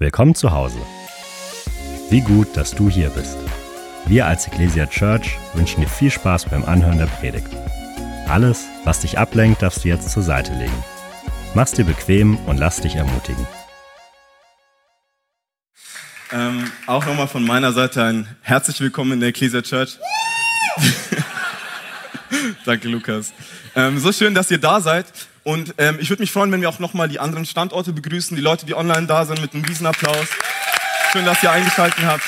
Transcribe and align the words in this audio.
Willkommen 0.00 0.36
zu 0.36 0.52
Hause. 0.52 0.78
Wie 2.08 2.20
gut, 2.20 2.56
dass 2.56 2.70
du 2.70 2.88
hier 2.88 3.10
bist. 3.10 3.36
Wir 4.06 4.26
als 4.26 4.46
Ecclesia 4.46 4.86
Church 4.86 5.36
wünschen 5.54 5.80
dir 5.80 5.88
viel 5.88 6.12
Spaß 6.12 6.44
beim 6.44 6.64
Anhören 6.64 6.98
der 6.98 7.06
Predigt. 7.06 7.48
Alles, 8.28 8.66
was 8.84 9.00
dich 9.00 9.18
ablenkt, 9.18 9.60
darfst 9.60 9.82
du 9.82 9.88
jetzt 9.88 10.08
zur 10.08 10.22
Seite 10.22 10.52
legen. 10.52 10.84
Mach's 11.56 11.72
dir 11.72 11.84
bequem 11.84 12.36
und 12.46 12.58
lass 12.58 12.80
dich 12.80 12.94
ermutigen. 12.94 13.44
Ähm, 16.30 16.70
auch 16.86 17.04
nochmal 17.04 17.26
von 17.26 17.44
meiner 17.44 17.72
Seite 17.72 18.04
ein 18.04 18.28
herzlich 18.42 18.80
willkommen 18.80 19.14
in 19.14 19.18
der 19.18 19.30
Ecclesia 19.30 19.62
Church. 19.62 19.98
Danke, 22.64 22.86
Lukas. 22.86 23.32
Ähm, 23.74 23.98
so 23.98 24.12
schön, 24.12 24.32
dass 24.32 24.48
ihr 24.52 24.58
da 24.58 24.80
seid. 24.80 25.06
Und 25.48 25.76
ähm, 25.78 25.96
ich 25.98 26.10
würde 26.10 26.20
mich 26.20 26.30
freuen, 26.30 26.52
wenn 26.52 26.60
wir 26.60 26.68
auch 26.68 26.78
nochmal 26.78 27.08
die 27.08 27.20
anderen 27.20 27.46
Standorte 27.46 27.94
begrüßen, 27.94 28.36
die 28.36 28.42
Leute, 28.42 28.66
die 28.66 28.74
online 28.74 29.06
da 29.06 29.24
sind, 29.24 29.40
mit 29.40 29.54
einem 29.54 29.64
Riesenapplaus. 29.64 30.26
Schön, 31.10 31.24
dass 31.24 31.42
ihr 31.42 31.50
eingeschaltet 31.50 32.04
habt. 32.04 32.22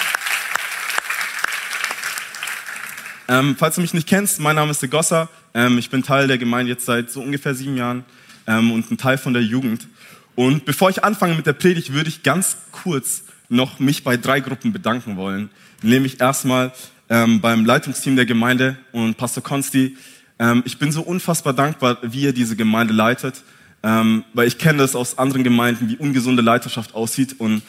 Ähm, 3.28 3.56
falls 3.58 3.74
du 3.74 3.82
mich 3.82 3.92
nicht 3.92 4.08
kennst, 4.08 4.40
mein 4.40 4.56
Name 4.56 4.70
ist 4.70 4.80
De 4.80 4.88
Gosser. 4.88 5.28
Ähm, 5.52 5.76
ich 5.76 5.90
bin 5.90 6.02
Teil 6.02 6.28
der 6.28 6.38
Gemeinde 6.38 6.72
jetzt 6.72 6.86
seit 6.86 7.10
so 7.10 7.20
ungefähr 7.20 7.54
sieben 7.54 7.76
Jahren 7.76 8.06
ähm, 8.46 8.72
und 8.72 8.90
ein 8.90 8.96
Teil 8.96 9.18
von 9.18 9.34
der 9.34 9.42
Jugend. 9.42 9.86
Und 10.34 10.64
bevor 10.64 10.88
ich 10.88 11.04
anfange 11.04 11.34
mit 11.34 11.44
der 11.44 11.52
Predigt, 11.52 11.92
würde 11.92 12.08
ich 12.08 12.22
ganz 12.22 12.56
kurz 12.72 13.24
noch 13.50 13.80
mich 13.80 14.02
bei 14.02 14.16
drei 14.16 14.40
Gruppen 14.40 14.72
bedanken 14.72 15.18
wollen. 15.18 15.50
Nämlich 15.82 16.22
erstmal 16.22 16.72
ähm, 17.10 17.42
beim 17.42 17.66
Leitungsteam 17.66 18.16
der 18.16 18.24
Gemeinde 18.24 18.78
und 18.92 19.18
Pastor 19.18 19.42
Konsti, 19.42 19.98
ähm, 20.40 20.62
ich 20.64 20.78
bin 20.78 20.90
so 20.90 21.02
unfassbar 21.02 21.52
dankbar, 21.52 21.98
wie 22.02 22.22
ihr 22.22 22.32
diese 22.32 22.56
Gemeinde 22.56 22.94
leitet, 22.94 23.42
ähm, 23.82 24.24
weil 24.32 24.48
ich 24.48 24.58
kenne 24.58 24.78
das 24.78 24.96
aus 24.96 25.18
anderen 25.18 25.44
Gemeinden, 25.44 25.88
wie 25.88 25.96
ungesunde 25.96 26.42
Leiterschaft 26.42 26.94
aussieht 26.94 27.36
und 27.38 27.62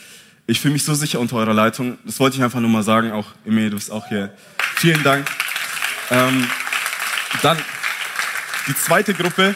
ich 0.47 0.59
fühle 0.59 0.73
mich 0.73 0.85
so 0.85 0.93
sicher 0.93 1.19
unter 1.19 1.35
eurer 1.35 1.53
Leitung. 1.53 1.97
Das 2.05 2.19
wollte 2.19 2.37
ich 2.37 2.43
einfach 2.43 2.59
nur 2.59 2.69
mal 2.69 2.83
sagen, 2.83 3.11
auch 3.11 3.27
Emil, 3.45 3.69
du 3.69 3.75
bist 3.75 3.91
auch 3.91 4.07
hier. 4.07 4.33
Vielen 4.75 5.03
Dank. 5.03 5.29
Ähm, 6.09 6.47
dann 7.41 7.57
die 8.67 8.75
zweite 8.75 9.13
Gruppe 9.13 9.55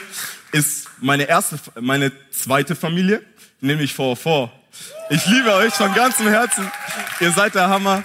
ist 0.52 0.88
meine 1.00 1.24
erste, 1.24 1.58
meine 1.80 2.12
zweite 2.32 2.76
Familie, 2.76 3.22
nämlich 3.62 3.94
404. 3.94 4.52
Ich 5.10 5.26
liebe 5.26 5.54
euch 5.54 5.74
von 5.74 5.94
ganzem 5.94 6.28
Herzen. 6.28 6.70
Ihr 7.22 7.32
seid 7.32 7.56
der 7.56 7.70
Hammer. 7.70 8.04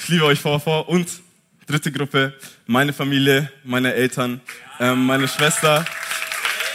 Ich 0.00 0.08
liebe 0.08 0.24
euch 0.24 0.40
404 0.40 0.88
und 0.88 1.21
dritte 1.66 1.92
Gruppe, 1.92 2.34
meine 2.66 2.92
Familie, 2.92 3.50
meine 3.64 3.94
Eltern, 3.94 4.40
ähm, 4.80 5.06
meine 5.06 5.28
Schwester. 5.28 5.84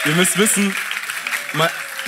Ihr 0.04 0.14
müsst 0.14 0.38
wissen, 0.38 0.74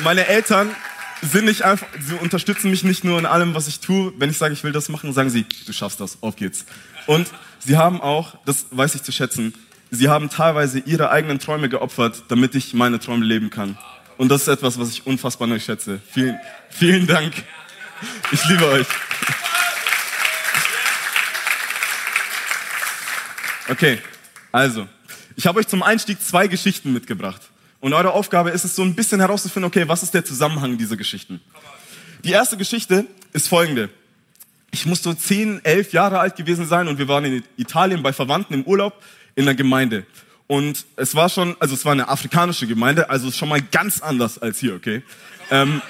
meine 0.03 0.27
Eltern 0.27 0.75
sind 1.23 1.45
nicht 1.45 1.63
einfach, 1.63 1.87
sie 1.99 2.15
unterstützen 2.15 2.71
mich 2.71 2.83
nicht 2.83 3.05
nur 3.05 3.19
in 3.19 3.27
allem, 3.27 3.55
was 3.55 3.69
ich 3.69 3.81
tue. 3.81 4.13
Wenn 4.17 4.31
ich 4.31 4.39
sage, 4.39 4.55
ich 4.55 4.65
will 4.65 4.73
das 4.73 4.89
machen, 4.89 5.13
sagen 5.13 5.31
sie, 5.31 5.45
du 5.67 5.73
schaffst 5.73 6.01
das, 6.01 6.19
auf 6.23 6.37
geht's. 6.37 6.65
Und 7.07 7.29
sie 7.59 7.77
haben 7.77 8.01
auch, 8.01 8.37
das 8.47 8.67
weiß 8.71 8.95
ich 8.95 9.03
zu 9.03 9.13
schätzen, 9.13 9.55
sie 9.91 10.09
haben 10.09 10.31
teilweise 10.31 10.79
ihre 10.79 11.11
eigenen 11.11 11.39
Träume 11.39 11.69
geopfert, 11.69 12.25
damit 12.29 12.55
ich 12.55 12.75
meine 12.75 12.99
Träume 13.01 13.25
leben 13.25 13.51
kann. 13.51 13.77
Und 14.17 14.29
das 14.29 14.43
ist 14.43 14.49
etwas, 14.49 14.79
was 14.79 14.91
ich 14.91 15.07
unfassbar 15.07 15.49
neu 15.49 15.59
schätze. 15.59 16.01
Vielen, 16.11 16.39
vielen 16.69 17.07
Dank. 17.07 17.35
Ich 18.33 18.45
liebe 18.47 18.67
euch. 18.67 18.87
Okay, 23.71 23.99
also, 24.51 24.89
ich 25.37 25.47
habe 25.47 25.61
euch 25.61 25.69
zum 25.69 25.85
Einstieg 25.85 26.21
zwei 26.21 26.49
Geschichten 26.49 26.93
mitgebracht. 26.93 27.41
Und 27.79 27.93
eure 27.93 28.13
Aufgabe 28.13 28.51
ist 28.51 28.65
es 28.65 28.75
so 28.75 28.83
ein 28.83 28.97
bisschen 28.97 29.21
herauszufinden, 29.21 29.69
okay, 29.69 29.87
was 29.87 30.03
ist 30.03 30.13
der 30.13 30.25
Zusammenhang 30.25 30.77
dieser 30.77 30.97
Geschichten? 30.97 31.41
Die 32.25 32.33
erste 32.33 32.57
Geschichte 32.57 33.07
ist 33.33 33.47
folgende. 33.47 33.89
Ich 34.73 34.87
muss 34.87 35.05
so 35.05 35.15
zehn, 35.15 35.65
elf 35.65 35.93
Jahre 35.93 36.19
alt 36.19 36.35
gewesen 36.35 36.67
sein 36.67 36.89
und 36.89 36.99
wir 36.99 37.07
waren 37.07 37.25
in 37.25 37.45
Italien 37.57 38.03
bei 38.03 38.13
Verwandten 38.13 38.55
im 38.55 38.65
Urlaub 38.65 39.01
in 39.37 39.45
der 39.45 39.55
Gemeinde. 39.55 40.05
Und 40.49 40.85
es 40.97 41.15
war 41.15 41.29
schon, 41.29 41.57
also 41.61 41.75
es 41.77 41.85
war 41.85 41.93
eine 41.93 42.09
afrikanische 42.09 42.67
Gemeinde, 42.67 43.09
also 43.09 43.31
schon 43.31 43.49
mal 43.49 43.63
ganz 43.63 44.03
anders 44.03 44.37
als 44.39 44.59
hier, 44.59 44.75
okay? 44.75 45.05
Ähm, 45.53 45.81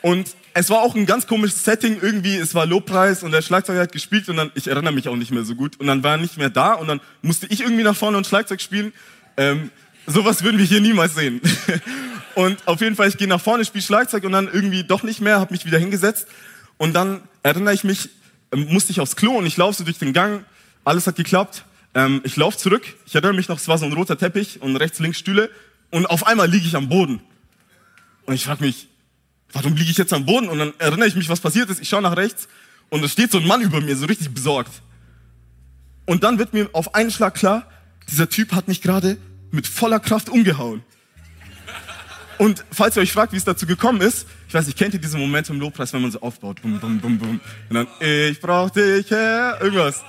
und 0.00 0.34
es 0.54 0.70
war 0.70 0.82
auch 0.82 0.94
ein 0.94 1.06
ganz 1.06 1.26
komisches 1.26 1.64
Setting 1.64 1.98
irgendwie. 2.00 2.36
Es 2.36 2.54
war 2.54 2.66
Lobpreis 2.66 3.22
und 3.22 3.32
der 3.32 3.42
Schlagzeuger 3.42 3.80
hat 3.80 3.92
gespielt 3.92 4.28
und 4.28 4.36
dann, 4.36 4.50
ich 4.54 4.68
erinnere 4.68 4.92
mich 4.92 5.08
auch 5.08 5.16
nicht 5.16 5.30
mehr 5.30 5.44
so 5.44 5.54
gut. 5.54 5.78
Und 5.80 5.86
dann 5.86 6.02
war 6.02 6.12
er 6.12 6.18
nicht 6.18 6.36
mehr 6.36 6.50
da 6.50 6.74
und 6.74 6.88
dann 6.88 7.00
musste 7.22 7.46
ich 7.46 7.60
irgendwie 7.60 7.82
nach 7.82 7.96
vorne 7.96 8.16
und 8.16 8.26
Schlagzeug 8.26 8.60
spielen. 8.60 8.92
Ähm, 9.36 9.70
sowas 10.06 10.42
würden 10.42 10.58
wir 10.58 10.64
hier 10.64 10.80
niemals 10.80 11.14
sehen. 11.14 11.40
und 12.34 12.56
auf 12.66 12.80
jeden 12.80 12.96
Fall, 12.96 13.08
ich 13.08 13.16
gehe 13.16 13.28
nach 13.28 13.40
vorne, 13.40 13.64
spiele 13.64 13.82
Schlagzeug 13.82 14.24
und 14.24 14.32
dann 14.32 14.48
irgendwie 14.52 14.84
doch 14.84 15.02
nicht 15.02 15.20
mehr, 15.20 15.40
habe 15.40 15.52
mich 15.52 15.64
wieder 15.64 15.78
hingesetzt. 15.78 16.26
Und 16.76 16.94
dann 16.94 17.22
erinnere 17.42 17.74
ich 17.74 17.84
mich, 17.84 18.10
ähm, 18.52 18.66
musste 18.70 18.92
ich 18.92 19.00
aufs 19.00 19.16
Klo 19.16 19.32
und 19.32 19.46
ich 19.46 19.56
laufe 19.56 19.78
so 19.78 19.84
durch 19.84 19.98
den 19.98 20.12
Gang. 20.12 20.44
Alles 20.84 21.06
hat 21.06 21.16
geklappt. 21.16 21.64
Ähm, 21.94 22.20
ich 22.24 22.36
laufe 22.36 22.58
zurück. 22.58 22.82
Ich 23.06 23.14
erinnere 23.14 23.34
mich 23.34 23.48
noch, 23.48 23.58
es 23.58 23.68
war 23.68 23.78
so 23.78 23.86
ein 23.86 23.92
roter 23.92 24.18
Teppich 24.18 24.60
und 24.60 24.76
rechts, 24.76 24.98
links 24.98 25.18
Stühle. 25.18 25.50
Und 25.90 26.06
auf 26.06 26.26
einmal 26.26 26.48
liege 26.48 26.66
ich 26.66 26.76
am 26.76 26.88
Boden. 26.88 27.20
Und 28.24 28.34
ich 28.34 28.44
frage 28.44 28.64
mich, 28.64 28.88
warum 29.52 29.74
liege 29.74 29.90
ich 29.90 29.98
jetzt 29.98 30.12
am 30.12 30.26
Boden? 30.26 30.48
Und 30.48 30.58
dann 30.58 30.72
erinnere 30.78 31.08
ich 31.08 31.14
mich, 31.14 31.28
was 31.28 31.40
passiert 31.40 31.70
ist. 31.70 31.80
Ich 31.80 31.88
schaue 31.88 32.02
nach 32.02 32.16
rechts 32.16 32.48
und 32.90 33.04
es 33.04 33.12
steht 33.12 33.30
so 33.30 33.38
ein 33.38 33.46
Mann 33.46 33.62
über 33.62 33.80
mir, 33.80 33.96
so 33.96 34.06
richtig 34.06 34.32
besorgt. 34.32 34.82
Und 36.06 36.24
dann 36.24 36.38
wird 36.38 36.52
mir 36.52 36.68
auf 36.72 36.94
einen 36.94 37.10
Schlag 37.10 37.34
klar, 37.34 37.66
dieser 38.10 38.28
Typ 38.28 38.52
hat 38.52 38.68
mich 38.68 38.82
gerade 38.82 39.18
mit 39.50 39.66
voller 39.66 40.00
Kraft 40.00 40.28
umgehauen. 40.28 40.82
Und 42.38 42.64
falls 42.72 42.96
ihr 42.96 43.02
euch 43.02 43.12
fragt, 43.12 43.32
wie 43.32 43.36
es 43.36 43.44
dazu 43.44 43.66
gekommen 43.66 44.00
ist, 44.00 44.26
ich 44.48 44.54
weiß 44.54 44.66
nicht, 44.66 44.76
kennt 44.76 44.94
ihr 44.94 45.00
diese 45.00 45.16
Momente 45.16 45.52
im 45.52 45.60
Lobpreis, 45.60 45.92
wenn 45.92 46.02
man 46.02 46.10
so 46.10 46.20
aufbaut? 46.20 46.60
Bum, 46.60 46.80
bum, 46.80 46.98
bum, 46.98 47.18
bum. 47.18 47.40
Und 47.68 47.74
dann, 47.74 47.86
ich 48.00 48.40
brauch 48.40 48.70
dich, 48.70 49.10
Herr, 49.10 49.60
irgendwas. 49.60 50.02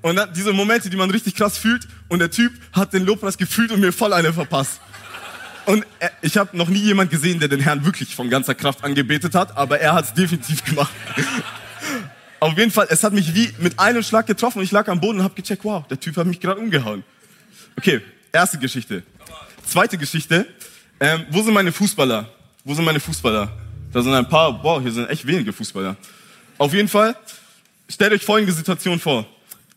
Und 0.00 0.16
dann 0.16 0.32
diese 0.32 0.52
Momente, 0.52 0.90
die 0.90 0.96
man 0.96 1.10
richtig 1.10 1.34
krass 1.34 1.58
fühlt 1.58 1.88
und 2.08 2.20
der 2.20 2.30
Typ 2.30 2.52
hat 2.72 2.92
den 2.92 3.04
Lobpreis 3.04 3.36
gefühlt 3.36 3.72
und 3.72 3.80
mir 3.80 3.92
voll 3.92 4.12
eine 4.12 4.32
verpasst. 4.32 4.80
Und 5.64 5.86
ich 6.20 6.36
habe 6.36 6.56
noch 6.56 6.68
nie 6.68 6.80
jemand 6.80 7.10
gesehen, 7.10 7.38
der 7.38 7.48
den 7.48 7.60
Herrn 7.60 7.84
wirklich 7.84 8.14
von 8.14 8.28
ganzer 8.28 8.54
Kraft 8.54 8.82
angebetet 8.82 9.34
hat, 9.34 9.56
aber 9.56 9.78
er 9.78 9.94
hat 9.94 10.06
es 10.06 10.14
definitiv 10.14 10.64
gemacht. 10.64 10.92
Auf 12.40 12.58
jeden 12.58 12.72
Fall, 12.72 12.88
es 12.90 13.04
hat 13.04 13.12
mich 13.12 13.34
wie 13.34 13.52
mit 13.58 13.78
einem 13.78 14.02
Schlag 14.02 14.26
getroffen 14.26 14.62
ich 14.62 14.72
lag 14.72 14.88
am 14.88 15.00
Boden 15.00 15.18
und 15.18 15.24
habe 15.24 15.34
gecheckt, 15.34 15.64
wow, 15.64 15.86
der 15.86 16.00
Typ 16.00 16.16
hat 16.16 16.26
mich 16.26 16.40
gerade 16.40 16.60
umgehauen. 16.60 17.04
Okay, 17.76 18.00
erste 18.32 18.58
Geschichte. 18.58 19.04
Zweite 19.64 19.96
Geschichte, 19.96 20.46
ähm, 20.98 21.24
wo 21.30 21.40
sind 21.42 21.54
meine 21.54 21.70
Fußballer? 21.70 22.28
Wo 22.64 22.74
sind 22.74 22.84
meine 22.84 22.98
Fußballer? 22.98 23.52
Da 23.92 24.02
sind 24.02 24.12
ein 24.12 24.28
paar, 24.28 24.62
wow, 24.64 24.82
hier 24.82 24.90
sind 24.90 25.08
echt 25.08 25.24
wenige 25.24 25.52
Fußballer. 25.52 25.96
Auf 26.58 26.72
jeden 26.74 26.88
Fall, 26.88 27.14
stellt 27.88 28.12
euch 28.12 28.24
folgende 28.24 28.52
Situation 28.52 28.98
vor. 28.98 29.26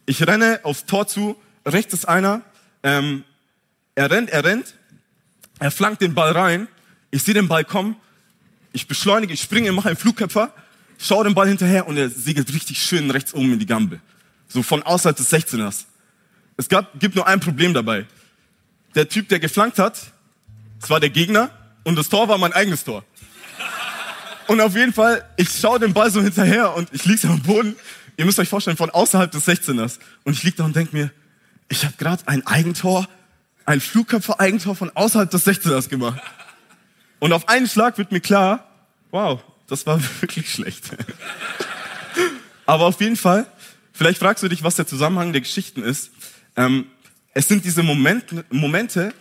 Ich 0.08 0.26
renne 0.26 0.60
aufs 0.64 0.86
Tor 0.86 1.08
zu, 1.08 1.36
rechts 1.66 1.94
ist 1.94 2.08
einer, 2.08 2.42
ähm, 2.82 3.24
er 3.94 4.10
rennt, 4.10 4.30
er 4.32 4.44
rennt, 4.44 4.74
er 5.60 5.72
flankt 5.72 6.02
den 6.02 6.14
Ball 6.14 6.32
rein. 6.32 6.68
Ich 7.12 7.24
sehe 7.24 7.34
den 7.34 7.48
Ball 7.48 7.64
kommen. 7.64 7.96
Ich 8.74 8.88
beschleunige, 8.88 9.34
ich 9.34 9.42
springe, 9.42 9.72
mache 9.72 9.88
einen 9.88 9.98
Flugköpfer, 9.98 10.54
schaue 11.00 11.24
den 11.24 11.34
Ball 11.34 11.48
hinterher 11.48 11.88
und 11.88 11.96
er 11.96 12.10
segelt 12.10 12.54
richtig 12.54 12.82
schön 12.82 13.10
rechts 13.10 13.34
oben 13.34 13.54
in 13.54 13.60
die 13.60 13.66
Gambe. 13.66 14.02
So 14.50 14.64
von 14.64 14.84
außerhalb 14.84 15.16
des 15.16 15.32
16ers. 15.32 15.86
Es 16.58 16.68
gab, 16.68 17.00
gibt 17.00 17.16
nur 17.16 17.26
ein 17.26 17.40
Problem 17.40 17.74
dabei. 17.74 18.06
Der 18.96 19.08
Typ, 19.08 19.30
der 19.30 19.40
geflankt 19.40 19.80
hat, 19.80 20.00
es 20.82 20.90
war 20.90 21.00
der 21.00 21.10
Gegner 21.10 21.50
und 21.84 21.96
das 21.96 22.10
Tor 22.10 22.28
war 22.28 22.38
mein 22.38 22.54
eigenes 22.54 22.84
Tor. 22.84 23.04
Und 24.48 24.62
auf 24.62 24.76
jeden 24.76 24.94
Fall, 24.94 25.24
ich 25.38 25.50
schaue 25.50 25.80
den 25.80 25.94
Ball 25.94 26.12
so 26.12 26.22
hinterher 26.22 26.76
und 26.76 26.94
ich 26.94 27.06
liege 27.06 27.28
am 27.28 27.42
Boden. 27.42 27.76
Ihr 28.18 28.26
müsst 28.26 28.40
euch 28.40 28.50
vorstellen, 28.50 28.78
von 28.78 28.90
außerhalb 28.90 29.32
des 29.32 29.48
16ers. 29.48 30.00
Und 30.24 30.34
ich 30.34 30.44
liege 30.44 30.58
da 30.58 30.66
und 30.66 30.76
denke 30.76 30.96
mir, 30.96 31.12
ich 31.68 31.84
habe 31.84 31.96
gerade 31.98 32.28
ein 32.28 32.46
Eigentor 32.46 33.08
ein 33.66 33.82
Flugköpfer-Eigentor 33.82 34.76
von 34.76 34.92
außerhalb 34.94 35.30
des 35.30 35.46
16ers 35.46 35.90
gemacht. 35.90 36.22
Und 37.20 37.34
auf 37.34 37.50
einen 37.50 37.68
Schlag 37.68 37.98
wird 37.98 38.12
mir 38.12 38.20
klar, 38.20 38.68
wow, 39.12 39.42
das 39.68 39.86
war 39.86 40.00
wirklich 40.22 40.52
schlecht. 40.52 40.86
Aber 42.66 42.86
auf 42.86 43.00
jeden 43.02 43.16
Fall, 43.16 43.46
vielleicht 43.94 44.20
fragst 44.20 44.44
du 44.44 44.48
dich, 44.48 44.64
was 44.64 44.76
der 44.76 44.88
Zusammenhang 44.88 45.32
der 45.32 45.42
Geschichten 45.42 45.84
ist. 45.84 46.12
Ähm, 46.56 46.88
es 47.34 47.48
sind 47.48 47.66
diese 47.66 47.84
Momente, 47.84 48.46
Momente, 48.50 49.14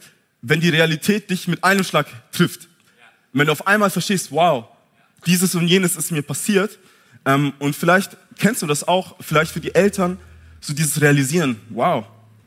wenn 0.42 0.60
die 0.60 0.68
Realität 0.68 1.30
dich 1.30 1.48
mit 1.48 1.64
einem 1.64 1.84
Schlag 1.84 2.06
trifft. 2.32 2.68
Wenn 3.32 3.46
du 3.46 3.52
auf 3.52 3.66
einmal 3.66 3.90
verstehst, 3.90 4.30
wow, 4.30 4.66
dieses 5.26 5.54
und 5.54 5.66
jenes 5.66 5.96
ist 5.96 6.12
mir 6.12 6.22
passiert. 6.22 6.78
Ähm, 7.24 7.54
und 7.58 7.74
vielleicht 7.74 8.16
kennst 8.38 8.62
du 8.62 8.66
das 8.66 8.86
auch, 8.86 9.16
vielleicht 9.20 9.52
für 9.52 9.60
die 9.60 9.74
Eltern, 9.74 10.18
so 10.60 10.72
dieses 10.72 11.00
Realisieren, 11.00 11.60
wow, 11.70 12.04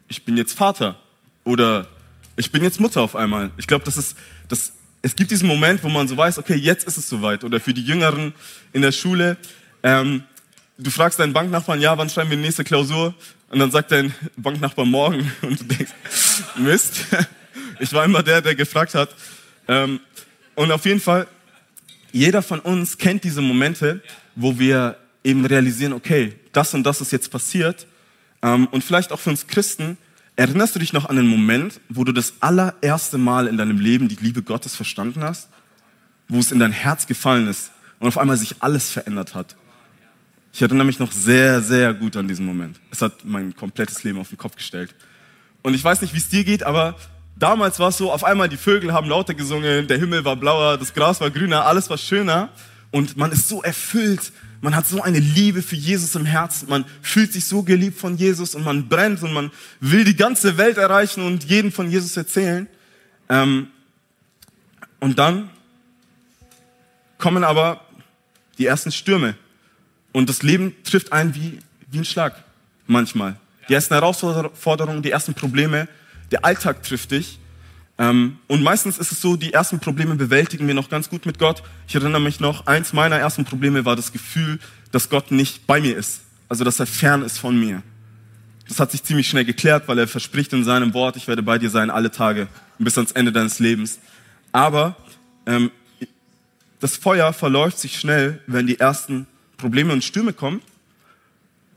ich 0.07 0.23
bin 0.23 0.37
jetzt 0.37 0.53
Vater 0.53 0.99
oder 1.43 1.87
ich 2.37 2.51
bin 2.51 2.63
jetzt 2.63 2.79
Mutter 2.79 3.01
auf 3.01 3.15
einmal. 3.15 3.51
Ich 3.57 3.67
glaube, 3.67 3.83
das 3.83 3.97
ist, 3.97 4.15
das, 4.47 4.71
es 5.01 5.15
gibt 5.15 5.31
diesen 5.31 5.47
Moment, 5.47 5.83
wo 5.83 5.89
man 5.89 6.07
so 6.07 6.15
weiß, 6.15 6.37
okay, 6.37 6.55
jetzt 6.55 6.87
ist 6.87 6.97
es 6.97 7.09
soweit. 7.09 7.43
Oder 7.43 7.59
für 7.59 7.73
die 7.73 7.83
Jüngeren 7.83 8.33
in 8.73 8.83
der 8.83 8.91
Schule, 8.91 9.37
ähm, 9.83 10.23
du 10.77 10.89
fragst 10.91 11.19
deinen 11.19 11.33
Banknachbarn, 11.33 11.81
ja, 11.81 11.97
wann 11.97 12.09
schreiben 12.09 12.29
wir 12.29 12.37
die 12.37 12.43
nächste 12.43 12.63
Klausur? 12.63 13.13
Und 13.49 13.59
dann 13.59 13.71
sagt 13.71 13.91
dein 13.91 14.13
Banknachbar 14.35 14.85
morgen 14.85 15.31
und 15.41 15.59
du 15.59 15.65
denkst, 15.65 15.91
Mist. 16.55 17.05
Ich 17.79 17.93
war 17.93 18.03
immer 18.05 18.23
der, 18.23 18.41
der 18.41 18.55
gefragt 18.55 18.95
hat. 18.95 19.13
Ähm, 19.67 19.99
und 20.55 20.71
auf 20.71 20.83
jeden 20.85 20.99
Fall, 20.99 21.27
jeder 22.11 22.41
von 22.41 22.59
uns 22.59 22.97
kennt 22.97 23.23
diese 23.23 23.39
Momente, 23.39 24.01
wo 24.35 24.57
wir 24.57 24.97
eben 25.23 25.45
realisieren, 25.45 25.93
okay, 25.93 26.33
das 26.53 26.73
und 26.73 26.83
das 26.83 27.01
ist 27.01 27.11
jetzt 27.11 27.29
passiert. 27.29 27.85
Ähm, 28.41 28.67
und 28.71 28.83
vielleicht 28.83 29.11
auch 29.11 29.19
für 29.19 29.29
uns 29.29 29.45
Christen, 29.45 29.97
erinnerst 30.37 30.75
du 30.75 30.79
dich 30.79 30.93
noch 30.93 31.09
an 31.09 31.17
einen 31.17 31.27
Moment, 31.27 31.81
wo 31.89 32.05
du 32.05 32.13
das 32.13 32.35
allererste 32.39 33.17
Mal 33.17 33.47
in 33.47 33.57
deinem 33.57 33.79
Leben 33.79 34.07
die 34.07 34.15
Liebe 34.15 34.43
Gottes 34.43 34.75
verstanden 34.75 35.23
hast? 35.23 35.49
Wo 36.29 36.39
es 36.39 36.51
in 36.51 36.59
dein 36.59 36.71
Herz 36.71 37.07
gefallen 37.07 37.47
ist 37.47 37.71
und 37.99 38.07
auf 38.07 38.17
einmal 38.17 38.37
sich 38.37 38.55
alles 38.61 38.89
verändert 38.89 39.35
hat? 39.35 39.55
Ich 40.53 40.61
erinnere 40.61 40.85
mich 40.85 40.99
noch 40.99 41.11
sehr, 41.11 41.61
sehr 41.61 41.93
gut 41.93 42.15
an 42.15 42.27
diesen 42.27 42.45
Moment. 42.45 42.79
Es 42.91 43.01
hat 43.01 43.25
mein 43.25 43.55
komplettes 43.55 44.03
Leben 44.03 44.19
auf 44.19 44.29
den 44.29 44.37
Kopf 44.37 44.55
gestellt. 44.55 44.95
Und 45.63 45.73
ich 45.73 45.83
weiß 45.83 46.01
nicht, 46.01 46.13
wie 46.13 46.19
es 46.19 46.29
dir 46.29 46.43
geht, 46.43 46.63
aber 46.63 46.95
damals 47.35 47.79
war 47.79 47.89
es 47.89 47.97
so, 47.97 48.11
auf 48.11 48.23
einmal 48.23 48.47
die 48.47 48.57
Vögel 48.57 48.93
haben 48.93 49.09
lauter 49.09 49.33
gesungen, 49.33 49.87
der 49.87 49.97
Himmel 49.97 50.23
war 50.23 50.35
blauer, 50.35 50.77
das 50.77 50.93
Gras 50.93 51.19
war 51.19 51.31
grüner, 51.31 51.65
alles 51.65 51.89
war 51.89 51.97
schöner. 51.97 52.49
Und 52.91 53.17
man 53.17 53.31
ist 53.31 53.49
so 53.49 53.63
erfüllt, 53.63 54.31
man 54.61 54.75
hat 54.75 54.87
so 54.87 55.01
eine 55.01 55.19
Liebe 55.19 55.61
für 55.61 55.75
Jesus 55.75 56.15
im 56.15 56.25
Herzen, 56.25 56.69
man 56.69 56.85
fühlt 57.01 57.33
sich 57.33 57.45
so 57.45 57.63
geliebt 57.63 57.99
von 57.99 58.17
Jesus 58.17 58.55
und 58.55 58.63
man 58.63 58.87
brennt 58.87 59.21
und 59.23 59.33
man 59.33 59.51
will 59.79 60.03
die 60.03 60.15
ganze 60.15 60.57
Welt 60.57 60.77
erreichen 60.77 61.21
und 61.23 61.43
jeden 61.43 61.71
von 61.71 61.89
Jesus 61.89 62.17
erzählen. 62.17 62.67
Ähm, 63.29 63.67
und 64.99 65.19
dann 65.19 65.49
kommen 67.17 67.43
aber 67.43 67.81
die 68.57 68.65
ersten 68.65 68.91
Stürme 68.91 69.35
und 70.11 70.29
das 70.29 70.41
Leben 70.41 70.75
trifft 70.83 71.13
einen 71.13 71.35
wie, 71.35 71.59
wie 71.91 71.99
ein 71.99 72.05
Schlag 72.05 72.43
manchmal. 72.87 73.35
Die 73.69 73.73
ersten 73.73 73.93
Herausforderungen, 73.93 75.01
die 75.01 75.11
ersten 75.11 75.33
Probleme, 75.33 75.87
der 76.31 76.45
Alltag 76.45 76.83
trifft 76.83 77.11
dich. 77.11 77.39
Ähm, 77.99 78.37
und 78.47 78.61
meistens 78.61 78.97
ist 78.97 79.11
es 79.11 79.21
so, 79.21 79.35
die 79.35 79.53
ersten 79.53 79.79
Probleme 79.79 80.15
bewältigen 80.15 80.67
wir 80.67 80.73
noch 80.73 80.89
ganz 80.89 81.09
gut 81.09 81.25
mit 81.25 81.39
Gott. 81.39 81.63
Ich 81.87 81.95
erinnere 81.95 82.21
mich 82.21 82.39
noch, 82.39 82.67
eins 82.67 82.93
meiner 82.93 83.17
ersten 83.17 83.45
Probleme 83.45 83.85
war 83.85 83.95
das 83.95 84.11
Gefühl, 84.11 84.59
dass 84.91 85.09
Gott 85.09 85.31
nicht 85.31 85.65
bei 85.65 85.81
mir 85.81 85.97
ist. 85.97 86.21
Also, 86.49 86.63
dass 86.63 86.79
er 86.79 86.85
fern 86.85 87.23
ist 87.23 87.39
von 87.39 87.59
mir. 87.59 87.81
Das 88.67 88.79
hat 88.79 88.91
sich 88.91 89.03
ziemlich 89.03 89.27
schnell 89.27 89.45
geklärt, 89.45 89.87
weil 89.87 89.97
er 89.99 90.07
verspricht 90.07 90.53
in 90.53 90.63
seinem 90.63 90.93
Wort, 90.93 91.15
ich 91.15 91.27
werde 91.27 91.41
bei 91.41 91.57
dir 91.57 91.69
sein 91.69 91.89
alle 91.89 92.11
Tage 92.11 92.47
bis 92.79 92.97
ans 92.97 93.13
Ende 93.13 93.31
deines 93.31 93.59
Lebens. 93.59 93.99
Aber 94.51 94.95
ähm, 95.45 95.71
das 96.79 96.97
Feuer 96.97 97.33
verläuft 97.33 97.79
sich 97.79 97.99
schnell, 97.99 98.41
wenn 98.45 98.67
die 98.67 98.79
ersten 98.79 99.25
Probleme 99.57 99.93
und 99.93 100.03
Stürme 100.03 100.33
kommen. 100.33 100.61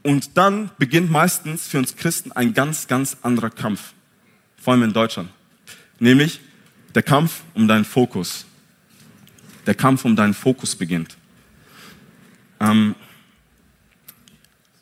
Und 0.02 0.36
dann 0.36 0.70
beginnt 0.78 1.10
meistens 1.10 1.68
für 1.68 1.78
uns 1.78 1.96
Christen 1.96 2.32
ein 2.32 2.54
ganz, 2.54 2.86
ganz 2.86 3.18
anderer 3.22 3.50
Kampf. 3.50 3.92
Vor 4.56 4.74
allem 4.74 4.82
in 4.82 4.92
Deutschland. 4.92 5.30
Nämlich 6.00 6.40
der 6.94 7.02
Kampf 7.02 7.42
um 7.54 7.68
deinen 7.68 7.84
Fokus. 7.84 8.46
Der 9.66 9.74
Kampf 9.74 10.04
um 10.04 10.16
deinen 10.16 10.34
Fokus 10.34 10.74
beginnt. 10.74 11.16
Ähm 12.58 12.94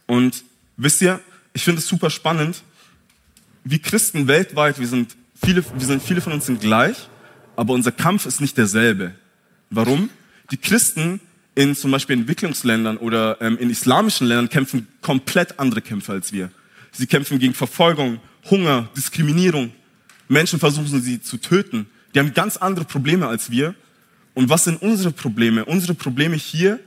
und 0.06 0.42
wisst 0.76 1.02
ihr, 1.02 1.20
ich 1.52 1.64
finde 1.64 1.80
es 1.80 1.86
super 1.86 2.08
spannend, 2.08 2.62
wie 3.64 3.78
Christen 3.78 4.26
weltweit, 4.28 4.78
wir 4.78 4.86
sind 4.86 5.16
viele, 5.34 5.62
wir 5.62 5.86
sind, 5.86 6.02
viele 6.02 6.20
von 6.20 6.32
uns 6.32 6.46
sind 6.46 6.60
gleich, 6.60 7.08
aber 7.56 7.74
unser 7.74 7.92
Kampf 7.92 8.24
ist 8.24 8.40
nicht 8.40 8.56
derselbe. 8.56 9.14
Warum? 9.68 10.08
Die 10.50 10.56
Christen 10.56 11.20
in 11.54 11.74
zum 11.74 11.90
Beispiel 11.90 12.16
Entwicklungsländern 12.16 12.96
oder 12.96 13.36
ähm, 13.40 13.58
in 13.58 13.68
islamischen 13.68 14.26
Ländern 14.28 14.48
kämpfen 14.48 14.86
komplett 15.02 15.58
andere 15.58 15.82
Kämpfe 15.82 16.12
als 16.12 16.32
wir. 16.32 16.50
Sie 16.92 17.06
kämpfen 17.06 17.38
gegen 17.38 17.52
Verfolgung, 17.52 18.20
Hunger, 18.48 18.88
Diskriminierung. 18.96 19.72
Menschen 20.28 20.58
versuchen 20.58 21.02
sie 21.02 21.20
zu 21.20 21.38
töten. 21.38 21.86
Die 22.14 22.18
haben 22.18 22.34
ganz 22.34 22.56
andere 22.56 22.84
Probleme 22.84 23.26
als 23.26 23.50
wir. 23.50 23.74
Und 24.34 24.48
was 24.48 24.64
sind 24.64 24.80
unsere 24.82 25.12
Probleme? 25.12 25.64
Unsere 25.64 25.94
Probleme 25.94 26.36
hier, 26.36 26.78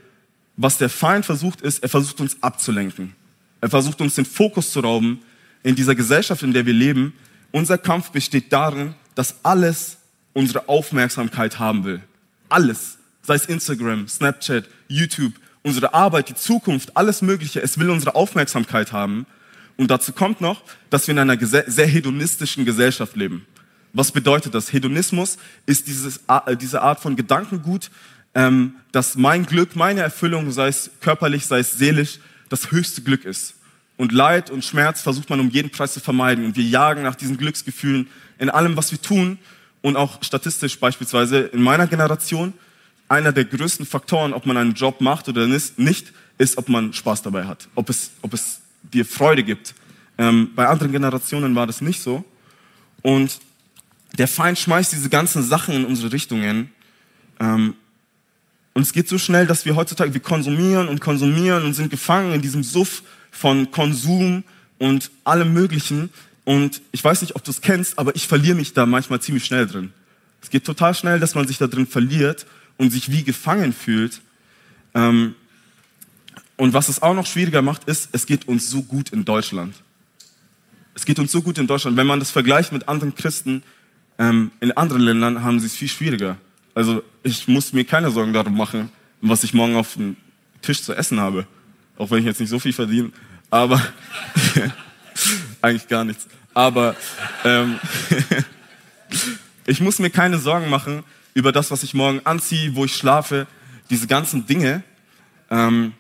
was 0.57 0.77
der 0.77 0.89
Feind 0.89 1.25
versucht, 1.25 1.61
ist, 1.61 1.83
er 1.83 1.89
versucht 1.89 2.21
uns 2.21 2.37
abzulenken. 2.41 3.13
Er 3.59 3.69
versucht 3.69 4.01
uns 4.01 4.15
den 4.15 4.25
Fokus 4.25 4.71
zu 4.71 4.79
rauben 4.79 5.19
in 5.63 5.75
dieser 5.75 5.95
Gesellschaft, 5.95 6.43
in 6.43 6.53
der 6.53 6.65
wir 6.65 6.73
leben. 6.73 7.13
Unser 7.51 7.77
Kampf 7.77 8.11
besteht 8.11 8.53
darin, 8.53 8.95
dass 9.15 9.35
alles 9.43 9.97
unsere 10.33 10.69
Aufmerksamkeit 10.69 11.59
haben 11.59 11.83
will. 11.83 12.01
Alles 12.47 12.97
sei 13.21 13.35
es 13.35 13.45
Instagram, 13.45 14.07
Snapchat, 14.07 14.65
YouTube, 14.87 15.33
unsere 15.63 15.93
Arbeit, 15.93 16.29
die 16.29 16.35
Zukunft, 16.35 16.95
alles 16.97 17.21
Mögliche. 17.21 17.61
Es 17.61 17.77
will 17.77 17.89
unsere 17.89 18.15
Aufmerksamkeit 18.15 18.91
haben. 18.91 19.25
Und 19.81 19.89
dazu 19.89 20.13
kommt 20.13 20.41
noch, 20.41 20.61
dass 20.91 21.07
wir 21.07 21.13
in 21.13 21.17
einer 21.17 21.43
sehr 21.43 21.87
hedonistischen 21.87 22.65
Gesellschaft 22.65 23.15
leben. 23.15 23.47
Was 23.93 24.11
bedeutet 24.11 24.53
das? 24.53 24.71
Hedonismus 24.71 25.39
ist 25.65 25.87
dieses, 25.87 26.17
äh, 26.27 26.55
diese 26.55 26.83
Art 26.83 26.99
von 26.99 27.15
Gedankengut, 27.15 27.89
ähm, 28.35 28.75
dass 28.91 29.15
mein 29.15 29.43
Glück, 29.43 29.75
meine 29.75 30.01
Erfüllung, 30.01 30.51
sei 30.51 30.67
es 30.67 30.91
körperlich, 30.99 31.47
sei 31.47 31.57
es 31.57 31.79
seelisch, 31.79 32.19
das 32.49 32.69
höchste 32.69 33.01
Glück 33.01 33.25
ist. 33.25 33.55
Und 33.97 34.11
Leid 34.11 34.51
und 34.51 34.63
Schmerz 34.63 35.01
versucht 35.01 35.31
man 35.31 35.39
um 35.39 35.49
jeden 35.49 35.71
Preis 35.71 35.93
zu 35.93 35.99
vermeiden. 35.99 36.45
Und 36.45 36.55
wir 36.55 36.63
jagen 36.63 37.01
nach 37.01 37.15
diesen 37.15 37.37
Glücksgefühlen 37.37 38.07
in 38.37 38.51
allem, 38.51 38.77
was 38.77 38.91
wir 38.91 39.01
tun. 39.01 39.39
Und 39.81 39.95
auch 39.95 40.21
statistisch 40.23 40.79
beispielsweise 40.79 41.39
in 41.39 41.63
meiner 41.63 41.87
Generation 41.87 42.53
einer 43.07 43.31
der 43.31 43.45
größten 43.45 43.87
Faktoren, 43.87 44.33
ob 44.33 44.45
man 44.45 44.57
einen 44.57 44.75
Job 44.75 45.01
macht 45.01 45.27
oder 45.27 45.47
nicht, 45.47 46.13
ist, 46.37 46.57
ob 46.59 46.69
man 46.69 46.93
Spaß 46.93 47.23
dabei 47.23 47.45
hat, 47.45 47.67
ob 47.73 47.89
es, 47.89 48.11
ob 48.21 48.35
es 48.35 48.61
dir 48.83 49.05
Freude 49.05 49.43
gibt. 49.43 49.73
Ähm, 50.17 50.51
bei 50.55 50.67
anderen 50.67 50.91
Generationen 50.91 51.55
war 51.55 51.67
das 51.67 51.81
nicht 51.81 52.01
so. 52.01 52.23
Und 53.01 53.39
der 54.17 54.27
Feind 54.27 54.59
schmeißt 54.59 54.91
diese 54.91 55.09
ganzen 55.09 55.43
Sachen 55.43 55.73
in 55.73 55.85
unsere 55.85 56.11
Richtungen. 56.11 56.71
Ähm, 57.39 57.75
und 58.73 58.83
es 58.83 58.93
geht 58.93 59.09
so 59.09 59.17
schnell, 59.17 59.47
dass 59.47 59.65
wir 59.65 59.75
heutzutage, 59.75 60.13
wir 60.13 60.21
konsumieren 60.21 60.87
und 60.87 61.01
konsumieren 61.01 61.65
und 61.65 61.73
sind 61.73 61.89
gefangen 61.89 62.33
in 62.33 62.41
diesem 62.41 62.63
Suff 62.63 63.03
von 63.31 63.71
Konsum 63.71 64.43
und 64.77 65.11
allem 65.23 65.53
Möglichen. 65.53 66.09
Und 66.43 66.81
ich 66.91 67.03
weiß 67.03 67.21
nicht, 67.21 67.35
ob 67.35 67.43
du 67.43 67.51
es 67.51 67.61
kennst, 67.61 67.99
aber 67.99 68.15
ich 68.15 68.27
verliere 68.27 68.55
mich 68.55 68.73
da 68.73 68.85
manchmal 68.85 69.21
ziemlich 69.21 69.45
schnell 69.45 69.67
drin. 69.67 69.93
Es 70.41 70.49
geht 70.49 70.65
total 70.65 70.95
schnell, 70.95 71.19
dass 71.19 71.35
man 71.35 71.47
sich 71.47 71.57
da 71.57 71.67
drin 71.67 71.85
verliert 71.85 72.45
und 72.77 72.91
sich 72.91 73.11
wie 73.11 73.23
gefangen 73.23 73.73
fühlt. 73.73 74.21
Ähm, 74.93 75.35
und 76.61 76.73
was 76.73 76.89
es 76.89 77.01
auch 77.01 77.15
noch 77.15 77.25
schwieriger 77.25 77.63
macht, 77.63 77.85
ist, 77.85 78.09
es 78.11 78.27
geht 78.27 78.47
uns 78.47 78.69
so 78.69 78.83
gut 78.83 79.09
in 79.09 79.25
Deutschland. 79.25 79.73
Es 80.93 81.05
geht 81.05 81.17
uns 81.17 81.31
so 81.31 81.41
gut 81.41 81.57
in 81.57 81.65
Deutschland. 81.65 81.97
Wenn 81.97 82.05
man 82.05 82.19
das 82.19 82.29
vergleicht 82.29 82.71
mit 82.71 82.87
anderen 82.87 83.15
Christen, 83.15 83.63
ähm, 84.19 84.51
in 84.59 84.71
anderen 84.73 85.01
Ländern 85.01 85.43
haben 85.43 85.59
sie 85.59 85.65
es 85.65 85.73
viel 85.73 85.87
schwieriger. 85.87 86.37
Also 86.75 87.01
ich 87.23 87.47
muss 87.47 87.73
mir 87.73 87.83
keine 87.83 88.11
Sorgen 88.11 88.31
darum 88.31 88.55
machen, 88.55 88.91
was 89.21 89.43
ich 89.43 89.55
morgen 89.55 89.75
auf 89.75 89.95
dem 89.95 90.17
Tisch 90.61 90.83
zu 90.83 90.93
essen 90.93 91.19
habe. 91.19 91.47
Auch 91.97 92.11
wenn 92.11 92.19
ich 92.19 92.25
jetzt 92.25 92.39
nicht 92.39 92.49
so 92.49 92.59
viel 92.59 92.73
verdiene. 92.73 93.11
Aber 93.49 93.81
eigentlich 95.63 95.87
gar 95.87 96.03
nichts. 96.03 96.27
Aber 96.53 96.95
ähm, 97.43 97.79
ich 99.65 99.81
muss 99.81 99.97
mir 99.97 100.11
keine 100.11 100.37
Sorgen 100.37 100.69
machen, 100.69 101.03
über 101.33 101.51
das, 101.51 101.71
was 101.71 101.81
ich 101.81 101.95
morgen 101.95 102.21
anziehe, 102.23 102.75
wo 102.75 102.85
ich 102.85 102.95
schlafe, 102.95 103.47
diese 103.89 104.05
ganzen 104.05 104.45
Dinge. 104.45 104.83
Ähm, 105.49 105.93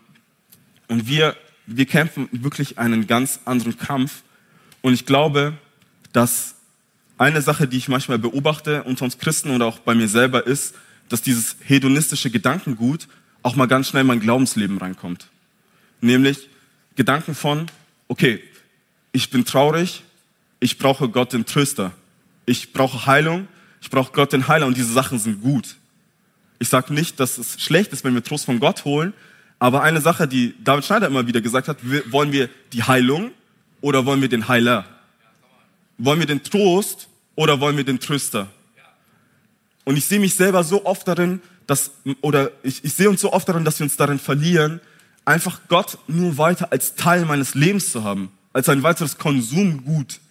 und 0.91 1.07
wir, 1.07 1.37
wir 1.67 1.85
kämpfen 1.85 2.27
wirklich 2.33 2.77
einen 2.77 3.07
ganz 3.07 3.39
anderen 3.45 3.77
Kampf. 3.77 4.23
Und 4.81 4.93
ich 4.93 5.05
glaube, 5.05 5.53
dass 6.11 6.55
eine 7.17 7.41
Sache, 7.41 7.65
die 7.65 7.77
ich 7.77 7.87
manchmal 7.87 8.19
beobachte 8.19 8.83
unter 8.83 9.05
uns 9.05 9.17
Christen 9.17 9.51
oder 9.51 9.67
auch 9.67 9.79
bei 9.79 9.95
mir 9.95 10.09
selber 10.09 10.45
ist, 10.45 10.75
dass 11.07 11.21
dieses 11.21 11.55
hedonistische 11.63 12.29
Gedankengut 12.29 13.07
auch 13.41 13.55
mal 13.55 13.67
ganz 13.67 13.87
schnell 13.87 14.01
in 14.01 14.07
mein 14.07 14.19
Glaubensleben 14.19 14.79
reinkommt. 14.79 15.27
Nämlich 16.01 16.49
Gedanken 16.97 17.35
von, 17.35 17.67
okay, 18.09 18.43
ich 19.13 19.29
bin 19.29 19.45
traurig, 19.45 20.03
ich 20.59 20.77
brauche 20.77 21.07
Gott 21.07 21.31
den 21.31 21.45
Tröster, 21.45 21.93
ich 22.45 22.73
brauche 22.73 23.05
Heilung, 23.05 23.47
ich 23.81 23.89
brauche 23.89 24.11
Gott 24.11 24.33
den 24.33 24.49
Heiler 24.49 24.65
und 24.67 24.75
diese 24.75 24.91
Sachen 24.91 25.19
sind 25.19 25.41
gut. 25.41 25.77
Ich 26.59 26.67
sage 26.67 26.93
nicht, 26.93 27.17
dass 27.21 27.37
es 27.37 27.61
schlecht 27.61 27.93
ist, 27.93 28.03
wenn 28.03 28.13
wir 28.13 28.25
Trost 28.25 28.43
von 28.43 28.59
Gott 28.59 28.83
holen, 28.83 29.13
aber 29.61 29.83
eine 29.83 30.01
Sache, 30.01 30.27
die 30.27 30.55
David 30.63 30.85
Schneider 30.85 31.05
immer 31.05 31.27
wieder 31.27 31.39
gesagt 31.39 31.67
hat, 31.67 31.77
wollen 32.11 32.31
wir 32.31 32.49
die 32.73 32.81
Heilung 32.81 33.29
oder 33.79 34.07
wollen 34.07 34.19
wir 34.19 34.27
den 34.27 34.47
Heiler? 34.47 34.85
Wollen 35.99 36.17
wir 36.17 36.25
den 36.25 36.41
Trost 36.41 37.07
oder 37.35 37.59
wollen 37.59 37.77
wir 37.77 37.83
den 37.83 37.99
Tröster? 37.99 38.47
Und 39.83 39.97
ich 39.97 40.05
sehe 40.05 40.19
mich 40.19 40.33
selber 40.33 40.63
so 40.63 40.83
oft 40.83 41.07
darin, 41.07 41.41
dass, 41.67 41.91
oder 42.21 42.49
ich, 42.63 42.83
ich 42.83 42.93
sehe 42.93 43.07
uns 43.07 43.21
so 43.21 43.31
oft 43.33 43.47
darin, 43.47 43.63
dass 43.63 43.77
wir 43.77 43.83
uns 43.83 43.95
darin 43.97 44.17
verlieren, 44.17 44.81
einfach 45.25 45.59
Gott 45.67 45.99
nur 46.07 46.39
weiter 46.39 46.71
als 46.71 46.95
Teil 46.95 47.25
meines 47.25 47.53
Lebens 47.53 47.91
zu 47.91 48.03
haben, 48.03 48.31
als 48.53 48.67
ein 48.67 48.81
weiteres 48.81 49.19
Konsumgut. 49.19 50.21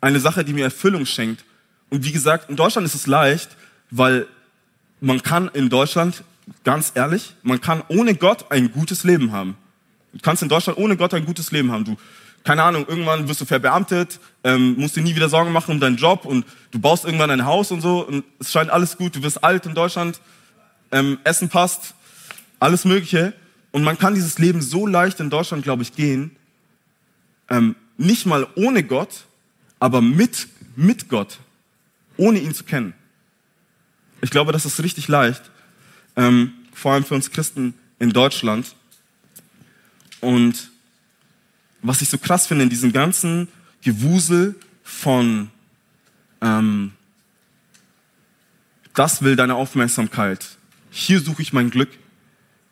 Eine 0.00 0.18
Sache, 0.18 0.46
die 0.46 0.54
mir 0.54 0.64
Erfüllung 0.64 1.04
schenkt. 1.04 1.44
Und 1.90 2.06
wie 2.06 2.12
gesagt, 2.12 2.48
in 2.48 2.56
Deutschland 2.56 2.86
ist 2.86 2.94
es 2.94 3.06
leicht, 3.06 3.50
weil 3.90 4.26
man 5.02 5.22
kann 5.22 5.48
in 5.48 5.68
Deutschland, 5.68 6.24
ganz 6.64 6.92
ehrlich, 6.94 7.34
man 7.42 7.60
kann 7.60 7.82
ohne 7.88 8.14
Gott 8.14 8.50
ein 8.50 8.72
gutes 8.72 9.04
Leben 9.04 9.32
haben. 9.32 9.56
Du 10.12 10.20
kannst 10.22 10.42
in 10.42 10.48
Deutschland 10.48 10.78
ohne 10.78 10.96
Gott 10.96 11.12
ein 11.14 11.26
gutes 11.26 11.50
Leben 11.52 11.70
haben. 11.72 11.84
Du, 11.84 11.96
keine 12.44 12.62
Ahnung, 12.62 12.86
irgendwann 12.88 13.28
wirst 13.28 13.40
du 13.40 13.44
verbeamtet, 13.44 14.20
ähm, 14.44 14.76
musst 14.78 14.96
dir 14.96 15.02
nie 15.02 15.16
wieder 15.16 15.28
Sorgen 15.28 15.52
machen 15.52 15.72
um 15.72 15.80
deinen 15.80 15.96
Job 15.96 16.24
und 16.24 16.46
du 16.70 16.78
baust 16.78 17.04
irgendwann 17.04 17.30
ein 17.30 17.44
Haus 17.44 17.70
und 17.72 17.80
so 17.80 18.06
und 18.06 18.24
es 18.38 18.52
scheint 18.52 18.70
alles 18.70 18.96
gut, 18.96 19.16
du 19.16 19.22
wirst 19.22 19.42
alt 19.42 19.66
in 19.66 19.74
Deutschland. 19.74 20.20
ähm, 20.92 21.18
Essen 21.24 21.48
passt, 21.48 21.94
alles 22.60 22.84
Mögliche. 22.84 23.32
Und 23.72 23.82
man 23.82 23.98
kann 23.98 24.14
dieses 24.14 24.38
Leben 24.38 24.62
so 24.62 24.86
leicht 24.86 25.20
in 25.20 25.28
Deutschland, 25.28 25.64
glaube 25.64 25.82
ich, 25.82 25.94
gehen, 25.94 26.34
ähm, 27.50 27.76
nicht 27.98 28.26
mal 28.26 28.46
ohne 28.54 28.82
Gott, 28.82 29.24
aber 29.78 30.00
mit, 30.00 30.48
mit 30.76 31.08
Gott, 31.08 31.38
ohne 32.16 32.38
ihn 32.38 32.54
zu 32.54 32.64
kennen. 32.64 32.94
Ich 34.22 34.30
glaube, 34.30 34.52
das 34.52 34.64
ist 34.64 34.82
richtig 34.82 35.08
leicht, 35.08 35.50
ähm, 36.16 36.52
vor 36.72 36.92
allem 36.92 37.04
für 37.04 37.14
uns 37.14 37.30
Christen 37.30 37.74
in 37.98 38.10
Deutschland. 38.10 38.74
Und 40.20 40.70
was 41.82 42.02
ich 42.02 42.08
so 42.08 42.18
krass 42.18 42.46
finde 42.46 42.64
in 42.64 42.70
diesem 42.70 42.92
ganzen 42.92 43.48
Gewusel 43.82 44.56
von, 44.82 45.50
ähm, 46.40 46.92
das 48.94 49.22
will 49.22 49.36
deine 49.36 49.54
Aufmerksamkeit, 49.54 50.56
hier 50.90 51.20
suche 51.20 51.42
ich 51.42 51.52
mein 51.52 51.70
Glück, 51.70 51.90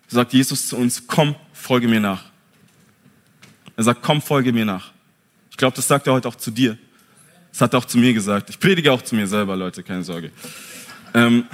sagt 0.09 0.33
Jesus 0.33 0.69
zu 0.69 0.77
uns, 0.77 1.07
komm, 1.07 1.37
folge 1.53 1.89
mir 1.89 2.01
nach. 2.01 2.25
Er 3.77 3.85
sagt, 3.85 4.03
komm, 4.03 4.23
folge 4.23 4.53
mir 4.53 4.65
nach. 4.65 4.93
Ich 5.51 5.57
glaube, 5.57 5.77
das 5.77 5.87
sagt 5.87 6.07
er 6.07 6.15
heute 6.15 6.29
auch 6.29 6.37
zu 6.37 6.51
dir. 6.51 6.79
Das 7.53 7.61
hat 7.61 7.75
er 7.75 7.79
auch 7.79 7.85
zu 7.85 7.99
mir 7.99 8.13
gesagt. 8.13 8.51
Ich 8.51 8.59
predige 8.59 8.91
auch 8.91 9.03
zu 9.03 9.15
mir 9.15 9.27
selber, 9.27 9.57
Leute, 9.57 9.83
keine 9.83 10.03
Sorge. 10.03 10.33
Ähm, 11.15 11.45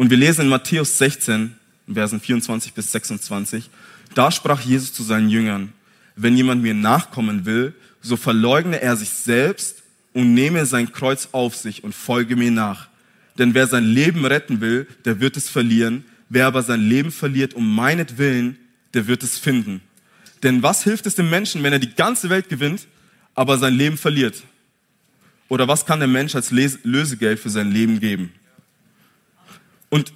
und 0.00 0.08
wir 0.08 0.16
lesen 0.16 0.46
in 0.46 0.48
Matthäus 0.48 0.96
16, 0.96 1.54
Versen 1.92 2.20
24 2.20 2.72
bis 2.72 2.90
26, 2.90 3.68
da 4.14 4.30
sprach 4.30 4.62
Jesus 4.62 4.94
zu 4.94 5.02
seinen 5.02 5.28
Jüngern, 5.28 5.74
wenn 6.16 6.38
jemand 6.38 6.62
mir 6.62 6.72
nachkommen 6.72 7.44
will, 7.44 7.74
so 8.00 8.16
verleugne 8.16 8.80
er 8.80 8.96
sich 8.96 9.10
selbst 9.10 9.82
und 10.14 10.32
nehme 10.32 10.64
sein 10.64 10.90
Kreuz 10.90 11.28
auf 11.32 11.54
sich 11.54 11.84
und 11.84 11.94
folge 11.94 12.34
mir 12.34 12.50
nach. 12.50 12.88
Denn 13.36 13.52
wer 13.52 13.66
sein 13.66 13.84
Leben 13.84 14.24
retten 14.24 14.62
will, 14.62 14.86
der 15.04 15.20
wird 15.20 15.36
es 15.36 15.50
verlieren. 15.50 16.06
Wer 16.30 16.46
aber 16.46 16.62
sein 16.62 16.80
Leben 16.80 17.12
verliert 17.12 17.52
um 17.52 17.74
meinetwillen, 17.74 18.56
der 18.94 19.06
wird 19.06 19.22
es 19.22 19.38
finden. 19.38 19.82
Denn 20.42 20.62
was 20.62 20.82
hilft 20.82 21.04
es 21.04 21.14
dem 21.14 21.28
Menschen, 21.28 21.62
wenn 21.62 21.74
er 21.74 21.78
die 21.78 21.94
ganze 21.94 22.30
Welt 22.30 22.48
gewinnt, 22.48 22.86
aber 23.34 23.58
sein 23.58 23.74
Leben 23.74 23.98
verliert? 23.98 24.44
Oder 25.50 25.68
was 25.68 25.84
kann 25.84 25.98
der 25.98 26.08
Mensch 26.08 26.34
als 26.34 26.50
Lösegeld 26.50 27.38
für 27.38 27.50
sein 27.50 27.70
Leben 27.70 28.00
geben? 28.00 28.32
Und 29.90 30.12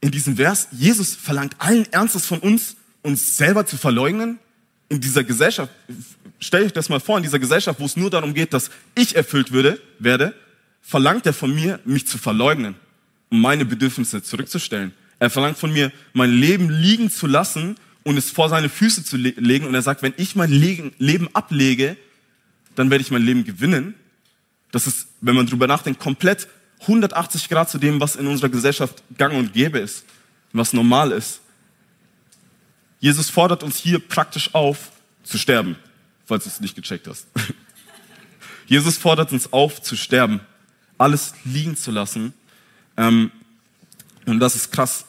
in 0.00 0.10
diesem 0.10 0.36
Vers, 0.36 0.68
Jesus 0.72 1.14
verlangt 1.14 1.54
allen 1.58 1.90
Ernstes 1.92 2.26
von 2.26 2.40
uns, 2.40 2.76
uns 3.02 3.36
selber 3.36 3.66
zu 3.66 3.76
verleugnen. 3.76 4.38
In 4.88 5.00
dieser 5.00 5.22
Gesellschaft, 5.22 5.72
stellt 6.40 6.66
euch 6.66 6.72
das 6.72 6.88
mal 6.88 7.00
vor, 7.00 7.16
in 7.16 7.22
dieser 7.22 7.38
Gesellschaft, 7.38 7.78
wo 7.78 7.84
es 7.84 7.96
nur 7.96 8.10
darum 8.10 8.34
geht, 8.34 8.52
dass 8.52 8.70
ich 8.94 9.16
erfüllt 9.16 9.52
würde, 9.52 9.80
werde, 9.98 10.34
verlangt 10.82 11.26
er 11.26 11.34
von 11.34 11.54
mir, 11.54 11.80
mich 11.84 12.06
zu 12.06 12.16
verleugnen, 12.16 12.74
um 13.30 13.40
meine 13.40 13.64
Bedürfnisse 13.64 14.22
zurückzustellen. 14.22 14.92
Er 15.18 15.30
verlangt 15.30 15.58
von 15.58 15.72
mir, 15.72 15.92
mein 16.12 16.30
Leben 16.30 16.70
liegen 16.70 17.10
zu 17.10 17.26
lassen 17.26 17.76
und 18.04 18.16
es 18.16 18.30
vor 18.30 18.48
seine 18.48 18.68
Füße 18.68 19.04
zu 19.04 19.16
le 19.16 19.34
legen. 19.36 19.66
Und 19.66 19.74
er 19.74 19.82
sagt, 19.82 20.02
wenn 20.02 20.14
ich 20.16 20.36
mein 20.36 20.50
Leben 20.50 21.28
ablege, 21.34 21.96
dann 22.74 22.90
werde 22.90 23.02
ich 23.02 23.10
mein 23.10 23.22
Leben 23.22 23.44
gewinnen. 23.44 23.94
Das 24.70 24.86
ist, 24.86 25.08
wenn 25.20 25.34
man 25.34 25.46
drüber 25.46 25.66
nachdenkt, 25.66 26.00
komplett 26.00 26.48
180 26.82 27.48
Grad 27.48 27.70
zu 27.70 27.78
dem, 27.78 28.00
was 28.00 28.16
in 28.16 28.26
unserer 28.26 28.48
Gesellschaft 28.48 29.02
gang 29.16 29.34
und 29.34 29.52
gäbe 29.52 29.78
ist, 29.78 30.04
was 30.52 30.72
normal 30.72 31.12
ist. 31.12 31.40
Jesus 33.00 33.30
fordert 33.30 33.62
uns 33.62 33.76
hier 33.76 33.98
praktisch 33.98 34.54
auf, 34.54 34.90
zu 35.22 35.38
sterben, 35.38 35.76
falls 36.26 36.44
du 36.44 36.50
es 36.50 36.60
nicht 36.60 36.74
gecheckt 36.74 37.06
hast. 37.06 37.26
Jesus 38.66 38.96
fordert 38.96 39.32
uns 39.32 39.52
auf, 39.52 39.80
zu 39.82 39.96
sterben, 39.96 40.40
alles 40.98 41.32
liegen 41.44 41.76
zu 41.76 41.90
lassen. 41.90 42.34
Ähm, 42.96 43.30
und 44.26 44.40
das 44.40 44.56
ist 44.56 44.72
krass. 44.72 45.06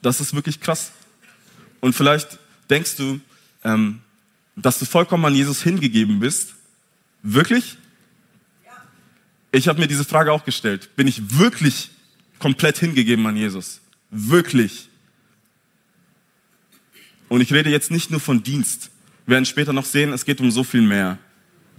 Das 0.00 0.20
ist 0.20 0.34
wirklich 0.34 0.60
krass. 0.60 0.92
Und 1.80 1.94
vielleicht 1.94 2.38
denkst 2.70 2.96
du, 2.96 3.20
ähm, 3.64 4.00
dass 4.56 4.78
du 4.78 4.84
vollkommen 4.84 5.24
an 5.24 5.34
Jesus 5.34 5.62
hingegeben 5.62 6.20
bist. 6.20 6.54
Wirklich? 7.22 7.76
Ich 9.54 9.68
habe 9.68 9.80
mir 9.80 9.86
diese 9.86 10.04
Frage 10.04 10.32
auch 10.32 10.44
gestellt. 10.44 10.96
Bin 10.96 11.06
ich 11.06 11.38
wirklich 11.38 11.90
komplett 12.40 12.76
hingegeben 12.78 13.24
an 13.24 13.36
Jesus? 13.36 13.80
Wirklich? 14.10 14.88
Und 17.28 17.40
ich 17.40 17.52
rede 17.52 17.70
jetzt 17.70 17.92
nicht 17.92 18.10
nur 18.10 18.18
von 18.18 18.42
Dienst. 18.42 18.90
Wir 19.26 19.34
werden 19.34 19.44
später 19.44 19.72
noch 19.72 19.84
sehen, 19.84 20.12
es 20.12 20.24
geht 20.24 20.40
um 20.40 20.50
so 20.50 20.64
viel 20.64 20.82
mehr. 20.82 21.18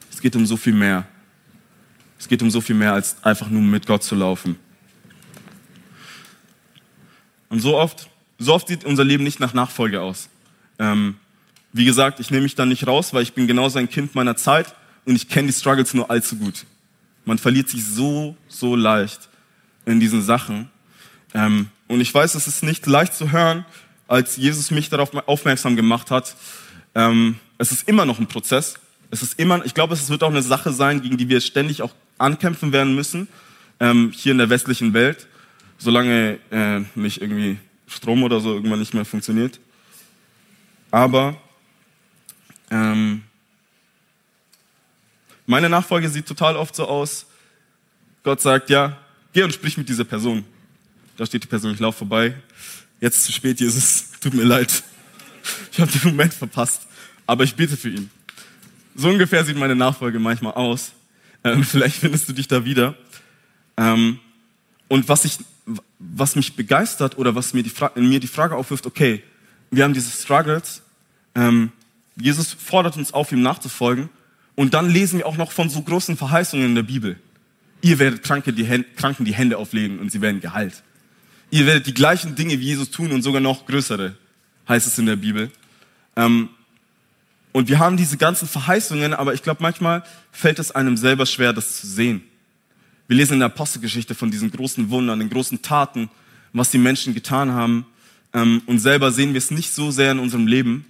Es 0.09 0.21
geht 0.21 0.37
um 0.37 0.45
so 0.45 0.55
viel 0.55 0.71
mehr. 0.71 1.05
Es 2.17 2.29
geht 2.29 2.41
um 2.41 2.49
so 2.49 2.61
viel 2.61 2.77
mehr, 2.77 2.93
als 2.93 3.21
einfach 3.25 3.49
nur 3.49 3.61
mit 3.61 3.85
Gott 3.85 4.03
zu 4.03 4.15
laufen. 4.15 4.55
Und 7.49 7.59
so 7.59 7.77
oft 7.77 8.09
so 8.37 8.53
oft 8.53 8.69
sieht 8.69 8.85
unser 8.85 9.03
Leben 9.03 9.25
nicht 9.25 9.41
nach 9.41 9.53
Nachfolge 9.53 10.01
aus. 10.01 10.29
Ähm, 10.79 11.17
wie 11.73 11.83
gesagt, 11.83 12.21
ich 12.21 12.31
nehme 12.31 12.43
mich 12.43 12.55
da 12.55 12.65
nicht 12.65 12.87
raus, 12.87 13.13
weil 13.13 13.23
ich 13.23 13.33
bin 13.33 13.47
genauso 13.47 13.79
ein 13.79 13.89
Kind 13.89 14.15
meiner 14.15 14.37
Zeit 14.37 14.73
und 15.03 15.15
ich 15.17 15.27
kenne 15.27 15.47
die 15.47 15.53
Struggles 15.53 15.93
nur 15.93 16.09
allzu 16.09 16.37
gut. 16.37 16.65
Man 17.25 17.37
verliert 17.37 17.69
sich 17.69 17.85
so, 17.85 18.37
so 18.47 18.75
leicht 18.75 19.29
in 19.85 19.99
diesen 19.99 20.21
Sachen. 20.21 20.69
Ähm, 21.33 21.69
und 21.87 22.01
ich 22.01 22.13
weiß, 22.13 22.35
es 22.35 22.47
ist 22.47 22.63
nicht 22.63 22.85
leicht 22.85 23.13
zu 23.13 23.31
hören, 23.31 23.65
als 24.07 24.37
Jesus 24.37 24.71
mich 24.71 24.89
darauf 24.89 25.13
aufmerksam 25.27 25.75
gemacht 25.75 26.11
hat. 26.11 26.35
Ähm, 26.93 27.39
es 27.57 27.71
ist 27.71 27.87
immer 27.87 28.05
noch 28.05 28.19
ein 28.19 28.27
Prozess. 28.27 28.75
Es 29.11 29.21
ist 29.21 29.39
immer, 29.39 29.63
ich 29.65 29.73
glaube, 29.73 29.93
es 29.93 30.09
wird 30.09 30.23
auch 30.23 30.29
eine 30.29 30.41
Sache 30.41 30.71
sein, 30.71 31.01
gegen 31.01 31.17
die 31.17 31.29
wir 31.29 31.41
ständig 31.41 31.81
auch 31.81 31.93
ankämpfen 32.17 32.71
werden 32.71 32.95
müssen, 32.95 33.27
ähm, 33.79 34.11
hier 34.15 34.31
in 34.31 34.37
der 34.37 34.49
westlichen 34.49 34.93
Welt, 34.93 35.27
solange 35.77 36.39
äh, 36.51 36.81
nicht 36.95 37.21
irgendwie 37.21 37.57
Strom 37.87 38.23
oder 38.23 38.39
so 38.39 38.53
irgendwann 38.53 38.79
nicht 38.79 38.93
mehr 38.93 39.05
funktioniert. 39.05 39.59
Aber 40.91 41.35
ähm, 42.71 43.23
meine 45.45 45.69
Nachfolge 45.69 46.09
sieht 46.09 46.25
total 46.25 46.55
oft 46.55 46.75
so 46.75 46.87
aus, 46.87 47.25
Gott 48.23 48.41
sagt, 48.41 48.69
ja, 48.69 48.97
geh 49.33 49.43
und 49.43 49.53
sprich 49.53 49.77
mit 49.77 49.87
dieser 49.87 50.03
Person. 50.03 50.43
Da 51.17 51.25
steht 51.25 51.43
die 51.43 51.47
Person, 51.47 51.73
ich 51.73 51.79
laufe 51.79 51.99
vorbei. 51.99 52.35
Jetzt 52.99 53.17
ist 53.17 53.25
zu 53.25 53.31
spät, 53.31 53.59
Jesus, 53.59 54.11
tut 54.21 54.33
mir 54.33 54.43
leid. 54.43 54.83
Ich 55.71 55.79
habe 55.79 55.91
den 55.91 56.09
Moment 56.09 56.33
verpasst, 56.33 56.87
aber 57.27 57.43
ich 57.43 57.55
bete 57.55 57.77
für 57.77 57.89
ihn. 57.89 58.09
So 58.95 59.09
ungefähr 59.09 59.45
sieht 59.45 59.57
meine 59.57 59.75
Nachfolge 59.75 60.19
manchmal 60.19 60.53
aus. 60.53 60.93
Ähm, 61.43 61.63
vielleicht 61.65 61.97
findest 61.97 62.27
du 62.27 62.33
dich 62.33 62.47
da 62.47 62.65
wieder. 62.65 62.95
Ähm, 63.77 64.19
und 64.87 65.07
was 65.07 65.25
ich 65.25 65.37
was 65.97 66.35
mich 66.35 66.55
begeistert 66.55 67.17
oder 67.17 67.35
was 67.35 67.53
mir 67.53 67.63
die 67.63 67.71
in 67.95 68.07
mir 68.07 68.19
die 68.19 68.27
Frage 68.27 68.55
aufwirft, 68.55 68.85
okay, 68.85 69.23
wir 69.71 69.83
haben 69.83 69.93
diese 69.93 70.11
Struggles, 70.11 70.83
ähm, 71.33 71.71
Jesus 72.15 72.53
fordert 72.53 72.95
uns 72.97 73.13
auf, 73.13 73.31
ihm 73.31 73.41
nachzufolgen 73.41 74.09
und 74.55 74.73
dann 74.73 74.89
lesen 74.89 75.19
wir 75.19 75.27
auch 75.27 75.37
noch 75.37 75.51
von 75.51 75.69
so 75.69 75.81
großen 75.81 76.17
Verheißungen 76.17 76.67
in 76.67 76.75
der 76.75 76.83
Bibel. 76.83 77.17
Ihr 77.81 77.99
werdet 77.99 78.23
Kranke 78.23 78.53
die 78.53 78.65
Hände, 78.65 78.87
Kranken 78.95 79.25
die 79.25 79.33
Hände 79.33 79.57
auflegen 79.57 79.99
und 79.99 80.11
sie 80.11 80.21
werden 80.21 80.41
geheilt. 80.41 80.81
Ihr 81.51 81.65
werdet 81.65 81.85
die 81.87 81.93
gleichen 81.93 82.35
Dinge 82.35 82.59
wie 82.59 82.65
Jesus 82.65 82.89
tun 82.89 83.11
und 83.11 83.21
sogar 83.21 83.41
noch 83.41 83.65
größere, 83.65 84.15
heißt 84.67 84.87
es 84.87 84.97
in 84.97 85.05
der 85.05 85.17
Bibel. 85.17 85.51
Ähm, 86.15 86.49
und 87.51 87.69
wir 87.69 87.79
haben 87.79 87.95
diese 87.95 88.17
ganzen 88.17 88.47
Verheißungen, 88.47 89.13
aber 89.13 89.33
ich 89.33 89.43
glaube, 89.43 89.61
manchmal 89.61 90.03
fällt 90.31 90.59
es 90.59 90.71
einem 90.71 90.97
selber 90.97 91.25
schwer, 91.25 91.53
das 91.53 91.79
zu 91.79 91.87
sehen. 91.87 92.21
Wir 93.07 93.17
lesen 93.17 93.33
in 93.33 93.39
der 93.39 93.47
Apostelgeschichte 93.47 94.15
von 94.15 94.31
diesen 94.31 94.51
großen 94.51 94.89
Wundern, 94.89 95.19
den 95.19 95.29
großen 95.29 95.61
Taten, 95.61 96.09
was 96.53 96.71
die 96.71 96.77
Menschen 96.77 97.13
getan 97.13 97.51
haben. 97.51 97.85
Ähm, 98.33 98.61
und 98.65 98.79
selber 98.79 99.11
sehen 99.11 99.33
wir 99.33 99.37
es 99.37 99.51
nicht 99.51 99.73
so 99.73 99.91
sehr 99.91 100.11
in 100.11 100.19
unserem 100.19 100.47
Leben. 100.47 100.85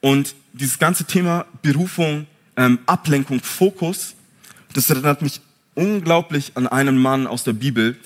Und 0.00 0.34
dieses 0.52 0.78
ganze 0.78 1.04
Thema 1.04 1.46
Berufung, 1.60 2.26
ähm, 2.56 2.78
Ablenkung, 2.86 3.40
Fokus, 3.40 4.14
das 4.72 4.90
erinnert 4.90 5.22
mich 5.22 5.40
unglaublich 5.74 6.52
an 6.54 6.66
einen 6.66 6.96
Mann 6.98 7.26
aus 7.26 7.44
der 7.44 7.52
Bibel. 7.52 7.96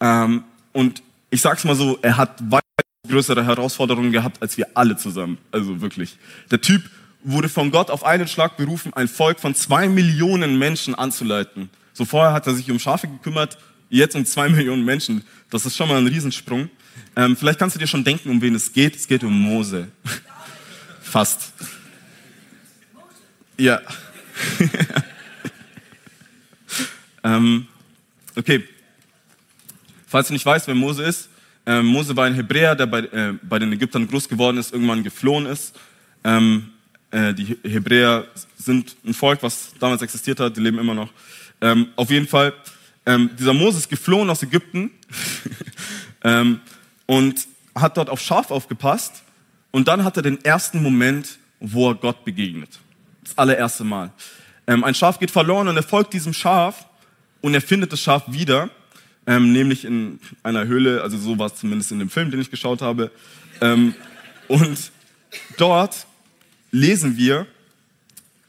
Ähm, 0.00 0.44
und 0.72 1.02
ich 1.30 1.40
sag's 1.40 1.64
mal 1.64 1.74
so, 1.74 1.98
er 2.02 2.16
hat 2.16 2.50
weit 2.50 2.62
größere 3.08 3.44
Herausforderungen 3.44 4.12
gehabt 4.12 4.42
als 4.42 4.56
wir 4.56 4.68
alle 4.74 4.96
zusammen. 4.96 5.38
Also 5.50 5.80
wirklich. 5.80 6.18
Der 6.50 6.60
Typ 6.60 6.82
wurde 7.22 7.48
von 7.48 7.70
Gott 7.70 7.90
auf 7.90 8.04
einen 8.04 8.28
Schlag 8.28 8.56
berufen, 8.56 8.92
ein 8.94 9.08
Volk 9.08 9.40
von 9.40 9.54
zwei 9.54 9.88
Millionen 9.88 10.58
Menschen 10.58 10.94
anzuleiten. 10.94 11.70
So 11.92 12.04
vorher 12.04 12.32
hat 12.32 12.46
er 12.46 12.54
sich 12.54 12.70
um 12.70 12.78
Schafe 12.78 13.08
gekümmert, 13.08 13.58
jetzt 13.88 14.16
um 14.16 14.24
zwei 14.24 14.48
Millionen 14.50 14.84
Menschen. 14.84 15.24
Das 15.50 15.66
ist 15.66 15.76
schon 15.76 15.88
mal 15.88 15.98
ein 15.98 16.06
Riesensprung. 16.06 16.68
Ähm, 17.14 17.36
vielleicht 17.36 17.58
kannst 17.58 17.76
du 17.76 17.80
dir 17.80 17.86
schon 17.86 18.04
denken, 18.04 18.30
um 18.30 18.40
wen 18.40 18.54
es 18.54 18.72
geht. 18.72 18.96
Es 18.96 19.06
geht 19.06 19.24
um 19.24 19.32
Mose. 19.32 19.88
Fast. 21.00 21.52
Ja. 23.58 23.80
ähm, 27.24 27.66
okay. 28.36 28.64
Falls 30.06 30.28
du 30.28 30.34
nicht 30.34 30.44
weißt, 30.44 30.66
wer 30.66 30.74
Mose 30.74 31.02
ist, 31.04 31.28
äh, 31.64 31.82
Mose 31.82 32.14
war 32.16 32.26
ein 32.26 32.34
Hebräer, 32.34 32.74
der 32.74 32.86
bei, 32.86 33.00
äh, 33.00 33.34
bei, 33.42 33.58
den 33.58 33.72
Ägyptern 33.72 34.06
groß 34.06 34.28
geworden 34.28 34.58
ist, 34.58 34.72
irgendwann 34.72 35.02
geflohen 35.02 35.46
ist. 35.46 35.74
Ähm, 36.22 36.70
äh, 37.10 37.34
die 37.34 37.58
Hebräer 37.62 38.26
sind 38.58 38.94
ein 39.04 39.14
Volk, 39.14 39.42
was 39.42 39.72
damals 39.80 40.02
existiert 40.02 40.38
hat, 40.38 40.56
die 40.56 40.60
leben 40.60 40.78
immer 40.78 40.94
noch. 40.94 41.10
Ähm, 41.60 41.88
auf 41.96 42.10
jeden 42.10 42.28
Fall, 42.28 42.52
ähm, 43.06 43.30
dieser 43.38 43.54
Moses 43.54 43.88
geflohen 43.88 44.28
aus 44.30 44.42
Ägypten 44.42 44.90
ähm, 46.24 46.60
und 47.06 47.46
hat 47.74 47.96
dort 47.96 48.10
auf 48.10 48.20
Schaf 48.20 48.50
aufgepasst. 48.50 49.22
Und 49.70 49.88
dann 49.88 50.04
hat 50.04 50.16
er 50.16 50.22
den 50.22 50.44
ersten 50.44 50.82
Moment, 50.82 51.38
wo 51.58 51.90
er 51.90 51.94
Gott 51.94 52.24
begegnet. 52.24 52.78
Das 53.26 53.36
allererste 53.36 53.82
Mal. 53.82 54.12
Ähm, 54.68 54.84
ein 54.84 54.94
Schaf 54.94 55.18
geht 55.18 55.32
verloren 55.32 55.66
und 55.66 55.76
er 55.76 55.82
folgt 55.82 56.12
diesem 56.12 56.32
Schaf 56.32 56.86
und 57.40 57.54
er 57.54 57.60
findet 57.60 57.92
das 57.92 58.00
Schaf 58.00 58.22
wieder, 58.28 58.70
ähm, 59.26 59.52
nämlich 59.52 59.84
in 59.84 60.20
einer 60.44 60.66
Höhle, 60.66 61.02
also 61.02 61.18
so 61.18 61.36
war 61.36 61.46
es 61.46 61.56
zumindest 61.56 61.90
in 61.90 61.98
dem 61.98 62.08
Film, 62.08 62.30
den 62.30 62.40
ich 62.40 62.52
geschaut 62.52 62.82
habe. 62.82 63.10
Ähm, 63.60 63.96
und 64.46 64.92
dort 65.56 66.06
lesen 66.70 67.16
wir, 67.16 67.48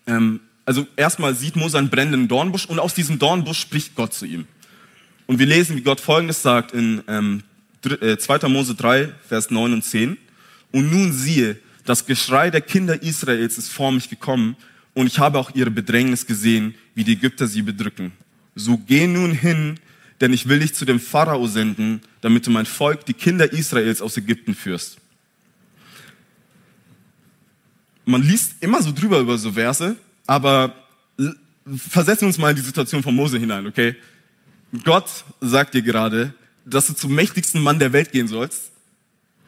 ähm, 0.06 0.42
also 0.64 0.86
erstmal 0.96 1.34
sieht 1.34 1.56
Mose 1.56 1.80
einen 1.80 1.90
brennenden 1.90 2.28
Dornbusch 2.28 2.68
und 2.68 2.78
aus 2.78 2.94
diesem 2.94 3.18
Dornbusch 3.18 3.60
spricht 3.60 3.96
Gott 3.96 4.14
zu 4.14 4.26
ihm. 4.28 4.46
Und 5.26 5.40
wir 5.40 5.48
lesen, 5.48 5.76
wie 5.76 5.82
Gott 5.82 6.00
Folgendes 6.00 6.44
sagt 6.44 6.72
in 6.72 7.04
ähm, 7.08 7.42
2. 7.82 8.36
Äh, 8.36 8.48
Mose 8.48 8.76
3, 8.76 9.10
Vers 9.28 9.50
9 9.50 9.74
und 9.74 9.84
10. 9.84 10.18
Und 10.72 10.92
nun 10.92 11.12
siehe, 11.12 11.58
das 11.88 12.06
Geschrei 12.06 12.52
der 12.52 12.60
Kinder 12.60 13.02
Israels 13.02 13.58
ist 13.58 13.72
vor 13.72 13.94
mich 13.94 14.10
gekommen 14.10 14.58
und 14.94 15.08
ich 15.08 15.20
habe 15.20 15.40
auch 15.40 15.56
ihre 15.56 15.72
Bedrängnis 15.72 16.26
gesehen, 16.26 16.76
wie 16.96 17.06
die 17.06 17.14
Ägypter 17.14 17.48
sie 17.48 17.62
bedrücken. 17.62 18.12
So 18.56 18.78
geh 18.78 19.08
nun 19.08 19.32
hin, 19.32 19.80
denn 20.20 20.34
ich 20.34 20.50
will 20.50 20.60
dich 20.60 20.76
zu 20.76 20.84
dem 20.84 21.00
Pharao 21.00 21.48
senden, 21.48 22.02
damit 22.20 22.46
du 22.46 22.52
mein 22.52 22.66
Volk, 22.66 23.06
die 23.06 23.14
Kinder 23.14 23.54
Israels 23.54 24.02
aus 24.02 24.18
Ägypten 24.18 24.54
führst. 24.54 24.98
Man 28.04 28.22
liest 28.22 28.56
immer 28.60 28.82
so 28.82 28.92
drüber 28.92 29.20
über 29.20 29.38
so 29.38 29.54
Verse, 29.54 29.96
aber 30.26 30.76
versetzen 31.66 32.22
wir 32.22 32.28
uns 32.28 32.38
mal 32.38 32.50
in 32.50 32.58
die 32.58 32.62
Situation 32.62 33.02
von 33.02 33.16
Mose 33.16 33.40
hinein, 33.40 33.66
okay? 33.66 33.96
Gott 34.84 35.24
sagt 35.40 35.74
dir 35.74 35.82
gerade, 35.82 36.34
dass 36.66 36.88
du 36.88 36.94
zum 36.94 37.16
mächtigsten 37.16 37.62
Mann 37.62 37.80
der 37.80 37.94
Welt 37.94 38.12
gehen 38.12 38.28
sollst 38.28 38.72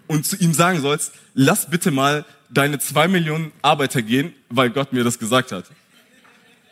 und 0.10 0.26
zu 0.26 0.36
ihm 0.38 0.54
sagen 0.54 0.82
sollst, 0.82 1.14
lass 1.36 1.70
bitte 1.70 1.92
mal 1.92 2.26
deine 2.50 2.80
zwei 2.80 3.08
Millionen 3.08 3.52
Arbeiter 3.62 4.02
gehen, 4.02 4.34
weil 4.50 4.72
Gott 4.72 4.92
mir 4.92 5.04
das 5.04 5.20
gesagt 5.20 5.52
hat. 5.52 5.66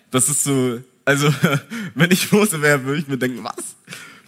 Das 0.10 0.28
ist 0.28 0.44
so, 0.44 0.82
also 1.06 1.32
wenn 1.96 2.10
ich 2.10 2.32
Mose 2.32 2.62
wäre, 2.64 2.84
würde 2.84 3.00
ich 3.00 3.08
mir 3.08 3.18
denken, 3.18 3.44
was? 3.44 3.76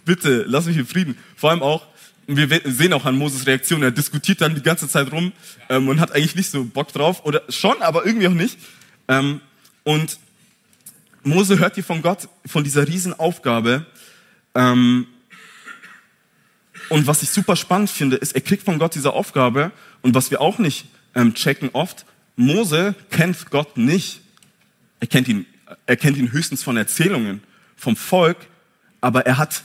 Bitte, 0.04 0.44
lass 0.46 0.66
mich 0.66 0.76
in 0.76 0.86
Frieden. 0.86 1.18
Vor 1.34 1.50
allem 1.50 1.60
auch, 1.60 1.88
wir 2.28 2.60
sehen 2.66 2.92
auch 2.92 3.04
an 3.04 3.16
Moses 3.16 3.48
Reaktion, 3.48 3.82
er 3.82 3.90
diskutiert 3.90 4.40
dann 4.40 4.54
die 4.54 4.62
ganze 4.62 4.88
Zeit 4.88 5.10
rum 5.10 5.32
ähm, 5.68 5.88
und 5.88 5.98
hat 5.98 6.12
eigentlich 6.12 6.36
nicht 6.36 6.50
so 6.50 6.62
Bock 6.64 6.92
drauf. 6.92 7.24
Oder 7.24 7.42
schon, 7.48 7.82
aber 7.82 8.06
irgendwie 8.06 8.28
auch 8.28 8.32
nicht. 8.32 8.58
Ähm, 9.08 9.40
und 9.82 10.20
Mose 11.24 11.58
hört 11.58 11.74
hier 11.74 11.84
von 11.84 12.00
Gott, 12.00 12.28
von 12.46 12.62
dieser 12.62 12.86
Riesenaufgabe. 12.86 13.86
Ähm, 14.54 15.08
und 16.90 17.06
was 17.06 17.22
ich 17.22 17.30
super 17.30 17.54
spannend 17.54 17.88
finde, 17.88 18.16
ist, 18.16 18.32
er 18.32 18.40
kriegt 18.40 18.64
von 18.64 18.78
Gott 18.78 18.96
diese 18.96 19.12
Aufgabe 19.12 19.70
und 20.02 20.14
was 20.14 20.30
wir 20.32 20.40
auch 20.40 20.58
nicht 20.58 20.86
ähm, 21.14 21.34
checken 21.34 21.70
oft, 21.72 22.04
Mose 22.34 22.96
kennt 23.10 23.50
Gott 23.50 23.76
nicht. 23.76 24.20
Er 24.98 25.06
kennt 25.06 25.28
ihn, 25.28 25.46
er 25.86 25.96
kennt 25.96 26.16
ihn 26.16 26.32
höchstens 26.32 26.64
von 26.64 26.76
Erzählungen 26.76 27.42
vom 27.76 27.94
Volk, 27.94 28.36
aber 29.00 29.24
er 29.24 29.38
hat, 29.38 29.62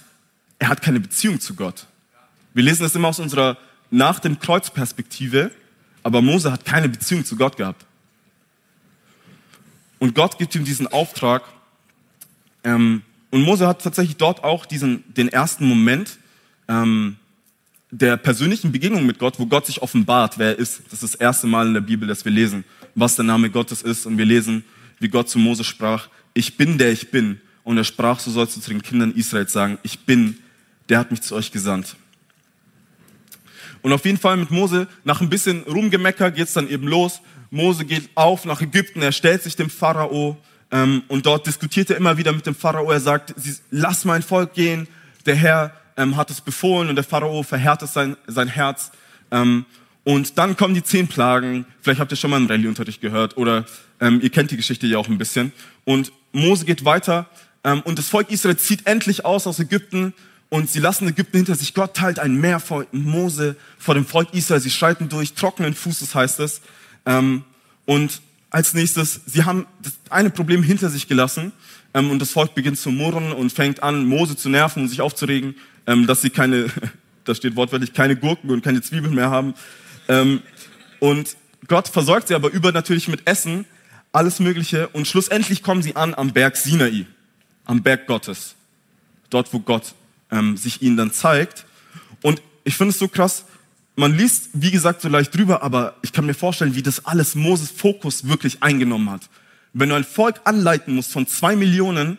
er 0.59 0.69
hat 0.69 0.83
keine 0.83 0.99
Beziehung 0.99 1.39
zu 1.39 1.55
Gott. 1.55 1.87
Wir 2.53 2.63
lesen 2.63 2.83
das 2.83 2.95
immer 2.95 3.07
aus 3.07 3.19
unserer 3.19 3.57
nach 3.89 4.19
dem 4.19 4.39
Kreuz 4.39 4.69
Perspektive, 4.69 5.49
aber 6.03 6.21
Mose 6.21 6.51
hat 6.51 6.63
keine 6.63 6.89
Beziehung 6.89 7.25
zu 7.25 7.37
Gott 7.37 7.57
gehabt. 7.57 7.85
Und 9.97 10.13
Gott 10.13 10.37
gibt 10.37 10.53
ihm 10.53 10.63
diesen 10.63 10.85
Auftrag. 10.85 11.41
Ähm, 12.63 13.01
und 13.31 13.41
Mose 13.41 13.67
hat 13.67 13.81
tatsächlich 13.81 14.17
dort 14.17 14.43
auch 14.43 14.67
diesen, 14.67 15.03
den 15.15 15.29
ersten 15.29 15.67
Moment, 15.67 16.19
ähm, 16.67 17.17
der 17.91 18.17
persönlichen 18.17 18.71
Begegnung 18.71 19.05
mit 19.05 19.19
Gott, 19.19 19.39
wo 19.39 19.45
Gott 19.45 19.65
sich 19.65 19.81
offenbart, 19.81 20.37
wer 20.37 20.49
er 20.49 20.59
ist. 20.59 20.81
Das 20.91 21.03
ist 21.03 21.13
das 21.13 21.15
erste 21.15 21.47
Mal 21.47 21.67
in 21.67 21.73
der 21.73 21.81
Bibel, 21.81 22.07
dass 22.07 22.25
wir 22.25 22.31
lesen, 22.31 22.63
was 22.93 23.15
der 23.15 23.25
Name 23.25 23.49
Gottes 23.49 23.81
ist. 23.81 24.05
Und 24.05 24.17
wir 24.17 24.25
lesen, 24.25 24.65
wie 24.99 25.07
Gott 25.07 25.29
zu 25.29 25.39
Mose 25.39 25.63
sprach, 25.63 26.09
ich 26.33 26.57
bin 26.57 26.77
der 26.77 26.91
ich 26.91 27.11
bin. 27.11 27.39
Und 27.63 27.77
er 27.77 27.83
sprach, 27.83 28.19
so 28.19 28.31
sollst 28.31 28.57
du 28.57 28.61
zu 28.61 28.69
den 28.69 28.81
Kindern 28.81 29.13
Israels 29.13 29.53
sagen, 29.53 29.77
ich 29.83 29.99
bin, 29.99 30.37
der 30.89 30.99
hat 30.99 31.11
mich 31.11 31.21
zu 31.21 31.35
euch 31.35 31.51
gesandt. 31.51 31.95
Und 33.81 33.93
auf 33.93 34.05
jeden 34.05 34.17
Fall 34.17 34.37
mit 34.37 34.51
Mose, 34.51 34.87
nach 35.03 35.21
ein 35.21 35.29
bisschen 35.29 35.63
Rumgemecker 35.63 36.31
geht's 36.31 36.53
dann 36.53 36.67
eben 36.67 36.87
los. 36.87 37.21
Mose 37.49 37.85
geht 37.85 38.09
auf 38.15 38.45
nach 38.45 38.61
Ägypten, 38.61 39.01
er 39.01 39.11
stellt 39.11 39.43
sich 39.43 39.55
dem 39.55 39.69
Pharao 39.69 40.37
ähm, 40.71 41.03
und 41.07 41.25
dort 41.25 41.47
diskutiert 41.47 41.89
er 41.89 41.97
immer 41.97 42.17
wieder 42.17 42.33
mit 42.33 42.45
dem 42.45 42.55
Pharao. 42.55 42.91
Er 42.91 42.99
sagt, 42.99 43.33
lass 43.71 44.03
mein 44.03 44.23
Volk 44.23 44.53
gehen. 44.53 44.87
Der 45.25 45.35
Herr 45.35 45.73
ähm, 45.97 46.17
hat 46.17 46.29
es 46.29 46.41
befohlen 46.41 46.89
und 46.89 46.95
der 46.95 47.03
Pharao 47.03 47.43
verhärtet 47.43 47.89
sein, 47.89 48.17
sein 48.27 48.47
Herz. 48.47 48.91
Ähm, 49.31 49.65
und 50.03 50.37
dann 50.37 50.55
kommen 50.55 50.75
die 50.75 50.83
zehn 50.83 51.07
Plagen. 51.07 51.65
Vielleicht 51.81 51.99
habt 51.99 52.11
ihr 52.11 52.17
schon 52.17 52.29
mal 52.29 52.37
einen 52.37 52.47
Rallye-Unterricht 52.47 53.01
gehört 53.01 53.37
oder 53.37 53.65
ähm, 53.99 54.19
ihr 54.21 54.29
kennt 54.29 54.51
die 54.51 54.57
Geschichte 54.57 54.85
ja 54.87 54.97
auch 54.97 55.07
ein 55.07 55.17
bisschen. 55.17 55.51
Und 55.83 56.11
Mose 56.31 56.65
geht 56.65 56.85
weiter 56.85 57.27
ähm, 57.63 57.81
und 57.81 57.97
das 57.97 58.09
Volk 58.09 58.29
Israel 58.29 58.57
zieht 58.57 58.85
endlich 58.85 59.25
aus 59.25 59.47
aus 59.47 59.59
Ägypten 59.59 60.13
und 60.49 60.69
sie 60.69 60.79
lassen 60.79 61.07
Ägypten 61.07 61.37
hinter 61.37 61.55
sich. 61.55 61.73
Gott 61.73 61.95
teilt 61.95 62.19
ein 62.19 62.35
Meer 62.35 62.59
vor 62.59 62.85
Mose, 62.91 63.55
vor 63.79 63.95
dem 63.95 64.05
Volk 64.05 64.33
Israel. 64.33 64.61
Sie 64.61 64.69
schreiten 64.69 65.09
durch, 65.09 65.33
trockenen 65.33 65.73
Fußes 65.73 66.13
heißt 66.13 66.39
es. 66.39 66.61
Ähm, 67.05 67.43
und 67.85 68.21
als 68.51 68.73
nächstes, 68.73 69.21
sie 69.25 69.43
haben 69.43 69.65
das 69.81 69.93
eine 70.09 70.29
Problem 70.29 70.61
hinter 70.61 70.89
sich 70.89 71.07
gelassen 71.07 71.51
ähm, 71.93 72.11
und 72.11 72.19
das 72.19 72.31
Volk 72.31 72.53
beginnt 72.53 72.77
zu 72.77 72.91
murren 72.91 73.31
und 73.31 73.51
fängt 73.51 73.81
an, 73.81 74.05
Mose 74.05 74.37
zu 74.37 74.49
nerven 74.49 74.83
und 74.83 74.89
sich 74.89 75.01
aufzuregen 75.01 75.55
ähm, 75.87 76.07
dass 76.07 76.21
sie 76.21 76.29
keine, 76.29 76.67
da 77.25 77.35
steht 77.35 77.55
wortwörtlich, 77.55 77.93
keine 77.93 78.15
Gurken 78.15 78.49
und 78.49 78.63
keine 78.63 78.81
Zwiebeln 78.81 79.15
mehr 79.15 79.29
haben. 79.29 79.53
Ähm, 80.07 80.41
und 80.99 81.35
Gott 81.67 81.87
versorgt 81.87 82.27
sie 82.27 82.35
aber 82.35 82.51
übernatürlich 82.51 83.07
mit 83.07 83.27
Essen, 83.27 83.65
alles 84.11 84.39
Mögliche. 84.39 84.87
Und 84.89 85.07
schlussendlich 85.07 85.63
kommen 85.63 85.81
sie 85.81 85.95
an 85.95 86.13
am 86.13 86.31
Berg 86.31 86.55
Sinai, 86.55 87.05
am 87.65 87.81
Berg 87.83 88.07
Gottes. 88.07 88.55
Dort, 89.29 89.51
wo 89.53 89.59
Gott 89.59 89.93
ähm, 90.31 90.57
sich 90.57 90.81
ihnen 90.81 90.97
dann 90.97 91.11
zeigt. 91.11 91.65
Und 92.21 92.41
ich 92.63 92.75
finde 92.77 92.91
es 92.91 92.99
so 92.99 93.07
krass, 93.07 93.45
man 93.95 94.17
liest, 94.17 94.49
wie 94.53 94.71
gesagt, 94.71 95.01
so 95.01 95.07
leicht 95.07 95.35
drüber, 95.35 95.63
aber 95.63 95.95
ich 96.01 96.11
kann 96.11 96.25
mir 96.25 96.33
vorstellen, 96.33 96.75
wie 96.75 96.83
das 96.83 97.05
alles 97.05 97.35
Moses 97.35 97.71
Fokus 97.71 98.27
wirklich 98.27 98.61
eingenommen 98.61 99.09
hat. 99.09 99.29
Wenn 99.73 99.89
du 99.89 99.95
ein 99.95 100.03
Volk 100.03 100.41
anleiten 100.43 100.95
musst 100.95 101.11
von 101.11 101.27
zwei 101.27 101.55
Millionen, 101.55 102.17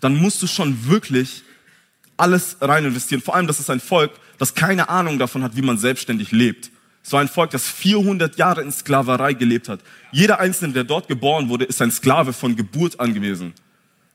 dann 0.00 0.16
musst 0.16 0.42
du 0.42 0.46
schon 0.46 0.86
wirklich 0.88 1.42
alles 2.18 2.56
rein 2.60 2.84
investieren. 2.84 3.22
Vor 3.22 3.34
allem, 3.34 3.46
das 3.46 3.60
ist 3.60 3.70
ein 3.70 3.80
Volk, 3.80 4.12
das 4.38 4.54
keine 4.54 4.88
Ahnung 4.88 5.18
davon 5.18 5.42
hat, 5.42 5.56
wie 5.56 5.62
man 5.62 5.78
selbstständig 5.78 6.32
lebt. 6.32 6.70
So 7.02 7.16
ein 7.16 7.28
Volk, 7.28 7.50
das 7.50 7.66
400 7.66 8.36
Jahre 8.36 8.62
in 8.62 8.70
Sklaverei 8.70 9.32
gelebt 9.32 9.68
hat. 9.68 9.80
Jeder 10.12 10.40
Einzelne, 10.40 10.74
der 10.74 10.84
dort 10.84 11.08
geboren 11.08 11.48
wurde, 11.48 11.64
ist 11.64 11.80
ein 11.80 11.90
Sklave 11.90 12.32
von 12.32 12.54
Geburt 12.56 13.00
an 13.00 13.14
gewesen. 13.14 13.54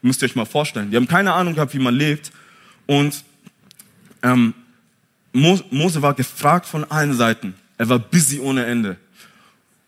Müsst 0.01 0.21
ihr 0.21 0.25
euch 0.25 0.35
mal 0.35 0.45
vorstellen. 0.45 0.91
Die 0.91 0.97
haben 0.97 1.07
keine 1.07 1.33
Ahnung 1.33 1.55
gehabt, 1.55 1.73
wie 1.73 1.79
man 1.79 1.95
lebt. 1.95 2.31
Und 2.85 3.23
ähm, 4.21 4.53
Mose 5.31 6.01
war 6.01 6.13
gefragt 6.13 6.65
von 6.67 6.83
allen 6.83 7.13
Seiten. 7.13 7.55
Er 7.77 7.89
war 7.89 7.99
busy 7.99 8.39
ohne 8.39 8.65
Ende. 8.65 8.97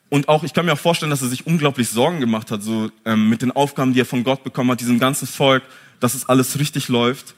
Und 0.09 0.29
auch, 0.29 0.43
ich 0.43 0.53
kann 0.53 0.65
mir 0.65 0.73
auch 0.73 0.79
vorstellen, 0.79 1.09
dass 1.09 1.21
er 1.21 1.27
sich 1.27 1.45
unglaublich 1.45 1.89
Sorgen 1.89 2.19
gemacht 2.19 2.49
hat, 2.51 2.63
so 2.63 2.89
ähm, 3.05 3.29
mit 3.29 3.41
den 3.41 3.51
Aufgaben, 3.51 3.93
die 3.93 4.01
er 4.01 4.05
von 4.05 4.23
Gott 4.23 4.43
bekommen 4.43 4.71
hat, 4.71 4.79
diesem 4.79 4.99
ganzen 4.99 5.27
Volk, 5.27 5.63
dass 5.99 6.13
es 6.13 6.29
alles 6.29 6.57
richtig 6.59 6.87
läuft. 6.87 7.35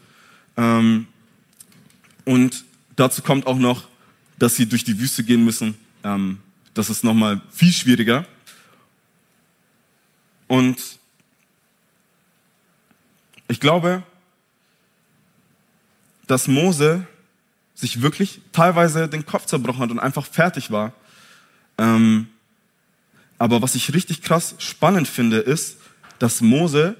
Ähm, 0.57 1.07
und 2.25 2.65
dazu 2.95 3.21
kommt 3.21 3.47
auch 3.47 3.57
noch, 3.57 3.87
dass 4.37 4.55
sie 4.55 4.67
durch 4.67 4.83
die 4.83 4.99
Wüste 4.99 5.23
gehen 5.23 5.45
müssen. 5.45 5.75
Ähm, 6.03 6.39
das 6.73 6.89
ist 6.89 7.03
nochmal 7.03 7.41
viel 7.51 7.71
schwieriger. 7.71 8.25
Und 10.47 10.77
ich 13.47 13.59
glaube, 13.59 14.03
dass 16.27 16.47
Mose 16.47 17.07
sich 17.73 18.01
wirklich 18.01 18.41
teilweise 18.51 19.07
den 19.07 19.25
Kopf 19.25 19.45
zerbrochen 19.45 19.79
hat 19.81 19.91
und 19.91 19.99
einfach 19.99 20.25
fertig 20.25 20.71
war. 20.71 20.93
Ähm, 21.77 22.27
aber 23.37 23.61
was 23.61 23.75
ich 23.75 23.93
richtig 23.93 24.21
krass 24.21 24.55
spannend 24.57 25.07
finde, 25.07 25.37
ist, 25.37 25.77
dass 26.19 26.41
Mose 26.41 26.97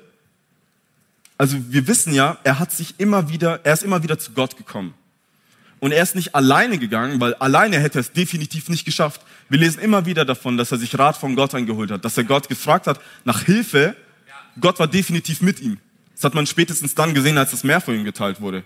also 1.38 1.58
wir 1.70 1.88
wissen 1.88 2.14
ja, 2.14 2.38
er 2.44 2.60
hat 2.60 2.72
sich 2.72 2.96
immer 2.98 3.30
wieder, 3.30 3.62
er 3.64 3.74
ist 3.74 3.84
immer 3.84 4.02
wieder 4.04 4.18
zu 4.18 4.32
Gott 4.32 4.58
gekommen. 4.58 4.94
Und 5.80 5.92
er 5.92 6.02
ist 6.02 6.16
nicht 6.16 6.34
alleine 6.34 6.80
gegangen, 6.80 7.20
weil 7.20 7.36
alleine 7.36 7.80
hätte 7.80 8.00
er 8.00 8.02
es 8.02 8.12
definitiv 8.12 8.68
nicht 8.68 8.84
geschafft. 8.84 9.22
Wir 9.48 9.60
lesen 9.60 9.80
immer 9.80 10.08
wieder 10.08 10.26
davon, 10.26 10.58
dass 10.58 10.72
er 10.72 10.80
sich 10.80 10.98
Rat 10.98 11.18
von 11.18 11.36
Gott 11.36 11.54
eingeholt 11.54 11.92
hat, 11.92 12.04
dass 12.04 12.18
er 12.18 12.24
Gott 12.24 12.50
gefragt 12.50 12.88
hat 12.88 13.00
nach 13.26 13.44
Hilfe. 13.44 13.96
Gott 14.60 14.80
war 14.80 14.88
definitiv 14.88 15.42
mit 15.42 15.60
ihm. 15.60 15.78
Das 16.16 16.24
hat 16.24 16.34
man 16.34 16.48
spätestens 16.48 16.96
dann 16.96 17.14
gesehen, 17.14 17.38
als 17.38 17.52
das 17.52 17.64
Meer 17.64 17.80
vor 17.80 17.94
ihm 17.94 18.04
geteilt 18.04 18.42
wurde. 18.42 18.64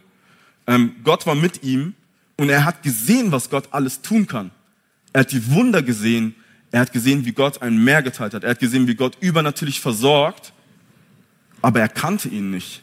Ähm, 0.68 0.96
Gott 1.04 1.28
war 1.28 1.36
mit 1.36 1.64
ihm 1.64 1.96
und 2.38 2.50
er 2.50 2.64
hat 2.64 2.82
gesehen, 2.82 3.34
was 3.34 3.50
Gott 3.50 3.68
alles 3.72 4.02
tun 4.02 4.26
kann. 4.26 4.52
Er 5.12 5.22
hat 5.22 5.34
die 5.34 5.52
Wunder 5.52 5.82
gesehen. 5.82 6.34
Er 6.72 6.80
hat 6.80 6.94
gesehen, 6.94 7.26
wie 7.26 7.34
Gott 7.34 7.62
ein 7.62 7.84
Meer 7.84 8.04
geteilt 8.04 8.34
hat. 8.34 8.46
Er 8.46 8.52
hat 8.52 8.60
gesehen, 8.60 8.88
wie 8.88 8.96
Gott 8.96 9.18
übernatürlich 9.20 9.82
versorgt 9.82 10.54
aber 11.62 11.80
er 11.80 11.89
kannte 11.89 12.30
ihn 12.30 12.52
nicht. 12.52 12.82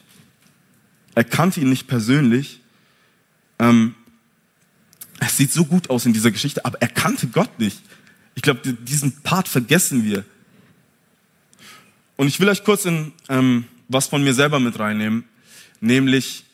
Er 1.14 1.24
kannte 1.24 1.60
ihn 1.60 1.70
nicht 1.70 1.88
persönlich. 1.88 2.60
Ähm, 3.58 3.94
es 5.20 5.36
sieht 5.36 5.52
so 5.52 5.64
gut 5.64 5.90
aus 5.90 6.06
in 6.06 6.12
dieser 6.12 6.30
Geschichte, 6.30 6.64
aber 6.64 6.80
er 6.80 6.88
kannte 6.88 7.26
Gott 7.26 7.58
nicht. 7.58 7.80
Ich 8.34 8.42
glaube, 8.42 8.60
diesen 8.72 9.20
Part 9.22 9.48
vergessen 9.48 10.04
wir. 10.04 10.24
Und 12.16 12.28
ich 12.28 12.38
will 12.38 12.48
euch 12.48 12.62
kurz 12.62 12.84
in 12.84 13.12
ähm, 13.28 13.64
was 13.88 14.06
von 14.06 14.22
mir 14.22 14.34
selber 14.34 14.60
mit 14.60 14.78
reinnehmen, 14.78 15.24
nämlich 15.80 16.44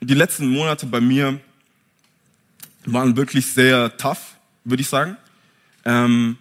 die 0.00 0.14
letzten 0.14 0.48
Monate 0.48 0.86
bei 0.86 1.00
mir 1.00 1.40
waren 2.84 3.16
wirklich 3.16 3.46
sehr 3.46 3.96
tough, 3.96 4.36
würde 4.64 4.82
ich 4.82 4.88
sagen. 4.88 5.16
Ähm, 5.84 6.36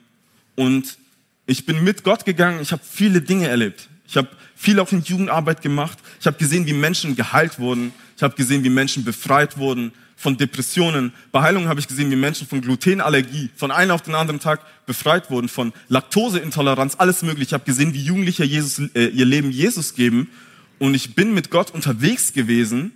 und 0.56 0.98
ich 1.46 1.66
bin 1.66 1.84
mit 1.84 2.04
Gott 2.04 2.26
gegangen, 2.26 2.62
ich 2.62 2.72
habe 2.72 2.84
viele 2.84 3.22
Dinge 3.22 3.48
erlebt. 3.48 3.90
Ich 4.14 4.18
habe 4.18 4.28
viel 4.56 4.80
auch 4.80 4.92
in 4.92 5.02
Jugendarbeit 5.02 5.64
gemacht. 5.64 5.98
Ich 6.20 6.28
habe 6.28 6.38
gesehen, 6.38 6.68
wie 6.68 6.74
Menschen 6.74 7.16
geheilt 7.16 7.58
wurden. 7.58 7.92
Ich 8.16 8.22
habe 8.22 8.36
gesehen, 8.36 8.64
wie 8.64 8.70
Menschen 8.70 9.04
befreit 9.04 9.58
wurden 9.58 9.92
von 10.16 10.38
Depressionen. 10.38 11.14
Bei 11.32 11.42
Heilungen 11.42 11.68
habe 11.68 11.80
ich 11.80 11.88
gesehen, 11.88 12.12
wie 12.12 12.16
Menschen 12.16 12.46
von 12.46 12.62
Glutenallergie 12.62 13.50
von 13.56 13.72
einem 13.72 13.90
auf 13.90 14.04
den 14.04 14.14
anderen 14.14 14.40
Tag 14.40 14.62
befreit 14.86 15.32
wurden, 15.32 15.50
von 15.50 15.74
Laktoseintoleranz, 15.88 16.94
alles 17.00 17.24
mögliche. 17.24 17.48
Ich 17.48 17.54
habe 17.54 17.66
gesehen, 17.66 17.96
wie 17.96 18.04
Jugendliche 18.04 18.44
Jesus, 18.44 18.88
äh, 18.94 19.08
ihr 19.08 19.26
Leben 19.26 19.50
Jesus 19.50 19.96
geben. 19.96 20.30
Und 20.78 20.94
ich 20.94 21.16
bin 21.16 21.34
mit 21.34 21.50
Gott 21.50 21.72
unterwegs 21.72 22.34
gewesen. 22.34 22.92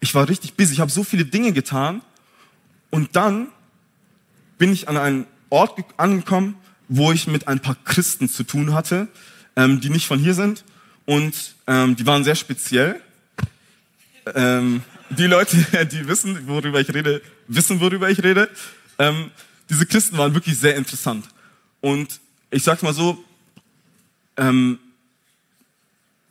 Ich 0.00 0.16
war 0.16 0.28
richtig 0.28 0.54
busy. 0.54 0.72
Ich 0.72 0.80
habe 0.80 0.90
so 0.90 1.04
viele 1.04 1.26
Dinge 1.26 1.52
getan. 1.52 2.02
Und 2.90 3.14
dann 3.14 3.46
bin 4.58 4.72
ich 4.72 4.88
an 4.88 4.96
einen 4.96 5.26
Ort 5.48 5.78
angekommen, 5.96 6.56
wo 6.88 7.12
ich 7.12 7.28
mit 7.28 7.46
ein 7.46 7.60
paar 7.60 7.76
Christen 7.84 8.28
zu 8.28 8.42
tun 8.42 8.74
hatte, 8.74 9.06
ähm, 9.56 9.80
die 9.80 9.90
nicht 9.90 10.06
von 10.06 10.18
hier 10.18 10.34
sind. 10.34 10.64
Und 11.04 11.54
ähm, 11.66 11.96
die 11.96 12.06
waren 12.06 12.24
sehr 12.24 12.34
speziell. 12.34 13.00
Ähm, 14.34 14.82
die 15.10 15.26
Leute, 15.26 15.56
die 15.90 16.06
wissen, 16.06 16.46
worüber 16.46 16.80
ich 16.80 16.92
rede, 16.92 17.22
wissen, 17.48 17.80
worüber 17.80 18.10
ich 18.10 18.22
rede. 18.22 18.50
Ähm, 18.98 19.30
diese 19.68 19.86
Christen 19.86 20.18
waren 20.18 20.34
wirklich 20.34 20.58
sehr 20.58 20.76
interessant. 20.76 21.26
Und 21.80 22.20
ich 22.50 22.62
sag's 22.62 22.82
mal 22.82 22.94
so, 22.94 23.22
ähm, 24.36 24.78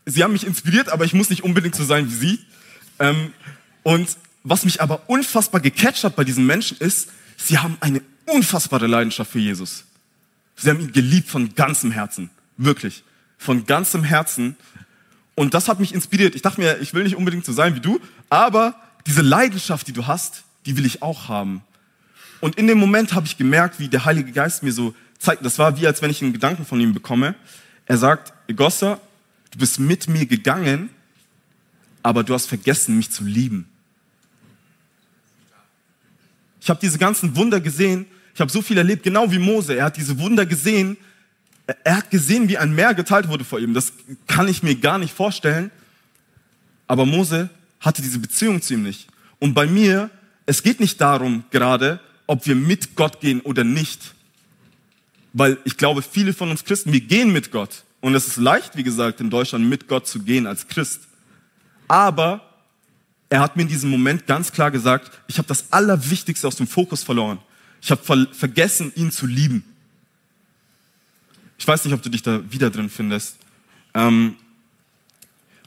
sie 0.05 0.23
haben 0.23 0.33
mich 0.33 0.45
inspiriert, 0.45 0.89
aber 0.89 1.05
ich 1.05 1.13
muss 1.13 1.29
nicht 1.29 1.43
unbedingt 1.43 1.75
so 1.75 1.83
sein 1.83 2.09
wie 2.09 2.13
sie. 2.13 2.39
Ähm, 2.99 3.33
und 3.83 4.17
was 4.43 4.63
mich 4.63 4.81
aber 4.81 5.09
unfassbar 5.09 5.61
gecatcht 5.61 6.03
hat 6.03 6.15
bei 6.15 6.23
diesen 6.23 6.45
Menschen 6.45 6.77
ist, 6.77 7.09
sie 7.37 7.57
haben 7.57 7.77
eine 7.79 8.01
unfassbare 8.25 8.87
Leidenschaft 8.87 9.31
für 9.31 9.39
Jesus. 9.39 9.85
Sie 10.55 10.69
haben 10.69 10.79
ihn 10.79 10.91
geliebt 10.91 11.29
von 11.29 11.53
ganzem 11.55 11.91
Herzen. 11.91 12.29
Wirklich. 12.57 13.03
Von 13.37 13.65
ganzem 13.65 14.03
Herzen. 14.03 14.55
Und 15.35 15.53
das 15.53 15.67
hat 15.67 15.79
mich 15.79 15.93
inspiriert. 15.93 16.35
Ich 16.35 16.41
dachte 16.41 16.61
mir, 16.61 16.79
ich 16.79 16.93
will 16.93 17.03
nicht 17.03 17.15
unbedingt 17.15 17.45
so 17.45 17.53
sein 17.53 17.75
wie 17.75 17.79
du, 17.79 17.99
aber 18.29 18.75
diese 19.05 19.21
Leidenschaft, 19.21 19.87
die 19.87 19.93
du 19.93 20.07
hast, 20.07 20.43
die 20.65 20.77
will 20.77 20.85
ich 20.85 21.01
auch 21.01 21.27
haben. 21.27 21.61
Und 22.41 22.55
in 22.55 22.67
dem 22.67 22.77
Moment 22.77 23.13
habe 23.13 23.25
ich 23.25 23.37
gemerkt, 23.37 23.79
wie 23.79 23.87
der 23.87 24.05
Heilige 24.05 24.31
Geist 24.31 24.63
mir 24.63 24.71
so 24.71 24.95
zeigt, 25.19 25.45
das 25.45 25.59
war 25.59 25.79
wie, 25.79 25.87
als 25.87 26.01
wenn 26.01 26.11
ich 26.11 26.21
einen 26.21 26.33
Gedanken 26.33 26.65
von 26.65 26.79
ihm 26.79 26.93
bekomme. 26.93 27.35
Er 27.85 27.97
sagt, 27.97 28.33
Egossa, 28.47 28.99
du 29.51 29.59
bist 29.59 29.79
mit 29.79 30.07
mir 30.07 30.25
gegangen, 30.25 30.89
aber 32.03 32.23
du 32.23 32.33
hast 32.33 32.47
vergessen, 32.47 32.97
mich 32.97 33.11
zu 33.11 33.23
lieben. 33.23 33.67
Ich 36.61 36.69
habe 36.69 36.79
diese 36.79 36.97
ganzen 36.97 37.35
Wunder 37.35 37.59
gesehen, 37.59 38.05
ich 38.33 38.41
habe 38.41 38.51
so 38.51 38.61
viel 38.61 38.77
erlebt, 38.77 39.03
genau 39.03 39.31
wie 39.31 39.39
Mose. 39.39 39.75
Er 39.75 39.85
hat 39.85 39.97
diese 39.97 40.19
Wunder 40.19 40.45
gesehen, 40.45 40.97
er 41.83 41.97
hat 41.97 42.11
gesehen, 42.11 42.47
wie 42.47 42.57
ein 42.57 42.73
Meer 42.75 42.93
geteilt 42.93 43.27
wurde 43.27 43.43
vor 43.43 43.59
ihm. 43.59 43.73
Das 43.73 43.93
kann 44.27 44.47
ich 44.47 44.63
mir 44.63 44.75
gar 44.75 44.97
nicht 44.97 45.13
vorstellen. 45.13 45.71
Aber 46.87 47.05
Mose 47.05 47.49
hatte 47.79 48.01
diese 48.01 48.19
Beziehung 48.19 48.61
zu 48.61 48.75
ihm 48.75 48.83
nicht. 48.83 49.07
Und 49.39 49.53
bei 49.53 49.65
mir, 49.65 50.09
es 50.45 50.63
geht 50.63 50.79
nicht 50.79 51.01
darum 51.01 51.43
gerade, 51.51 51.99
ob 52.27 52.45
wir 52.45 52.55
mit 52.55 52.95
Gott 52.95 53.19
gehen 53.19 53.41
oder 53.41 53.63
nicht. 53.63 54.13
Weil 55.33 55.57
ich 55.65 55.77
glaube, 55.77 56.01
viele 56.01 56.33
von 56.33 56.49
uns 56.49 56.63
Christen, 56.63 56.93
wir 56.93 57.01
gehen 57.01 57.33
mit 57.33 57.51
Gott. 57.51 57.83
Und 58.01 58.13
es 58.15 58.27
ist 58.27 58.37
leicht, 58.37 58.77
wie 58.77 58.83
gesagt, 58.83 59.19
in 59.19 59.29
Deutschland 59.29 59.67
mit 59.67 59.87
Gott 59.87 60.07
zu 60.07 60.19
gehen 60.19 60.47
als 60.47 60.67
Christ. 60.67 61.01
Aber 61.87 62.41
er 63.29 63.39
hat 63.39 63.55
mir 63.55 63.63
in 63.63 63.67
diesem 63.67 63.89
Moment 63.89 64.27
ganz 64.27 64.51
klar 64.51 64.71
gesagt, 64.71 65.11
ich 65.27 65.37
habe 65.39 65.47
das 65.47 65.71
Allerwichtigste 65.71 66.47
aus 66.47 66.55
dem 66.55 66.67
Fokus 66.67 67.03
verloren. 67.03 67.39
Ich 67.81 67.91
habe 67.91 68.03
ver 68.03 68.27
vergessen, 68.31 68.91
ihn 68.95 69.11
zu 69.11 69.25
lieben. 69.25 69.63
Ich 71.57 71.67
weiß 71.67 71.85
nicht, 71.85 71.93
ob 71.93 72.01
du 72.01 72.09
dich 72.09 72.21
da 72.21 72.41
wieder 72.51 72.69
drin 72.69 72.89
findest. 72.89 73.37
Ähm, 73.93 74.35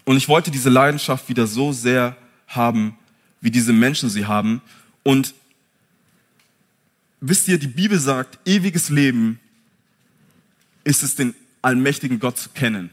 und 0.05 0.17
ich 0.17 0.29
wollte 0.29 0.51
diese 0.51 0.71
Leidenschaft 0.71 1.29
wieder 1.29 1.47
so 1.47 1.73
sehr 1.73 2.17
haben, 2.47 2.97
wie 3.41 3.51
diese 3.51 3.73
Menschen 3.73 4.09
sie 4.09 4.27
haben. 4.27 4.63
Und 5.03 5.35
wisst 7.21 7.49
ihr, 7.49 7.59
die 7.59 7.67
Bibel 7.67 7.99
sagt, 7.99 8.39
ewiges 8.47 8.89
Leben 8.89 9.39
ist 10.85 11.03
es, 11.03 11.15
den 11.15 11.35
allmächtigen 11.63 12.19
Gott 12.19 12.39
zu 12.39 12.51
kennen. 12.51 12.91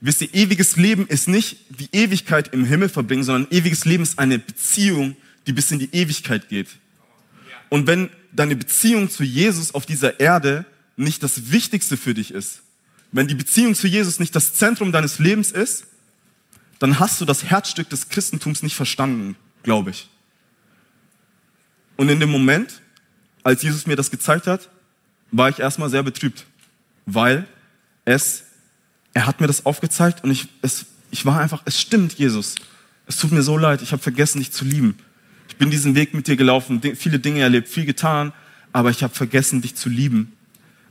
Wisst 0.00 0.22
ihr, 0.22 0.34
ewiges 0.34 0.76
Leben 0.76 1.06
ist 1.06 1.28
nicht 1.28 1.58
die 1.68 1.88
Ewigkeit 1.92 2.52
im 2.52 2.64
Himmel 2.64 2.88
verbringen, 2.88 3.22
sondern 3.22 3.50
ewiges 3.52 3.84
Leben 3.84 4.02
ist 4.02 4.18
eine 4.18 4.38
Beziehung, 4.38 5.16
die 5.46 5.52
bis 5.52 5.70
in 5.70 5.78
die 5.78 5.94
Ewigkeit 5.94 6.48
geht. 6.48 6.68
Und 7.68 7.86
wenn 7.86 8.10
deine 8.32 8.56
Beziehung 8.56 9.10
zu 9.10 9.22
Jesus 9.22 9.74
auf 9.74 9.86
dieser 9.86 10.18
Erde 10.18 10.64
nicht 10.96 11.22
das 11.22 11.50
Wichtigste 11.50 11.96
für 11.96 12.14
dich 12.14 12.32
ist, 12.32 12.62
wenn 13.12 13.28
die 13.28 13.34
Beziehung 13.34 13.74
zu 13.74 13.86
Jesus 13.86 14.18
nicht 14.18 14.34
das 14.34 14.54
Zentrum 14.54 14.90
deines 14.90 15.18
Lebens 15.18 15.52
ist, 15.52 15.86
dann 16.78 16.98
hast 16.98 17.20
du 17.20 17.24
das 17.24 17.44
Herzstück 17.44 17.88
des 17.90 18.08
Christentums 18.08 18.62
nicht 18.62 18.74
verstanden, 18.74 19.36
glaube 19.62 19.90
ich. 19.90 20.08
Und 21.96 22.08
in 22.08 22.18
dem 22.18 22.30
Moment, 22.30 22.80
als 23.44 23.62
Jesus 23.62 23.86
mir 23.86 23.96
das 23.96 24.10
gezeigt 24.10 24.46
hat, 24.46 24.70
war 25.30 25.48
ich 25.48 25.58
erstmal 25.58 25.90
sehr 25.90 26.02
betrübt, 26.02 26.46
weil 27.06 27.46
es, 28.04 28.44
er 29.14 29.26
hat 29.26 29.40
mir 29.40 29.46
das 29.46 29.66
aufgezeigt 29.66 30.24
und 30.24 30.30
ich, 30.30 30.48
es, 30.62 30.86
ich 31.10 31.24
war 31.26 31.38
einfach, 31.38 31.62
es 31.66 31.80
stimmt, 31.80 32.14
Jesus. 32.14 32.56
Es 33.06 33.16
tut 33.16 33.30
mir 33.30 33.42
so 33.42 33.58
leid, 33.58 33.82
ich 33.82 33.92
habe 33.92 34.02
vergessen, 34.02 34.38
dich 34.38 34.52
zu 34.52 34.64
lieben. 34.64 34.96
Ich 35.48 35.56
bin 35.56 35.70
diesen 35.70 35.94
Weg 35.94 36.14
mit 36.14 36.26
dir 36.26 36.36
gelaufen, 36.36 36.80
viele 36.96 37.18
Dinge 37.18 37.40
erlebt, 37.40 37.68
viel 37.68 37.84
getan, 37.84 38.32
aber 38.72 38.90
ich 38.90 39.02
habe 39.02 39.14
vergessen, 39.14 39.60
dich 39.60 39.74
zu 39.74 39.90
lieben 39.90 40.32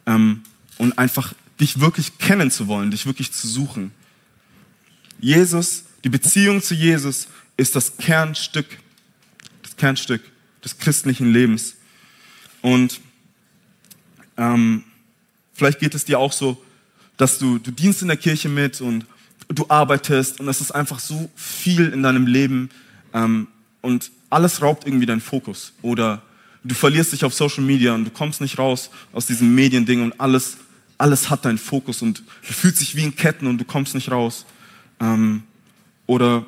ähm, 0.06 0.44
und 0.78 0.98
einfach 0.98 1.34
dich 1.60 1.80
wirklich 1.80 2.18
kennen 2.18 2.52
zu 2.52 2.68
wollen, 2.68 2.92
dich 2.92 3.06
wirklich 3.06 3.32
zu 3.32 3.48
suchen. 3.48 3.92
Jesus, 5.20 5.84
die 6.04 6.10
Beziehung 6.10 6.62
zu 6.62 6.74
Jesus 6.74 7.28
ist 7.58 7.76
das 7.76 7.98
Kernstück, 7.98 8.66
das 9.62 9.78
Kernstück 9.78 10.22
des 10.64 10.78
christlichen 10.78 11.32
Lebens. 11.32 11.76
Und 12.62 13.00
ähm, 14.38 14.84
vielleicht 15.54 15.80
geht 15.80 15.94
es 15.94 16.06
dir 16.06 16.20
auch 16.20 16.32
so, 16.32 16.64
dass 17.18 17.38
du, 17.38 17.60
du 17.60 17.72
dienst 17.72 18.02
in 18.02 18.08
der 18.08 18.18
Kirche 18.18 18.50
mit 18.50 18.82
und 18.82 19.06
du 19.48 19.66
arbeitest 19.70 20.40
und 20.40 20.48
es 20.48 20.62
ist 20.62 20.72
einfach 20.72 21.00
so 21.00 21.30
viel 21.36 21.90
in 21.90 22.02
deinem 22.02 22.26
Leben 22.26 22.70
ähm, 23.14 23.48
und 23.82 24.12
alles 24.30 24.62
raubt 24.62 24.88
irgendwie 24.88 25.06
deinen 25.06 25.22
Fokus. 25.22 25.74
Oder 25.82 26.24
du 26.64 26.76
verlierst 26.76 27.14
dich 27.14 27.24
auf 27.26 27.34
Social 27.34 27.64
Media 27.64 27.94
und 27.94 28.06
du 28.06 28.12
kommst 28.12 28.42
nicht 28.42 28.58
raus 28.58 28.90
aus 29.14 29.26
diesem 29.26 29.54
Mediending 29.54 30.04
und 30.04 30.20
alles, 30.20 30.58
alles 30.98 31.30
hat 31.30 31.46
deinen 31.46 31.58
Fokus 31.58 32.02
und 32.02 32.20
du 32.48 32.54
fühlst 32.54 32.82
dich 32.82 32.96
wie 32.96 33.04
in 33.04 33.16
Ketten 33.16 33.48
und 33.48 33.58
du 33.58 33.66
kommst 33.66 33.96
nicht 33.96 34.12
raus. 34.12 34.46
Ähm, 35.00 35.44
oder 36.06 36.46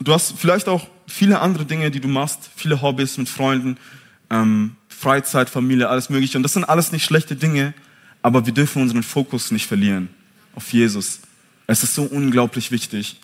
du 0.00 0.12
hast 0.12 0.34
vielleicht 0.38 0.68
auch 0.68 0.86
viele 1.06 1.40
andere 1.40 1.64
Dinge, 1.64 1.90
die 1.90 2.00
du 2.00 2.08
machst, 2.08 2.50
viele 2.56 2.80
Hobbys 2.80 3.18
mit 3.18 3.28
Freunden, 3.28 3.76
ähm, 4.30 4.76
Freizeit, 4.88 5.50
Familie, 5.50 5.88
alles 5.88 6.08
Mögliche. 6.10 6.38
Und 6.38 6.42
das 6.42 6.52
sind 6.52 6.64
alles 6.64 6.92
nicht 6.92 7.04
schlechte 7.04 7.36
Dinge, 7.36 7.74
aber 8.22 8.46
wir 8.46 8.54
dürfen 8.54 8.82
unseren 8.82 9.02
Fokus 9.02 9.50
nicht 9.50 9.66
verlieren 9.66 10.08
auf 10.54 10.72
Jesus. 10.72 11.20
Es 11.66 11.82
ist 11.82 11.94
so 11.94 12.04
unglaublich 12.04 12.70
wichtig. 12.70 13.16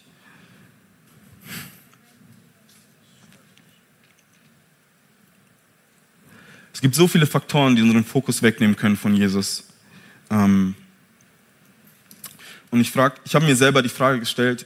Es 6.79 6.83
gibt 6.83 6.95
so 6.95 7.09
viele 7.09 7.27
Faktoren, 7.27 7.75
die 7.75 7.83
unseren 7.83 8.05
Fokus 8.05 8.41
wegnehmen 8.41 8.77
können 8.77 8.97
von 8.97 9.13
Jesus. 9.13 9.65
Ähm 10.31 10.77
und 12.71 12.81
ich 12.81 12.93
ich 13.25 13.35
habe 13.35 13.47
mir 13.47 13.57
selber 13.57 13.83
die 13.83 13.89
Frage 13.89 14.21
gestellt, 14.21 14.65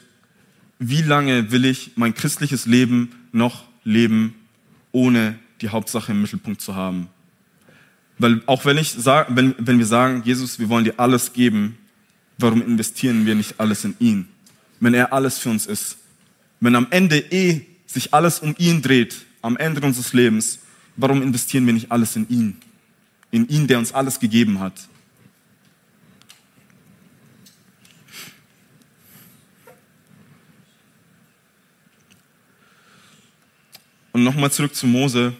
wie 0.78 1.00
lange 1.00 1.52
will 1.52 1.64
ich 1.64 1.92
mein 1.94 2.12
christliches 2.12 2.66
Leben 2.66 3.14
noch 3.32 3.64
leben, 3.82 4.34
ohne 4.90 5.38
die 5.62 5.70
Hauptsache 5.70 6.12
im 6.12 6.20
Mittelpunkt 6.20 6.60
zu 6.60 6.76
haben? 6.76 7.08
Weil 8.18 8.42
auch 8.44 8.66
wenn, 8.66 8.76
ich 8.76 8.90
sag, 8.90 9.34
wenn, 9.34 9.54
wenn 9.56 9.78
wir 9.78 9.86
sagen, 9.86 10.20
Jesus, 10.22 10.58
wir 10.58 10.68
wollen 10.68 10.84
dir 10.84 11.00
alles 11.00 11.32
geben, 11.32 11.78
warum 12.36 12.60
investieren 12.60 13.24
wir 13.24 13.36
nicht 13.36 13.58
alles 13.58 13.86
in 13.86 13.96
ihn? 14.00 14.28
Wenn 14.80 14.92
er 14.92 15.14
alles 15.14 15.38
für 15.38 15.48
uns 15.48 15.64
ist. 15.64 15.96
Wenn 16.60 16.76
am 16.76 16.88
Ende 16.90 17.16
eh 17.16 17.62
sich 17.86 18.12
alles 18.12 18.40
um 18.40 18.54
ihn 18.58 18.82
dreht, 18.82 19.24
am 19.40 19.56
Ende 19.56 19.80
unseres 19.80 20.12
Lebens, 20.12 20.58
warum 20.96 21.22
investieren 21.22 21.66
wir 21.66 21.72
nicht 21.72 21.90
alles 21.90 22.16
in 22.16 22.28
ihn? 22.28 22.56
In 23.30 23.48
ihn, 23.48 23.66
der 23.66 23.78
uns 23.78 23.92
alles 23.92 24.20
gegeben 24.20 24.60
hat. 24.60 24.74
Und 34.12 34.24
nochmal 34.24 34.52
zurück 34.52 34.74
zu 34.74 34.86
Mose. 34.86 35.32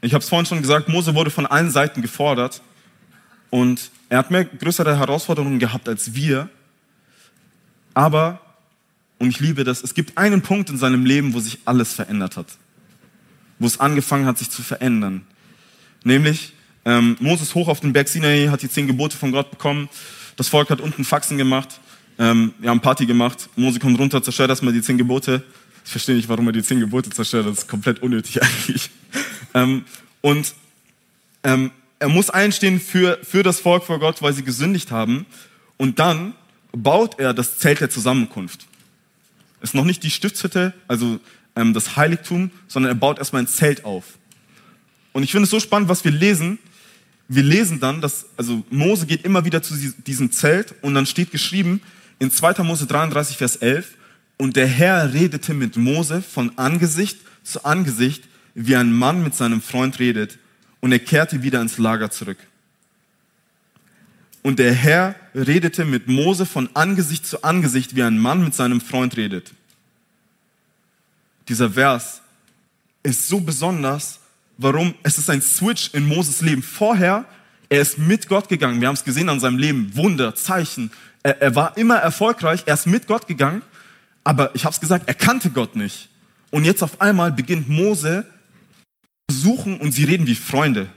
Ich 0.00 0.14
habe 0.14 0.22
es 0.22 0.28
vorhin 0.28 0.46
schon 0.46 0.62
gesagt, 0.62 0.88
Mose 0.88 1.14
wurde 1.14 1.30
von 1.30 1.46
allen 1.46 1.70
Seiten 1.70 2.02
gefordert 2.02 2.62
und 3.50 3.90
er 4.08 4.18
hat 4.18 4.30
mehr 4.30 4.44
größere 4.44 4.96
Herausforderungen 4.98 5.58
gehabt 5.58 5.88
als 5.88 6.14
wir. 6.14 6.48
Aber, 7.94 8.40
und 9.18 9.28
ich 9.28 9.40
liebe 9.40 9.64
das, 9.64 9.82
es 9.82 9.94
gibt 9.94 10.16
einen 10.18 10.42
Punkt 10.42 10.70
in 10.70 10.78
seinem 10.78 11.04
Leben, 11.04 11.34
wo 11.34 11.40
sich 11.40 11.58
alles 11.64 11.92
verändert 11.94 12.36
hat. 12.36 12.46
Wo 13.64 13.68
es 13.68 13.80
angefangen 13.80 14.26
hat, 14.26 14.36
sich 14.36 14.50
zu 14.50 14.62
verändern. 14.62 15.22
Nämlich, 16.02 16.52
ähm, 16.84 17.16
Moses 17.18 17.54
hoch 17.54 17.68
auf 17.68 17.80
den 17.80 17.94
Berg 17.94 18.08
Sinai, 18.08 18.48
hat 18.50 18.60
die 18.60 18.68
zehn 18.68 18.86
Gebote 18.86 19.16
von 19.16 19.32
Gott 19.32 19.50
bekommen. 19.50 19.88
Das 20.36 20.48
Volk 20.48 20.68
hat 20.68 20.82
unten 20.82 21.02
Faxen 21.02 21.38
gemacht. 21.38 21.80
Ähm, 22.18 22.52
wir 22.58 22.68
haben 22.68 22.80
Party 22.80 23.06
gemacht. 23.06 23.48
Mose 23.56 23.78
kommt 23.78 23.98
runter, 23.98 24.22
zerstört 24.22 24.50
erstmal 24.50 24.74
die 24.74 24.82
zehn 24.82 24.98
Gebote. 24.98 25.42
Ich 25.82 25.90
verstehe 25.90 26.14
nicht, 26.14 26.28
warum 26.28 26.46
er 26.46 26.52
die 26.52 26.62
zehn 26.62 26.78
Gebote 26.78 27.08
zerstört. 27.08 27.46
Das 27.46 27.60
ist 27.60 27.68
komplett 27.68 28.02
unnötig 28.02 28.42
eigentlich. 28.42 28.90
Ähm, 29.54 29.86
und 30.20 30.54
ähm, 31.42 31.70
er 32.00 32.10
muss 32.10 32.28
einstehen 32.28 32.78
für, 32.80 33.18
für 33.22 33.42
das 33.42 33.60
Volk 33.60 33.84
vor 33.84 33.98
Gott, 33.98 34.20
weil 34.20 34.34
sie 34.34 34.44
gesündigt 34.44 34.90
haben. 34.90 35.24
Und 35.78 35.98
dann 35.98 36.34
baut 36.72 37.18
er 37.18 37.32
das 37.32 37.56
Zelt 37.56 37.80
der 37.80 37.88
Zusammenkunft. 37.88 38.66
Ist 39.62 39.74
noch 39.74 39.86
nicht 39.86 40.02
die 40.02 40.10
Stiftshütte, 40.10 40.74
also 40.86 41.18
ähm, 41.56 41.74
das 41.74 41.96
Heiligtum, 41.96 42.50
sondern 42.68 42.92
er 42.92 42.96
baut 42.96 43.18
erstmal 43.18 43.42
ein 43.42 43.48
Zelt 43.48 43.84
auf. 43.84 44.04
Und 45.12 45.22
ich 45.22 45.30
finde 45.30 45.44
es 45.44 45.50
so 45.50 45.60
spannend, 45.60 45.88
was 45.88 46.04
wir 46.04 46.12
lesen. 46.12 46.58
Wir 47.28 47.42
lesen 47.42 47.80
dann, 47.80 48.00
dass, 48.00 48.26
also 48.36 48.64
Mose 48.70 49.06
geht 49.06 49.24
immer 49.24 49.44
wieder 49.44 49.62
zu 49.62 49.74
diesem 50.06 50.30
Zelt 50.32 50.74
und 50.82 50.94
dann 50.94 51.06
steht 51.06 51.30
geschrieben 51.30 51.80
in 52.18 52.30
2. 52.30 52.62
Mose 52.62 52.86
33, 52.86 53.36
Vers 53.36 53.56
11, 53.56 53.94
und 54.36 54.56
der 54.56 54.66
Herr 54.66 55.12
redete 55.12 55.54
mit 55.54 55.76
Mose 55.76 56.22
von 56.22 56.56
Angesicht 56.58 57.18
zu 57.44 57.64
Angesicht, 57.64 58.24
wie 58.54 58.76
ein 58.76 58.92
Mann 58.92 59.22
mit 59.22 59.34
seinem 59.34 59.60
Freund 59.62 59.98
redet, 59.98 60.38
und 60.80 60.92
er 60.92 60.98
kehrte 60.98 61.42
wieder 61.42 61.60
ins 61.60 61.78
Lager 61.78 62.10
zurück. 62.10 62.38
Und 64.42 64.58
der 64.58 64.72
Herr 64.72 65.14
redete 65.34 65.84
mit 65.84 66.08
Mose 66.08 66.44
von 66.44 66.68
Angesicht 66.74 67.26
zu 67.26 67.42
Angesicht, 67.42 67.96
wie 67.96 68.02
ein 68.02 68.18
Mann 68.18 68.44
mit 68.44 68.54
seinem 68.54 68.80
Freund 68.80 69.16
redet. 69.16 69.52
Dieser 71.48 71.70
Vers 71.70 72.22
ist 73.02 73.28
so 73.28 73.40
besonders. 73.40 74.20
Warum? 74.56 74.94
Es 75.02 75.18
ist 75.18 75.28
ein 75.30 75.42
Switch 75.42 75.90
in 75.92 76.06
Moses 76.06 76.40
Leben. 76.40 76.62
Vorher, 76.62 77.24
er 77.68 77.80
ist 77.80 77.98
mit 77.98 78.28
Gott 78.28 78.48
gegangen. 78.48 78.80
Wir 78.80 78.88
haben 78.88 78.94
es 78.94 79.04
gesehen 79.04 79.28
an 79.28 79.40
seinem 79.40 79.58
Leben. 79.58 79.94
Wunder, 79.94 80.34
Zeichen. 80.34 80.90
Er, 81.22 81.40
er 81.42 81.54
war 81.54 81.76
immer 81.76 81.96
erfolgreich. 81.96 82.62
Er 82.66 82.74
ist 82.74 82.86
mit 82.86 83.06
Gott 83.06 83.26
gegangen. 83.26 83.62
Aber 84.22 84.54
ich 84.54 84.64
habe 84.64 84.72
es 84.72 84.80
gesagt, 84.80 85.06
er 85.06 85.14
kannte 85.14 85.50
Gott 85.50 85.76
nicht. 85.76 86.08
Und 86.50 86.64
jetzt 86.64 86.82
auf 86.82 87.00
einmal 87.00 87.32
beginnt 87.32 87.68
Mose 87.68 88.24
zu 89.28 89.36
suchen 89.36 89.78
und 89.78 89.92
sie 89.92 90.04
reden 90.04 90.26
wie 90.26 90.34
Freunde. 90.34 90.88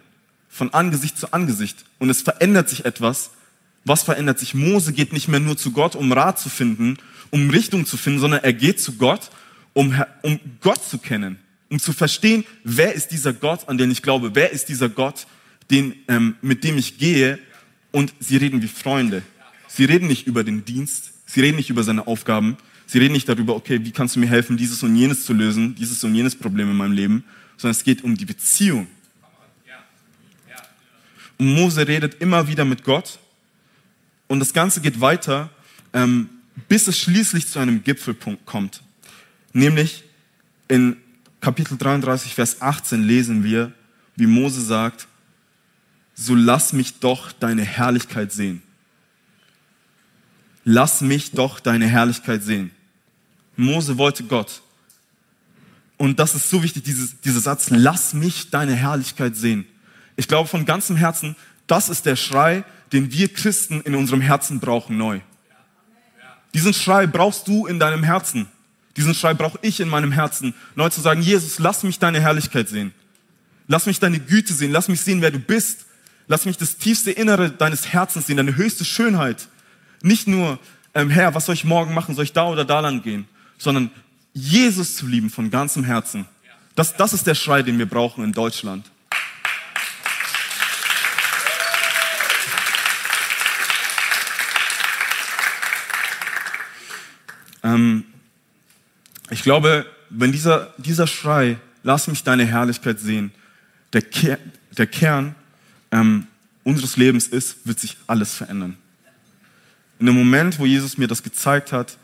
Von 0.48 0.74
Angesicht 0.74 1.18
zu 1.18 1.34
Angesicht. 1.34 1.84
Und 2.00 2.10
es 2.10 2.22
verändert 2.22 2.70
sich 2.70 2.86
etwas. 2.86 3.32
Was 3.84 4.04
verändert 4.04 4.40
sich? 4.40 4.54
Mose 4.54 4.94
geht 4.94 5.14
nicht 5.14 5.28
mehr 5.28 5.40
nur 5.40 5.58
zu 5.58 5.72
Gott, 5.72 5.96
um 5.96 6.12
Rat 6.12 6.40
zu 6.40 6.50
finden, 6.50 6.98
um 7.32 7.50
Richtung 7.50 7.86
zu 7.86 7.98
finden, 7.98 8.20
sondern 8.20 8.44
er 8.44 8.54
geht 8.54 8.82
zu 8.82 8.94
Gott, 8.94 9.30
um, 9.78 9.94
um 10.24 10.40
Gott 10.60 10.84
zu 10.84 10.98
kennen, 10.98 11.38
um 11.70 11.80
zu 11.80 11.94
verstehen, 11.94 12.44
wer 12.64 12.94
ist 12.94 13.10
dieser 13.10 13.32
Gott, 13.32 13.70
an 13.70 13.78
den 13.78 13.92
ich 13.92 14.02
glaube, 14.02 14.34
wer 14.34 14.52
ist 14.52 14.70
dieser 14.70 14.90
Gott, 14.90 15.28
den, 15.70 15.94
ähm, 16.08 16.36
mit 16.42 16.64
dem 16.64 16.80
ich 16.80 16.98
gehe. 16.98 17.38
Und 17.92 18.12
sie 18.20 18.38
reden 18.38 18.64
wie 18.64 18.68
Freunde. 18.68 19.22
Sie 19.68 19.86
reden 19.86 20.08
nicht 20.08 20.26
über 20.26 20.44
den 20.44 20.66
Dienst, 20.66 21.12
sie 21.28 21.42
reden 21.42 21.58
nicht 21.58 21.70
über 21.70 21.84
seine 21.84 22.08
Aufgaben, 22.08 22.58
Sie 22.90 23.00
reden 23.00 23.12
nicht 23.12 23.28
darüber, 23.28 23.54
okay, 23.54 23.84
wie 23.84 23.92
kannst 23.92 24.16
du 24.16 24.22
mir 24.22 24.28
helfen, 24.30 24.56
dieses 24.56 24.82
und 24.82 24.96
jenes 24.96 25.26
zu 25.26 25.34
lösen, 25.34 25.76
dieses 25.76 26.02
und 26.06 26.16
jenes 26.16 26.38
Problem 26.38 26.72
in 26.72 26.78
meinem 26.78 26.94
Leben, 26.94 27.26
sondern 27.58 27.72
es 27.72 27.84
geht 27.84 28.02
um 28.02 28.16
die 28.16 28.24
Beziehung. 28.24 28.88
Und 31.38 31.54
Mose 31.54 31.86
redet 31.86 32.22
immer 32.22 32.48
wieder 32.48 32.64
mit 32.64 32.86
Gott 32.86 33.20
und 34.28 34.40
das 34.40 34.54
Ganze 34.54 34.80
geht 34.80 35.02
weiter, 35.02 35.50
ähm, 35.92 36.30
bis 36.70 36.88
es 36.88 36.98
schließlich 36.98 37.48
zu 37.48 37.60
einem 37.60 37.84
Gipfelpunkt 37.84 38.46
kommt. 38.46 38.82
Nämlich 39.58 40.04
in 40.68 40.98
Kapitel 41.42 41.80
33, 41.80 42.36
Vers 42.36 42.62
18 42.62 43.02
lesen 43.02 43.44
wir, 43.44 43.72
wie 44.16 44.28
Mose 44.28 44.62
sagt, 44.62 45.08
so 46.14 46.36
lass 46.36 46.74
mich 46.74 47.00
doch 47.00 47.32
deine 47.32 47.64
Herrlichkeit 47.64 48.32
sehen. 48.32 48.62
Lass 50.64 51.02
mich 51.02 51.32
doch 51.32 51.60
deine 51.60 51.88
Herrlichkeit 51.88 52.44
sehen. 52.44 52.70
Mose 53.56 53.98
wollte 53.98 54.26
Gott. 54.26 54.62
Und 55.98 56.20
das 56.20 56.36
ist 56.36 56.52
so 56.52 56.62
wichtig, 56.62 56.84
dieses, 56.84 57.20
dieser 57.22 57.40
Satz, 57.40 57.72
lass 57.72 58.14
mich 58.14 58.52
deine 58.52 58.76
Herrlichkeit 58.76 59.36
sehen. 59.36 59.66
Ich 60.18 60.28
glaube 60.28 60.48
von 60.48 60.66
ganzem 60.66 60.98
Herzen, 60.98 61.36
das 61.66 61.90
ist 61.90 62.06
der 62.06 62.16
Schrei, 62.16 62.64
den 62.92 63.12
wir 63.12 63.34
Christen 63.34 63.82
in 63.82 63.96
unserem 63.96 64.22
Herzen 64.22 64.60
brauchen 64.60 64.98
neu. 65.00 65.20
Diesen 66.54 66.76
Schrei 66.76 67.08
brauchst 67.08 67.48
du 67.48 67.66
in 67.66 67.80
deinem 67.80 68.04
Herzen. 68.04 68.48
Diesen 68.98 69.14
Schrei 69.14 69.34
brauche 69.34 69.60
ich 69.62 69.80
in 69.80 69.88
meinem 69.88 70.12
Herzen, 70.12 70.54
neu 70.76 70.90
zu 70.90 71.02
sagen, 71.02 71.22
Jesus, 71.22 71.60
lass 71.60 71.84
mich 71.84 72.00
deine 72.00 72.20
Herrlichkeit 72.20 72.68
sehen. 72.68 72.94
Lass 73.68 73.86
mich 73.86 74.00
deine 74.00 74.20
Güte 74.20 74.54
sehen. 74.54 74.72
Lass 74.72 74.88
mich 74.88 75.02
sehen, 75.02 75.22
wer 75.22 75.32
du 75.32 75.40
bist. 75.40 75.86
Lass 76.28 76.46
mich 76.46 76.58
das 76.58 76.78
tiefste 76.78 77.12
Innere 77.12 77.52
deines 77.52 77.88
Herzens 77.88 78.28
sehen, 78.28 78.38
deine 78.38 78.56
höchste 78.56 78.84
Schönheit. 78.84 79.48
Nicht 80.02 80.28
nur, 80.28 80.60
ähm, 80.94 81.10
Herr, 81.10 81.36
was 81.36 81.46
soll 81.46 81.56
ich 81.56 81.64
morgen 81.64 81.94
machen? 81.94 82.16
Soll 82.16 82.26
ich 82.26 82.34
da 82.34 82.48
oder 82.48 82.66
da 82.66 82.82
lang 82.82 83.02
gehen? 83.02 83.28
sondern 83.58 83.92
Jesus 84.34 84.96
zu 84.96 85.08
lieben 85.08 85.30
von 85.30 85.50
ganzem 85.50 85.84
Herzen. 85.84 86.26
Das, 86.76 86.96
das 86.96 87.14
ist 87.14 87.26
der 87.26 87.36
Schrei, 87.36 87.64
den 87.64 87.80
wir 87.80 87.88
brauchen 87.88 88.24
in 88.24 88.32
Deutschland. 88.32 88.90
Ich 99.30 99.44
glaube, 99.44 99.86
wenn 100.10 100.32
dieser, 100.32 100.74
dieser 100.78 101.08
Schrei, 101.08 101.58
lass 101.84 102.08
mich 102.08 102.24
deine 102.24 102.46
Herrlichkeit 102.46 103.00
sehen, 103.00 103.32
der, 103.94 104.02
Ker 104.02 104.38
der 104.78 104.88
Kern 104.88 105.36
ähm, 105.92 106.28
unseres 106.64 106.98
Lebens 106.98 107.28
ist, 107.28 107.66
wird 107.66 107.80
sich 107.80 107.98
alles 108.08 108.36
verändern. 108.36 108.78
In 110.00 110.06
dem 110.06 110.16
Moment, 110.16 110.60
wo 110.60 110.66
Jesus 110.66 110.98
mir 110.98 111.08
das 111.08 111.24
gezeigt 111.24 111.72
hat, 111.72 111.98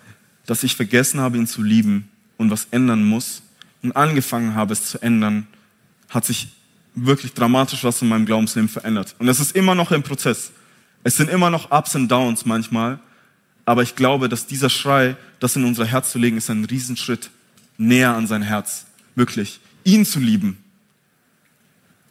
dass 0.46 0.64
ich 0.64 0.76
vergessen 0.76 1.20
habe, 1.20 1.38
ihn 1.38 1.48
zu 1.48 1.62
lieben 1.62 2.10
und 2.38 2.50
was 2.50 2.68
ändern 2.72 3.04
muss 3.04 3.42
und 3.82 3.96
angefangen 3.96 4.56
habe, 4.56 4.74
es 4.74 4.86
zu 4.86 5.02
ändern, 5.02 5.48
hat 6.10 6.26
sich 6.26 6.50
wirklich 6.96 7.34
dramatisch 7.34 7.84
was 7.84 8.02
in 8.02 8.08
meinem 8.08 8.26
Glaubensleben 8.26 8.70
verändert. 8.70 9.16
Und 9.20 9.28
es 9.28 9.40
ist 9.40 9.56
immer 9.56 9.76
noch 9.76 9.92
im 9.92 10.04
Prozess. 10.04 10.52
Es 11.04 11.18
sind 11.18 11.30
immer 11.30 11.50
noch 11.50 11.72
Ups 11.72 11.96
und 11.96 12.08
Downs 12.08 12.46
manchmal, 12.46 13.00
aber 13.66 13.84
ich 13.84 13.96
glaube, 13.96 14.30
dass 14.30 14.46
dieser 14.46 14.70
Schrei, 14.70 15.16
das 15.40 15.56
in 15.56 15.64
unser 15.64 15.86
Herz 15.86 16.12
zu 16.12 16.20
legen, 16.20 16.38
ist 16.38 16.50
ein 16.50 16.66
Riesenschritt 16.66 17.30
näher 17.78 18.16
an 18.16 18.28
sein 18.28 18.42
Herz. 18.42 18.86
Wirklich. 19.16 19.60
Ihn 19.84 20.06
zu 20.06 20.20
lieben. 20.20 20.58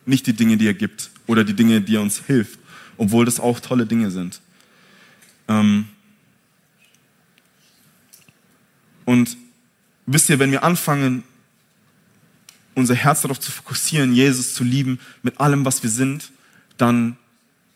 Nicht 0.07 0.27
die 0.27 0.33
Dinge, 0.33 0.57
die 0.57 0.67
er 0.67 0.75
gibt 0.75 1.11
oder 1.27 1.45
die 1.45 1.55
Dinge, 1.55 1.81
die 1.81 1.97
er 1.97 2.03
uns 2.03 2.23
hilft, 2.27 2.59
obwohl 2.97 3.25
das 3.25 3.39
auch 3.39 3.61
tolle 3.61 3.87
Dinge 3.87 4.11
sind. 4.11 4.41
Ähm, 5.49 5.87
Und 9.05 9.37
wisst 10.07 10.29
ihr, 10.31 10.39
wenn 10.39 10.51
wir 10.51 10.65
anfangen, 10.65 11.25
unser 12.75 12.95
Herz 12.95 13.23
darauf 13.23 13.41
zu 13.41 13.53
fokussieren, 13.53 14.15
Jesus 14.15 14.55
zu 14.55 14.65
lieben 14.65 14.99
mit 15.23 15.41
allem, 15.41 15.65
was 15.65 15.83
wir 15.83 15.91
sind, 15.91 16.33
dann 16.79 17.17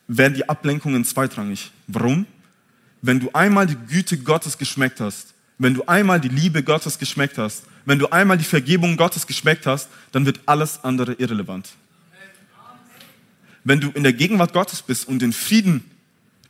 werden 0.09 0.35
die 0.35 0.49
Ablenkungen 0.49 1.05
zweitrangig. 1.05 1.73
Warum? 1.87 2.27
Wenn 3.03 3.21
du 3.21 3.31
einmal 3.33 3.67
die 3.67 3.77
Güte 3.77 4.19
Gottes 4.19 4.59
geschmeckt 4.59 5.01
hast, 5.01 5.35
wenn 5.59 5.75
du 5.75 5.85
einmal 5.87 6.21
die 6.21 6.29
Liebe 6.29 6.63
Gottes 6.63 6.99
geschmeckt 6.99 7.39
hast, 7.39 7.65
wenn 7.85 7.99
du 7.99 8.09
einmal 8.09 8.37
die 8.37 8.45
Vergebung 8.45 8.97
Gottes 8.97 9.27
geschmeckt 9.27 9.67
hast, 9.67 9.89
dann 10.13 10.27
wird 10.27 10.41
alles 10.47 10.83
andere 10.85 11.15
irrelevant. 11.15 11.71
Wenn 13.65 13.81
du 13.81 13.91
in 13.91 14.03
der 14.03 14.13
Gegenwart 14.13 14.53
Gottes 14.53 14.83
bist 14.83 15.09
und 15.09 15.21
den 15.21 15.33
Frieden, 15.33 15.85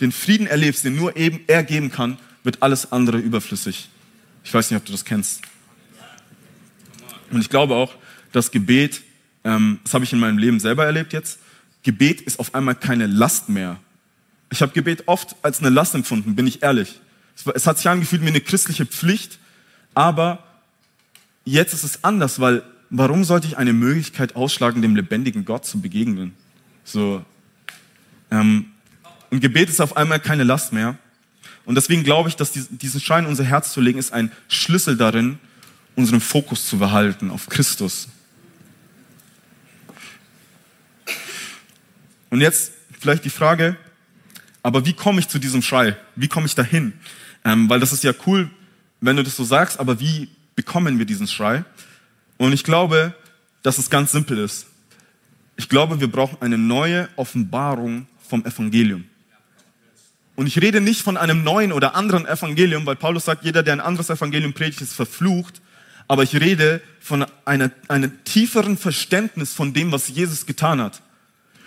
den 0.00 0.12
Frieden 0.12 0.46
erlebst, 0.46 0.84
den 0.84 0.96
nur 0.96 1.16
eben 1.16 1.40
er 1.46 1.62
geben 1.62 1.90
kann, 1.90 2.18
wird 2.42 2.62
alles 2.62 2.92
andere 2.92 3.18
überflüssig. 3.18 3.88
Ich 4.44 4.52
weiß 4.52 4.70
nicht, 4.70 4.78
ob 4.78 4.84
du 4.84 4.92
das 4.92 5.04
kennst. 5.04 5.40
Und 7.30 7.40
ich 7.40 7.48
glaube 7.48 7.74
auch, 7.74 7.94
dass 8.32 8.50
Gebet, 8.50 9.02
ähm, 9.44 9.80
das 9.84 9.94
habe 9.94 10.04
ich 10.04 10.12
in 10.12 10.18
meinem 10.18 10.38
Leben 10.38 10.60
selber 10.60 10.84
erlebt 10.84 11.12
jetzt, 11.12 11.38
Gebet 11.82 12.20
ist 12.20 12.38
auf 12.38 12.54
einmal 12.54 12.74
keine 12.74 13.06
Last 13.06 13.48
mehr. 13.48 13.78
Ich 14.50 14.62
habe 14.62 14.72
Gebet 14.72 15.04
oft 15.06 15.36
als 15.42 15.60
eine 15.60 15.70
Last 15.70 15.94
empfunden, 15.94 16.36
bin 16.36 16.46
ich 16.46 16.62
ehrlich. 16.62 17.00
Es 17.54 17.66
hat 17.66 17.76
sich 17.78 17.88
angefühlt 17.88 18.22
wie 18.22 18.28
eine 18.28 18.40
christliche 18.40 18.86
Pflicht, 18.86 19.38
aber 19.94 20.42
jetzt 21.44 21.74
ist 21.74 21.84
es 21.84 22.04
anders, 22.04 22.40
weil 22.40 22.62
warum 22.90 23.24
sollte 23.24 23.46
ich 23.46 23.58
eine 23.58 23.72
Möglichkeit 23.72 24.36
ausschlagen, 24.36 24.82
dem 24.82 24.96
lebendigen 24.96 25.44
Gott 25.44 25.66
zu 25.66 25.80
begegnen? 25.80 26.34
So, 26.84 27.24
ähm, 28.30 28.66
und 29.30 29.40
Gebet 29.40 29.68
ist 29.68 29.80
auf 29.80 29.96
einmal 29.96 30.20
keine 30.20 30.44
Last 30.44 30.72
mehr. 30.72 30.96
Und 31.64 31.74
deswegen 31.74 32.04
glaube 32.04 32.28
ich, 32.28 32.36
dass 32.36 32.52
diesen 32.52 33.00
Schein 33.00 33.24
in 33.24 33.30
unser 33.30 33.44
Herz 33.44 33.72
zu 33.72 33.80
legen, 33.80 33.98
ist 33.98 34.12
ein 34.12 34.30
Schlüssel 34.48 34.96
darin, 34.96 35.38
unseren 35.96 36.20
Fokus 36.20 36.66
zu 36.66 36.78
behalten 36.78 37.30
auf 37.30 37.48
Christus. 37.48 38.08
Und 42.30 42.40
jetzt 42.40 42.72
vielleicht 43.00 43.24
die 43.24 43.30
Frage, 43.30 43.76
aber 44.66 44.84
wie 44.84 44.94
komme 44.94 45.20
ich 45.20 45.28
zu 45.28 45.38
diesem 45.38 45.62
Schrei? 45.62 45.96
Wie 46.16 46.26
komme 46.26 46.46
ich 46.46 46.56
dahin? 46.56 46.92
Ähm, 47.44 47.70
weil 47.70 47.78
das 47.78 47.92
ist 47.92 48.02
ja 48.02 48.12
cool, 48.26 48.50
wenn 49.00 49.14
du 49.14 49.22
das 49.22 49.36
so 49.36 49.44
sagst, 49.44 49.78
aber 49.78 50.00
wie 50.00 50.28
bekommen 50.56 50.98
wir 50.98 51.06
diesen 51.06 51.28
Schrei? 51.28 51.64
Und 52.36 52.52
ich 52.52 52.64
glaube, 52.64 53.14
dass 53.62 53.78
es 53.78 53.90
ganz 53.90 54.10
simpel 54.10 54.38
ist. 54.38 54.66
Ich 55.54 55.68
glaube, 55.68 56.00
wir 56.00 56.10
brauchen 56.10 56.38
eine 56.40 56.58
neue 56.58 57.08
Offenbarung 57.14 58.08
vom 58.28 58.44
Evangelium. 58.44 59.04
Und 60.34 60.48
ich 60.48 60.60
rede 60.60 60.80
nicht 60.80 61.02
von 61.02 61.16
einem 61.16 61.44
neuen 61.44 61.70
oder 61.70 61.94
anderen 61.94 62.26
Evangelium, 62.26 62.86
weil 62.86 62.96
Paulus 62.96 63.26
sagt, 63.26 63.44
jeder, 63.44 63.62
der 63.62 63.74
ein 63.74 63.80
anderes 63.80 64.10
Evangelium 64.10 64.52
predigt, 64.52 64.80
ist 64.80 64.94
verflucht. 64.94 65.62
Aber 66.08 66.24
ich 66.24 66.34
rede 66.40 66.80
von 66.98 67.24
einer, 67.44 67.70
einem 67.86 68.24
tieferen 68.24 68.76
Verständnis 68.76 69.52
von 69.52 69.72
dem, 69.72 69.92
was 69.92 70.08
Jesus 70.08 70.44
getan 70.44 70.80
hat. 70.80 71.02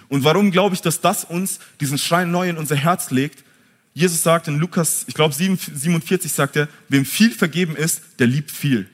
Und 0.09 0.23
warum 0.23 0.51
glaube 0.51 0.75
ich, 0.75 0.81
dass 0.81 1.01
das 1.01 1.23
uns 1.23 1.59
diesen 1.79 1.97
Schrein 1.97 2.31
neu 2.31 2.49
in 2.49 2.57
unser 2.57 2.75
Herz 2.75 3.11
legt? 3.11 3.43
Jesus 3.93 4.23
sagt 4.23 4.47
in 4.47 4.59
Lukas, 4.59 5.05
ich 5.07 5.13
glaube 5.13 5.33
47 5.33 6.31
sagt 6.31 6.55
er, 6.55 6.67
wem 6.89 7.05
viel 7.05 7.31
vergeben 7.31 7.75
ist, 7.75 8.01
der 8.17 8.27
liebt 8.27 8.51
viel. 8.51 8.89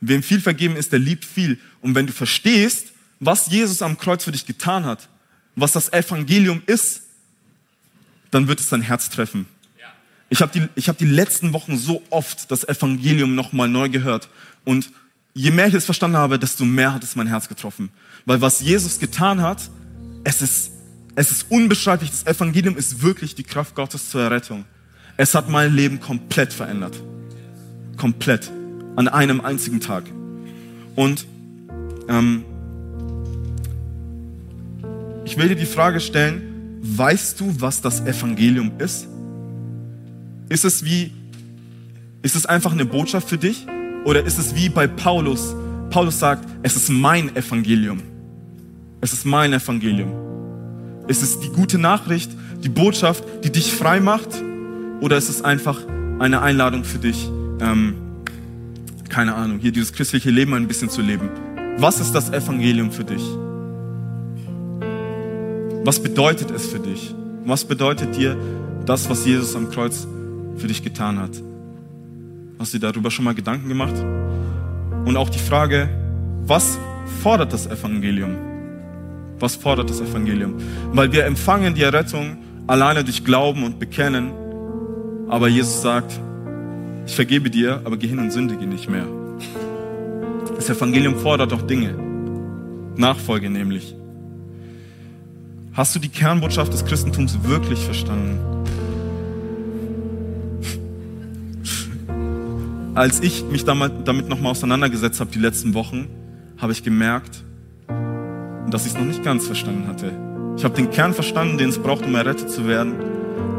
Wem 0.00 0.22
viel 0.22 0.40
vergeben 0.40 0.76
ist, 0.76 0.92
der 0.92 0.98
liebt 0.98 1.24
viel. 1.24 1.58
Und 1.80 1.94
wenn 1.94 2.06
du 2.06 2.12
verstehst, 2.12 2.88
was 3.20 3.48
Jesus 3.48 3.82
am 3.82 3.98
Kreuz 3.98 4.24
für 4.24 4.32
dich 4.32 4.46
getan 4.46 4.84
hat, 4.84 5.08
was 5.56 5.72
das 5.72 5.92
Evangelium 5.92 6.62
ist, 6.66 7.02
dann 8.30 8.46
wird 8.48 8.60
es 8.60 8.68
dein 8.68 8.82
Herz 8.82 9.10
treffen. 9.10 9.46
Ich 10.30 10.42
habe 10.42 10.52
die, 10.52 10.82
hab 10.82 10.98
die 10.98 11.06
letzten 11.06 11.52
Wochen 11.52 11.78
so 11.78 12.02
oft 12.10 12.50
das 12.50 12.68
Evangelium 12.68 13.34
nochmal 13.34 13.68
neu 13.68 13.88
gehört. 13.88 14.28
Und 14.64 14.90
je 15.32 15.50
mehr 15.50 15.68
ich 15.68 15.74
es 15.74 15.86
verstanden 15.86 16.18
habe, 16.18 16.38
desto 16.38 16.64
mehr 16.64 16.92
hat 16.92 17.02
es 17.02 17.16
mein 17.16 17.26
Herz 17.26 17.48
getroffen. 17.48 17.90
Weil 18.26 18.40
was 18.40 18.60
Jesus 18.60 18.98
getan 18.98 19.40
hat, 19.40 19.70
es 20.24 20.42
ist, 20.42 20.72
es 21.14 21.30
ist 21.30 21.46
unbeschreiblich. 21.50 22.10
Das 22.10 22.26
Evangelium 22.26 22.76
ist 22.76 23.02
wirklich 23.02 23.34
die 23.34 23.42
Kraft 23.42 23.74
Gottes 23.74 24.10
zur 24.10 24.22
Errettung. 24.22 24.64
Es 25.16 25.34
hat 25.34 25.48
mein 25.48 25.74
Leben 25.74 26.00
komplett 26.00 26.52
verändert. 26.52 27.02
Komplett. 27.96 28.50
An 28.96 29.08
einem 29.08 29.40
einzigen 29.40 29.80
Tag. 29.80 30.04
Und 30.94 31.26
ähm, 32.08 32.44
ich 35.24 35.36
will 35.36 35.48
dir 35.48 35.56
die 35.56 35.66
Frage 35.66 36.00
stellen, 36.00 36.78
weißt 36.82 37.38
du, 37.40 37.54
was 37.58 37.80
das 37.80 38.00
Evangelium 38.00 38.72
ist? 38.78 39.06
Ist 40.48 40.64
es 40.64 40.84
wie, 40.84 41.12
ist 42.22 42.34
es 42.34 42.46
einfach 42.46 42.72
eine 42.72 42.84
Botschaft 42.84 43.28
für 43.28 43.38
dich? 43.38 43.66
Oder 44.04 44.24
ist 44.24 44.38
es 44.38 44.54
wie 44.54 44.68
bei 44.68 44.86
Paulus? 44.86 45.54
Paulus 45.90 46.18
sagt, 46.18 46.48
es 46.62 46.76
ist 46.76 46.88
mein 46.88 47.34
Evangelium. 47.36 48.02
Es 49.00 49.12
ist 49.12 49.24
mein 49.24 49.52
Evangelium. 49.52 50.10
Ist 51.06 51.22
es 51.22 51.38
die 51.38 51.50
gute 51.50 51.78
Nachricht, 51.78 52.30
die 52.64 52.68
Botschaft, 52.68 53.24
die 53.44 53.50
dich 53.50 53.72
frei 53.72 54.00
macht? 54.00 54.28
Oder 55.00 55.16
ist 55.16 55.28
es 55.28 55.42
einfach 55.42 55.78
eine 56.18 56.42
Einladung 56.42 56.82
für 56.82 56.98
dich, 56.98 57.30
ähm, 57.60 57.94
keine 59.08 59.34
Ahnung, 59.34 59.60
hier 59.60 59.70
dieses 59.70 59.92
christliche 59.92 60.30
Leben 60.30 60.52
ein 60.54 60.66
bisschen 60.66 60.90
zu 60.90 61.00
leben? 61.00 61.28
Was 61.78 62.00
ist 62.00 62.12
das 62.12 62.30
Evangelium 62.30 62.90
für 62.90 63.04
dich? 63.04 63.22
Was 65.84 66.02
bedeutet 66.02 66.50
es 66.50 66.66
für 66.66 66.80
dich? 66.80 67.14
Was 67.44 67.64
bedeutet 67.64 68.16
dir 68.16 68.36
das, 68.84 69.08
was 69.08 69.24
Jesus 69.24 69.54
am 69.54 69.70
Kreuz 69.70 70.08
für 70.56 70.66
dich 70.66 70.82
getan 70.82 71.20
hat? 71.20 71.30
Hast 72.58 72.74
du 72.74 72.78
dir 72.78 72.90
darüber 72.92 73.12
schon 73.12 73.24
mal 73.24 73.34
Gedanken 73.34 73.68
gemacht? 73.68 73.94
Und 75.04 75.16
auch 75.16 75.30
die 75.30 75.38
Frage, 75.38 75.88
was 76.44 76.76
fordert 77.22 77.52
das 77.52 77.68
Evangelium? 77.68 78.47
Was 79.40 79.56
fordert 79.56 79.90
das 79.90 80.00
Evangelium? 80.00 80.54
Weil 80.92 81.12
wir 81.12 81.24
empfangen 81.24 81.74
die 81.74 81.82
Errettung 81.82 82.38
alleine 82.66 83.04
durch 83.04 83.24
Glauben 83.24 83.62
und 83.64 83.78
Bekennen, 83.78 84.30
aber 85.28 85.48
Jesus 85.48 85.82
sagt, 85.82 86.18
ich 87.06 87.14
vergebe 87.14 87.50
dir, 87.50 87.80
aber 87.84 87.96
geh 87.96 88.08
hin 88.08 88.18
und 88.18 88.32
sündige 88.32 88.66
nicht 88.66 88.88
mehr. 88.90 89.06
Das 90.56 90.68
Evangelium 90.68 91.16
fordert 91.16 91.52
auch 91.52 91.62
Dinge. 91.62 91.94
Nachfolge 92.96 93.48
nämlich. 93.48 93.94
Hast 95.72 95.94
du 95.94 96.00
die 96.00 96.08
Kernbotschaft 96.08 96.72
des 96.72 96.84
Christentums 96.84 97.44
wirklich 97.44 97.78
verstanden? 97.78 98.40
Als 102.94 103.20
ich 103.20 103.44
mich 103.44 103.64
damit 103.64 104.28
nochmal 104.28 104.50
auseinandergesetzt 104.50 105.20
habe, 105.20 105.30
die 105.30 105.38
letzten 105.38 105.74
Wochen, 105.74 106.08
habe 106.56 106.72
ich 106.72 106.82
gemerkt, 106.82 107.44
dass 108.70 108.86
ich 108.86 108.92
es 108.92 108.98
noch 108.98 109.06
nicht 109.06 109.24
ganz 109.24 109.46
verstanden 109.46 109.88
hatte. 109.88 110.12
Ich 110.56 110.64
habe 110.64 110.74
den 110.74 110.90
Kern 110.90 111.14
verstanden, 111.14 111.58
den 111.58 111.68
es 111.68 111.78
braucht, 111.78 112.04
um 112.04 112.14
errettet 112.14 112.50
zu 112.50 112.66
werden, 112.66 112.94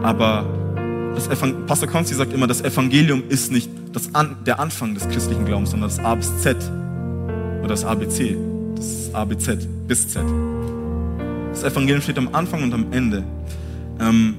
aber 0.04 0.46
das 1.16 1.28
Pastor 1.28 1.90
Konsti 1.90 2.14
sagt 2.14 2.34
immer, 2.34 2.48
das 2.48 2.62
Evangelium 2.62 3.24
ist 3.30 3.52
nicht 3.52 3.70
das 3.94 4.14
An 4.14 4.38
der 4.46 4.60
Anfang 4.60 4.94
des 4.94 5.08
christlichen 5.10 5.46
Glaubens, 5.46 5.72
sondern 5.72 5.90
das 5.90 6.00
A 6.00 6.16
bis 6.16 6.38
Z 6.40 6.58
oder 7.60 7.70
das 7.70 7.84
ABC, 7.84 8.38
das 8.76 9.14
ABZ 9.14 9.68
bis 9.88 10.08
Z. 10.08 10.24
Das 11.52 11.64
Evangelium 11.64 12.02
steht 12.02 12.18
am 12.18 12.30
Anfang 12.34 12.64
und 12.64 12.74
am 12.74 12.92
Ende. 12.92 13.24
Ähm, 14.00 14.36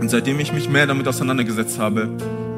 und 0.00 0.10
seitdem 0.10 0.38
ich 0.38 0.52
mich 0.52 0.68
mehr 0.68 0.86
damit 0.86 1.08
auseinandergesetzt 1.08 1.78
habe, 1.78 2.08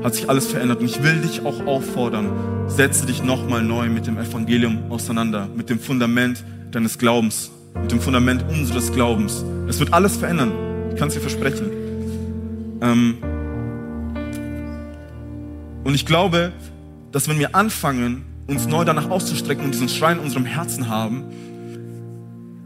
hat 0.03 0.15
sich 0.15 0.29
alles 0.29 0.47
verändert. 0.47 0.81
Und 0.81 0.87
ich 0.87 1.03
will 1.03 1.21
dich 1.21 1.45
auch 1.45 1.67
auffordern, 1.67 2.29
setze 2.67 3.07
dich 3.07 3.23
nochmal 3.23 3.63
neu 3.63 3.89
mit 3.89 4.07
dem 4.07 4.19
Evangelium 4.19 4.91
auseinander, 4.91 5.49
mit 5.55 5.71
dem 5.71 5.79
Fundament 5.79 6.45
deines 6.71 6.99
Glaubens, 6.99 7.51
mit 7.81 7.93
dem 7.93 8.01
Fundament 8.01 8.45
unseres 8.49 8.93
Glaubens. 8.93 9.45
Es 9.69 9.79
wird 9.79 9.93
alles 9.93 10.17
verändern. 10.17 10.53
Ich 10.91 10.97
kann 10.97 11.09
es 11.09 11.15
dir 11.15 11.21
versprechen. 11.21 11.71
Ähm, 12.81 13.19
und 15.85 15.95
ich 15.95 16.07
glaube, 16.07 16.53
dass 17.13 17.29
wenn 17.29 17.39
wir 17.39 17.55
anfangen, 17.55 18.25
uns 18.47 18.67
neu 18.67 18.85
danach 18.85 19.11
auszustrecken 19.11 19.65
und 19.65 19.73
diesen 19.73 19.89
Schrein 19.89 20.19
in 20.19 20.25
unserem 20.25 20.45
Herzen 20.45 20.89
haben, 20.89 21.25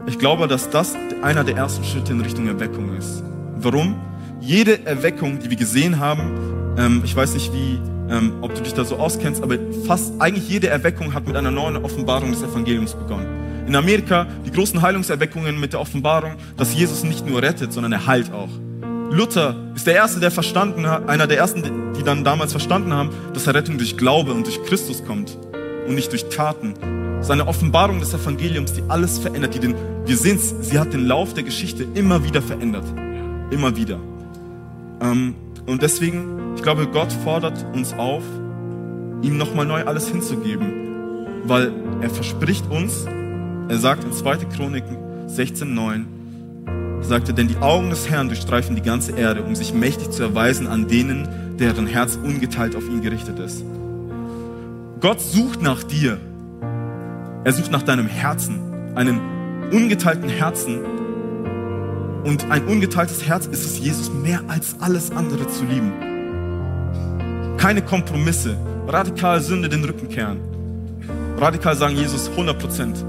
ich 0.07 0.17
glaube, 0.17 0.47
dass 0.47 0.69
das 0.69 0.95
einer 1.21 1.43
der 1.43 1.55
ersten 1.57 1.83
Schritte 1.83 2.13
in 2.13 2.21
Richtung 2.21 2.47
Erweckung 2.47 2.95
ist. 2.97 3.23
Warum? 3.57 3.95
Jede 4.39 4.85
Erweckung, 4.85 5.39
die 5.39 5.49
wir 5.49 5.57
gesehen 5.57 5.99
haben, 5.99 6.75
ähm, 6.77 7.01
ich 7.05 7.15
weiß 7.15 7.33
nicht, 7.35 7.53
wie, 7.53 7.79
ähm, 8.09 8.33
ob 8.41 8.55
du 8.55 8.61
dich 8.61 8.73
da 8.73 8.83
so 8.83 8.95
auskennst, 8.95 9.43
aber 9.43 9.57
fast 9.85 10.19
eigentlich 10.19 10.49
jede 10.49 10.69
Erweckung 10.69 11.13
hat 11.13 11.27
mit 11.27 11.35
einer 11.35 11.51
neuen 11.51 11.77
Offenbarung 11.77 12.31
des 12.31 12.41
Evangeliums 12.41 12.95
begonnen. 12.95 13.27
In 13.67 13.75
Amerika 13.75 14.27
die 14.45 14.51
großen 14.51 14.81
Heilungserweckungen 14.81 15.59
mit 15.59 15.73
der 15.73 15.79
Offenbarung, 15.79 16.35
dass 16.57 16.73
Jesus 16.73 17.03
nicht 17.03 17.25
nur 17.27 17.41
rettet, 17.41 17.71
sondern 17.73 17.91
er 17.91 18.07
heilt 18.07 18.31
auch. 18.33 18.49
Luther 19.11 19.55
ist 19.75 19.87
der 19.87 19.95
erste, 19.95 20.19
der 20.19 20.31
verstanden 20.31 20.87
hat, 20.87 21.09
einer 21.09 21.27
der 21.27 21.37
ersten, 21.37 21.63
die 21.97 22.03
dann 22.03 22.23
damals 22.23 22.51
verstanden 22.51 22.93
haben, 22.93 23.09
dass 23.33 23.45
Errettung 23.45 23.77
durch 23.77 23.97
Glaube 23.97 24.33
und 24.33 24.45
durch 24.45 24.63
Christus 24.63 25.03
kommt 25.05 25.37
und 25.87 25.95
nicht 25.95 26.11
durch 26.11 26.29
Taten. 26.29 26.73
Seine 27.21 27.47
Offenbarung 27.47 27.99
des 27.99 28.13
Evangeliums, 28.13 28.73
die 28.73 28.83
alles 28.87 29.19
verändert, 29.19 29.53
die 29.53 29.59
den, 29.59 29.75
wir 30.05 30.17
sehen 30.17 30.37
es, 30.37 30.55
sie 30.61 30.79
hat 30.79 30.93
den 30.93 31.05
Lauf 31.05 31.33
der 31.33 31.43
Geschichte 31.43 31.85
immer 31.93 32.23
wieder 32.23 32.41
verändert. 32.41 32.85
Immer 33.51 33.75
wieder. 33.75 33.99
Ähm, 35.01 35.35
und 35.67 35.81
deswegen, 35.81 36.55
ich 36.55 36.63
glaube, 36.63 36.87
Gott 36.87 37.11
fordert 37.11 37.65
uns 37.73 37.93
auf, 37.93 38.23
ihm 39.21 39.37
nochmal 39.37 39.65
neu 39.65 39.83
alles 39.83 40.07
hinzugeben. 40.07 40.73
Weil 41.43 41.73
er 42.01 42.09
verspricht 42.09 42.69
uns, 42.71 43.05
er 43.71 43.77
sagt 43.77 44.03
in 44.03 44.11
2. 44.11 44.39
Chroniken 44.53 44.97
16,9, 45.29 46.03
sagte, 47.03 47.33
denn 47.33 47.47
die 47.47 47.55
Augen 47.59 47.89
des 47.89 48.09
Herrn 48.09 48.27
durchstreifen 48.27 48.75
die 48.75 48.81
ganze 48.81 49.13
Erde, 49.13 49.43
um 49.43 49.55
sich 49.55 49.73
mächtig 49.73 50.11
zu 50.11 50.23
erweisen 50.23 50.67
an 50.67 50.89
denen, 50.89 51.55
deren 51.57 51.87
Herz 51.87 52.19
ungeteilt 52.21 52.75
auf 52.75 52.83
ihn 52.89 53.01
gerichtet 53.01 53.39
ist. 53.39 53.63
Gott 54.99 55.21
sucht 55.21 55.61
nach 55.61 55.83
dir. 55.83 56.19
Er 57.45 57.53
sucht 57.53 57.71
nach 57.71 57.83
deinem 57.83 58.07
Herzen, 58.07 58.59
einem 58.95 59.21
ungeteilten 59.71 60.27
Herzen. 60.27 60.81
Und 62.25 62.51
ein 62.51 62.65
ungeteiltes 62.65 63.25
Herz 63.25 63.45
ist 63.47 63.63
es, 63.63 63.79
Jesus 63.79 64.11
mehr 64.11 64.41
als 64.49 64.75
alles 64.81 65.11
andere 65.11 65.47
zu 65.47 65.63
lieben. 65.63 65.93
Keine 67.55 67.81
Kompromisse, 67.81 68.57
radikal 68.85 69.39
Sünde 69.39 69.69
den 69.69 69.85
Rücken 69.85 70.09
kehren. 70.09 70.41
Radikal 71.37 71.77
sagen 71.77 71.95
Jesus 71.95 72.27
100 72.27 72.59
Prozent. 72.59 73.05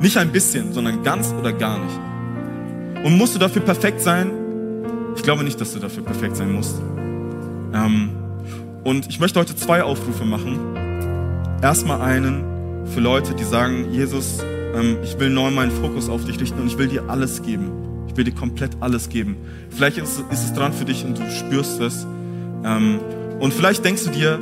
Nicht 0.00 0.16
ein 0.18 0.30
bisschen, 0.30 0.72
sondern 0.72 1.02
ganz 1.02 1.32
oder 1.32 1.52
gar 1.52 1.78
nicht. 1.78 3.04
Und 3.04 3.16
musst 3.16 3.34
du 3.34 3.38
dafür 3.38 3.62
perfekt 3.62 4.00
sein? 4.00 4.30
Ich 5.16 5.22
glaube 5.22 5.42
nicht, 5.44 5.60
dass 5.60 5.72
du 5.72 5.78
dafür 5.78 6.02
perfekt 6.02 6.36
sein 6.36 6.52
musst. 6.52 6.80
Ähm, 7.72 8.10
und 8.84 9.08
ich 9.08 9.20
möchte 9.20 9.40
heute 9.40 9.56
zwei 9.56 9.82
Aufrufe 9.82 10.24
machen. 10.24 10.58
Erstmal 11.62 12.02
einen 12.02 12.86
für 12.86 13.00
Leute, 13.00 13.34
die 13.34 13.44
sagen, 13.44 13.90
Jesus, 13.90 14.40
ähm, 14.74 14.98
ich 15.02 15.18
will 15.18 15.30
neu 15.30 15.50
meinen 15.50 15.70
Fokus 15.70 16.08
auf 16.08 16.24
dich 16.24 16.38
richten 16.40 16.60
und 16.60 16.66
ich 16.66 16.78
will 16.78 16.88
dir 16.88 17.08
alles 17.08 17.42
geben. 17.42 17.70
Ich 18.08 18.16
will 18.16 18.24
dir 18.24 18.34
komplett 18.34 18.72
alles 18.80 19.08
geben. 19.08 19.36
Vielleicht 19.70 19.98
ist, 19.98 20.22
ist 20.30 20.44
es 20.44 20.52
dran 20.52 20.72
für 20.72 20.84
dich 20.84 21.04
und 21.04 21.18
du 21.18 21.30
spürst 21.30 21.80
es. 21.80 22.06
Ähm, 22.64 23.00
und 23.40 23.52
vielleicht 23.52 23.84
denkst 23.84 24.04
du 24.04 24.10
dir, 24.10 24.38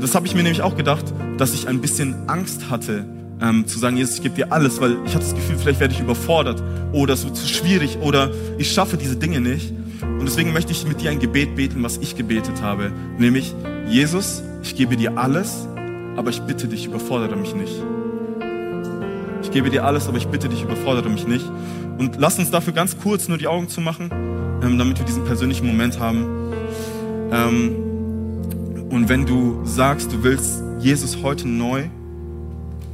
das 0.00 0.14
habe 0.14 0.26
ich 0.26 0.34
mir 0.34 0.42
nämlich 0.42 0.62
auch 0.62 0.76
gedacht, 0.76 1.04
dass 1.38 1.54
ich 1.54 1.68
ein 1.68 1.80
bisschen 1.80 2.28
Angst 2.28 2.70
hatte, 2.70 3.04
ähm, 3.40 3.66
zu 3.66 3.78
sagen, 3.78 3.96
Jesus, 3.96 4.16
ich 4.16 4.22
gebe 4.22 4.34
dir 4.34 4.52
alles, 4.52 4.80
weil 4.80 4.96
ich 5.04 5.14
habe 5.14 5.24
das 5.24 5.34
Gefühl, 5.34 5.56
vielleicht 5.58 5.80
werde 5.80 5.94
ich 5.94 6.00
überfordert 6.00 6.62
oder 6.92 7.14
es 7.14 7.24
wird 7.24 7.36
zu 7.36 7.46
schwierig 7.46 7.98
oder 8.00 8.30
ich 8.58 8.72
schaffe 8.72 8.96
diese 8.96 9.16
Dinge 9.16 9.40
nicht. 9.40 9.72
Und 10.02 10.24
deswegen 10.24 10.52
möchte 10.52 10.72
ich 10.72 10.86
mit 10.86 11.00
dir 11.00 11.10
ein 11.10 11.18
Gebet 11.18 11.56
beten, 11.56 11.82
was 11.82 11.98
ich 11.98 12.16
gebetet 12.16 12.62
habe, 12.62 12.92
nämlich, 13.18 13.54
Jesus, 13.88 14.42
ich 14.62 14.74
gebe 14.74 14.96
dir 14.96 15.16
alles, 15.18 15.66
aber 16.16 16.30
ich 16.30 16.40
bitte 16.42 16.66
dich, 16.68 16.86
überfordere 16.86 17.36
mich 17.36 17.54
nicht. 17.54 17.74
Ich 19.42 19.50
gebe 19.50 19.70
dir 19.70 19.84
alles, 19.84 20.08
aber 20.08 20.18
ich 20.18 20.26
bitte 20.26 20.48
dich, 20.48 20.62
überfordere 20.62 21.08
mich 21.08 21.26
nicht. 21.26 21.44
Und 21.98 22.16
lass 22.18 22.38
uns 22.38 22.50
dafür 22.50 22.72
ganz 22.72 22.98
kurz 22.98 23.28
nur 23.28 23.38
die 23.38 23.46
Augen 23.46 23.68
zu 23.68 23.80
machen, 23.80 24.10
ähm, 24.62 24.78
damit 24.78 24.98
wir 24.98 25.06
diesen 25.06 25.24
persönlichen 25.24 25.66
Moment 25.66 26.00
haben. 26.00 26.52
Ähm, 27.30 27.76
und 28.90 29.08
wenn 29.08 29.26
du 29.26 29.60
sagst, 29.64 30.12
du 30.12 30.22
willst 30.22 30.62
Jesus 30.78 31.22
heute 31.22 31.48
neu 31.48 31.84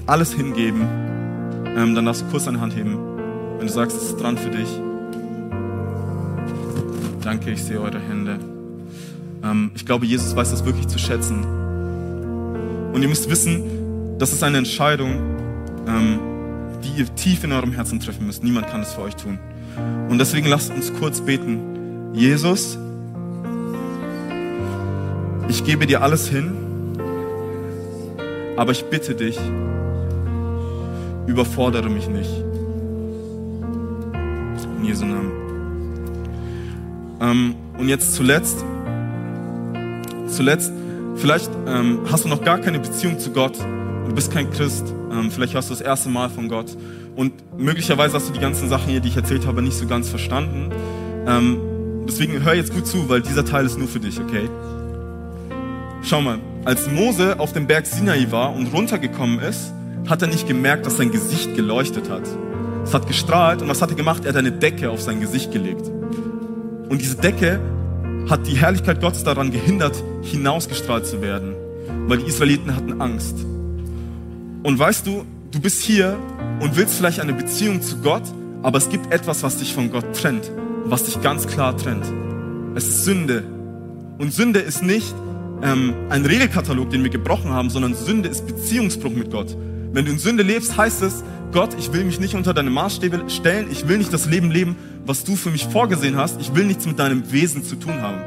alles 0.07 0.33
hingeben, 0.33 0.83
ähm, 1.77 1.95
dann 1.95 2.05
darfst 2.05 2.23
du 2.23 2.27
kurz 2.27 2.45
deine 2.45 2.61
Hand 2.61 2.77
heben. 2.77 2.99
Wenn 3.59 3.67
du 3.67 3.73
sagst, 3.73 3.97
es 3.97 4.05
ist 4.05 4.17
dran 4.17 4.37
für 4.37 4.51
dich. 4.51 4.69
Danke, 7.23 7.51
ich 7.53 7.63
sehe 7.63 7.81
eure 7.81 8.01
Hände. 8.01 8.39
Ähm, 9.45 9.71
ich 9.75 9.87
glaube, 9.87 10.07
Jesus 10.07 10.35
weiß 10.35 10.51
das 10.51 10.65
wirklich 10.65 10.89
zu 10.89 10.99
schätzen. 10.99 11.45
Und 12.93 13.01
ihr 13.03 13.09
müsst 13.09 13.31
wissen, 13.31 14.19
das 14.19 14.33
ist 14.33 14.43
eine 14.43 14.59
Entscheidung, 14.59 15.21
ähm, 15.87 16.19
die 16.83 17.01
ihr 17.01 17.15
tief 17.15 17.45
in 17.45 17.53
eurem 17.53 17.73
Herzen 17.73 18.01
treffen 18.01 18.27
müsst. 18.27 18.43
Niemand 18.43 18.69
kann 18.69 18.83
es 18.83 18.93
für 18.93 19.03
euch 19.03 19.17
tun. 19.17 19.39
Und 20.09 20.19
deswegen 20.19 20.49
lasst 20.49 20.73
uns 20.73 20.93
kurz 20.93 21.21
beten. 21.21 22.13
Jesus, 22.13 22.79
ich 25.49 25.65
gebe 25.65 25.87
dir 25.87 26.03
alles 26.03 26.29
hin, 26.29 26.53
aber 28.57 28.73
ich 28.73 28.85
bitte 28.85 29.15
dich, 29.15 29.39
überfordere 31.27 31.89
mich 31.89 32.09
nicht. 32.09 32.31
In 34.79 34.85
Jesu 34.85 35.05
Namen. 35.05 35.33
Ähm, 37.21 37.55
und 37.79 37.89
jetzt 37.89 38.15
zuletzt, 38.15 38.65
zuletzt, 40.27 40.73
vielleicht 41.17 41.51
ähm, 41.67 42.01
hast 42.11 42.25
du 42.25 42.29
noch 42.29 42.43
gar 42.43 42.59
keine 42.59 42.81
Beziehung 42.81 43.19
zu 43.19 43.31
Gott, 43.31 43.59
du 43.59 44.15
bist 44.15 44.33
kein 44.33 44.51
Christ, 44.51 44.93
ähm, 45.13 45.31
vielleicht 45.31 45.55
hörst 45.55 45.71
du 45.71 45.75
das 45.75 45.81
erste 45.81 46.09
Mal 46.09 46.31
von 46.31 46.49
Gott 46.49 46.77
und 47.15 47.33
möglicherweise 47.59 48.15
hast 48.15 48.29
du 48.29 48.33
die 48.33 48.41
ganzen 48.41 48.69
Sachen 48.69 48.91
hier, 48.91 49.01
die 49.01 49.09
ich 49.09 49.17
erzählt 49.17 49.47
habe, 49.47 49.63
nicht 49.63 49.77
so 49.77 49.87
ganz 49.87 50.09
verstanden. 50.09 50.71
Ähm, 51.27 51.59
deswegen 52.09 52.43
hör 52.43 52.55
jetzt 52.55 52.75
gut 52.75 52.87
zu, 52.87 53.09
weil 53.09 53.21
dieser 53.21 53.45
Teil 53.45 53.67
ist 53.67 53.79
nur 53.79 53.89
für 53.89 54.01
dich, 54.01 54.19
okay? 54.21 54.49
Schau 56.03 56.21
mal, 56.21 56.39
als 56.65 56.91
Mose 56.91 57.39
auf 57.39 57.53
dem 57.53 57.67
Berg 57.67 57.87
Sinai 57.87 58.27
war 58.31 58.55
und 58.55 58.73
runtergekommen 58.73 59.39
ist, 59.39 59.73
hat 60.09 60.23
er 60.23 60.29
nicht 60.29 60.47
gemerkt, 60.47 60.87
dass 60.87 60.97
sein 60.97 61.11
Gesicht 61.11 61.55
geleuchtet 61.55 62.11
hat. 62.11 62.23
Es 62.85 62.95
hat 62.95 63.07
gestrahlt 63.07 63.63
und 63.63 63.69
was 63.69 63.81
hat 63.81 63.91
er 63.91 63.97
gemacht? 63.97 64.25
Er 64.25 64.31
hat 64.31 64.37
eine 64.37 64.53
Decke 64.53 64.91
auf 64.91 65.01
sein 65.01 65.21
Gesicht 65.21 65.53
gelegt. 65.53 65.89
Und 66.89 67.01
diese 67.01 67.17
Decke 67.17 67.61
hat 68.29 68.47
die 68.47 68.57
Herrlichkeit 68.57 69.01
Gottes 69.01 69.25
daran 69.25 69.51
gehindert, 69.51 70.03
hinausgestrahlt 70.23 71.07
zu 71.07 71.23
werden, 71.23 71.55
weil 72.09 72.19
die 72.19 72.27
Israeliten 72.27 72.75
hatten 72.75 73.01
Angst. 73.01 73.37
Und 74.63 74.79
weißt 74.79 75.07
du, 75.07 75.25
du 75.51 75.61
bist 75.61 75.83
hier 75.83 76.17
und 76.61 76.77
willst 76.77 76.97
vielleicht 76.97 77.21
eine 77.21 77.33
Beziehung 77.33 77.83
zu 77.83 77.99
Gott, 77.99 78.23
aber 78.63 78.79
es 78.79 78.89
gibt 78.89 79.13
etwas, 79.13 79.43
was 79.43 79.59
dich 79.59 79.75
von 79.75 79.91
Gott 79.91 80.05
trennt, 80.15 80.51
was 80.85 81.05
dich 81.05 81.21
ganz 81.21 81.47
klar 81.47 81.77
trennt. 81.77 82.05
Es 82.75 82.87
ist 82.87 83.05
Sünde. 83.05 83.45
Und 84.19 84.33
Sünde 84.33 84.61
ist 84.61 84.83
nicht 84.83 85.15
ähm, 85.63 85.95
ein 86.11 86.25
Regelkatalog, 86.25 86.91
den 86.91 87.03
wir 87.03 87.11
gebrochen 87.11 87.51
haben, 87.51 87.71
sondern 87.71 87.95
Sünde 87.95 88.29
ist 88.29 88.47
Beziehungsbruch 88.47 89.13
mit 89.13 89.31
Gott. 89.31 89.57
Wenn 89.93 90.07
du 90.07 90.13
in 90.13 90.19
Sünde 90.19 90.43
lebst, 90.43 90.77
heißt 90.77 91.03
es, 91.03 91.23
Gott, 91.53 91.75
ich 91.79 91.93
will 91.93 92.05
mich 92.05 92.19
nicht 92.19 92.35
unter 92.35 92.55
deine 92.55 92.71
Maßstäbe 92.71 93.29
stellen, 93.29 93.71
ich 93.71 93.87
will 93.89 93.99
nicht 93.99 94.13
das 94.13 94.25
Leben 94.27 94.51
leben, 94.51 94.77
was 95.05 95.23
du 95.23 95.37
für 95.37 95.51
mich 95.51 95.67
vorgesehen 95.67 96.17
hast, 96.17 96.41
ich 96.41 96.55
will 96.55 96.65
nichts 96.65 96.87
mit 96.87 96.99
deinem 96.99 97.31
Wesen 97.31 97.63
zu 97.63 97.77
tun 97.77 98.01
haben. 98.01 98.23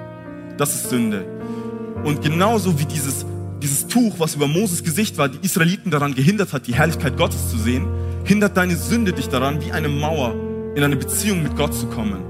Das 0.57 0.75
ist 0.75 0.89
Sünde. 0.91 1.25
Und 2.03 2.21
genauso 2.21 2.79
wie 2.79 2.85
dieses, 2.85 3.25
dieses 3.63 3.87
Tuch, 3.87 4.13
was 4.19 4.35
über 4.35 4.47
Moses 4.47 4.83
Gesicht 4.83 5.17
war, 5.17 5.27
die 5.27 5.39
Israeliten 5.41 5.89
daran 5.89 6.13
gehindert 6.13 6.53
hat, 6.53 6.67
die 6.67 6.75
Herrlichkeit 6.75 7.17
Gottes 7.17 7.49
zu 7.49 7.57
sehen, 7.57 7.87
hindert 8.25 8.55
deine 8.57 8.75
Sünde 8.75 9.11
dich 9.11 9.27
daran, 9.27 9.59
wie 9.65 9.71
eine 9.71 9.89
Mauer 9.89 10.35
in 10.75 10.83
eine 10.83 10.97
Beziehung 10.97 11.41
mit 11.41 11.55
Gott 11.55 11.73
zu 11.73 11.87
kommen. 11.87 12.21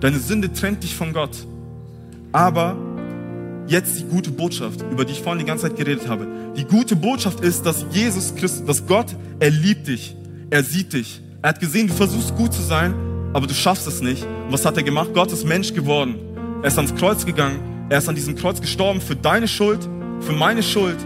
Deine 0.00 0.18
Sünde 0.18 0.52
trennt 0.52 0.82
dich 0.82 0.96
von 0.96 1.12
Gott. 1.12 1.46
Aber 2.32 2.74
jetzt 3.66 3.98
die 3.98 4.04
gute 4.04 4.30
Botschaft, 4.30 4.82
über 4.90 5.04
die 5.04 5.12
ich 5.12 5.22
vorhin 5.22 5.38
die 5.38 5.44
ganze 5.44 5.68
Zeit 5.68 5.76
geredet 5.76 6.08
habe. 6.08 6.26
Die 6.56 6.64
gute 6.64 6.96
Botschaft 6.96 7.40
ist, 7.40 7.64
dass 7.64 7.86
Jesus 7.90 8.34
Christus, 8.34 8.64
dass 8.64 8.86
Gott, 8.86 9.06
er 9.40 9.50
liebt 9.50 9.88
dich, 9.88 10.16
er 10.50 10.62
sieht 10.62 10.92
dich. 10.92 11.20
Er 11.40 11.50
hat 11.50 11.60
gesehen, 11.60 11.88
du 11.88 11.94
versuchst 11.94 12.36
gut 12.36 12.52
zu 12.52 12.62
sein, 12.62 12.94
aber 13.32 13.46
du 13.46 13.54
schaffst 13.54 13.86
es 13.86 14.00
nicht. 14.00 14.22
Und 14.22 14.52
was 14.52 14.64
hat 14.64 14.76
er 14.76 14.82
gemacht? 14.82 15.10
Gott 15.14 15.32
ist 15.32 15.46
Mensch 15.46 15.72
geworden. 15.72 16.16
Er 16.62 16.68
ist 16.68 16.76
ans 16.76 16.94
Kreuz 16.94 17.24
gegangen. 17.24 17.60
Er 17.88 17.98
ist 17.98 18.08
an 18.08 18.14
diesem 18.14 18.36
Kreuz 18.36 18.60
gestorben 18.60 19.00
für 19.00 19.16
deine 19.16 19.48
Schuld, 19.48 19.80
für 20.20 20.32
meine 20.32 20.62
Schuld. 20.62 20.96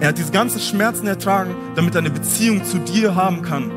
Er 0.00 0.08
hat 0.08 0.18
diese 0.18 0.32
ganzen 0.32 0.60
Schmerzen 0.60 1.06
ertragen, 1.06 1.54
damit 1.76 1.94
er 1.94 2.00
eine 2.00 2.10
Beziehung 2.10 2.64
zu 2.64 2.78
dir 2.78 3.14
haben 3.14 3.42
kann. 3.42 3.70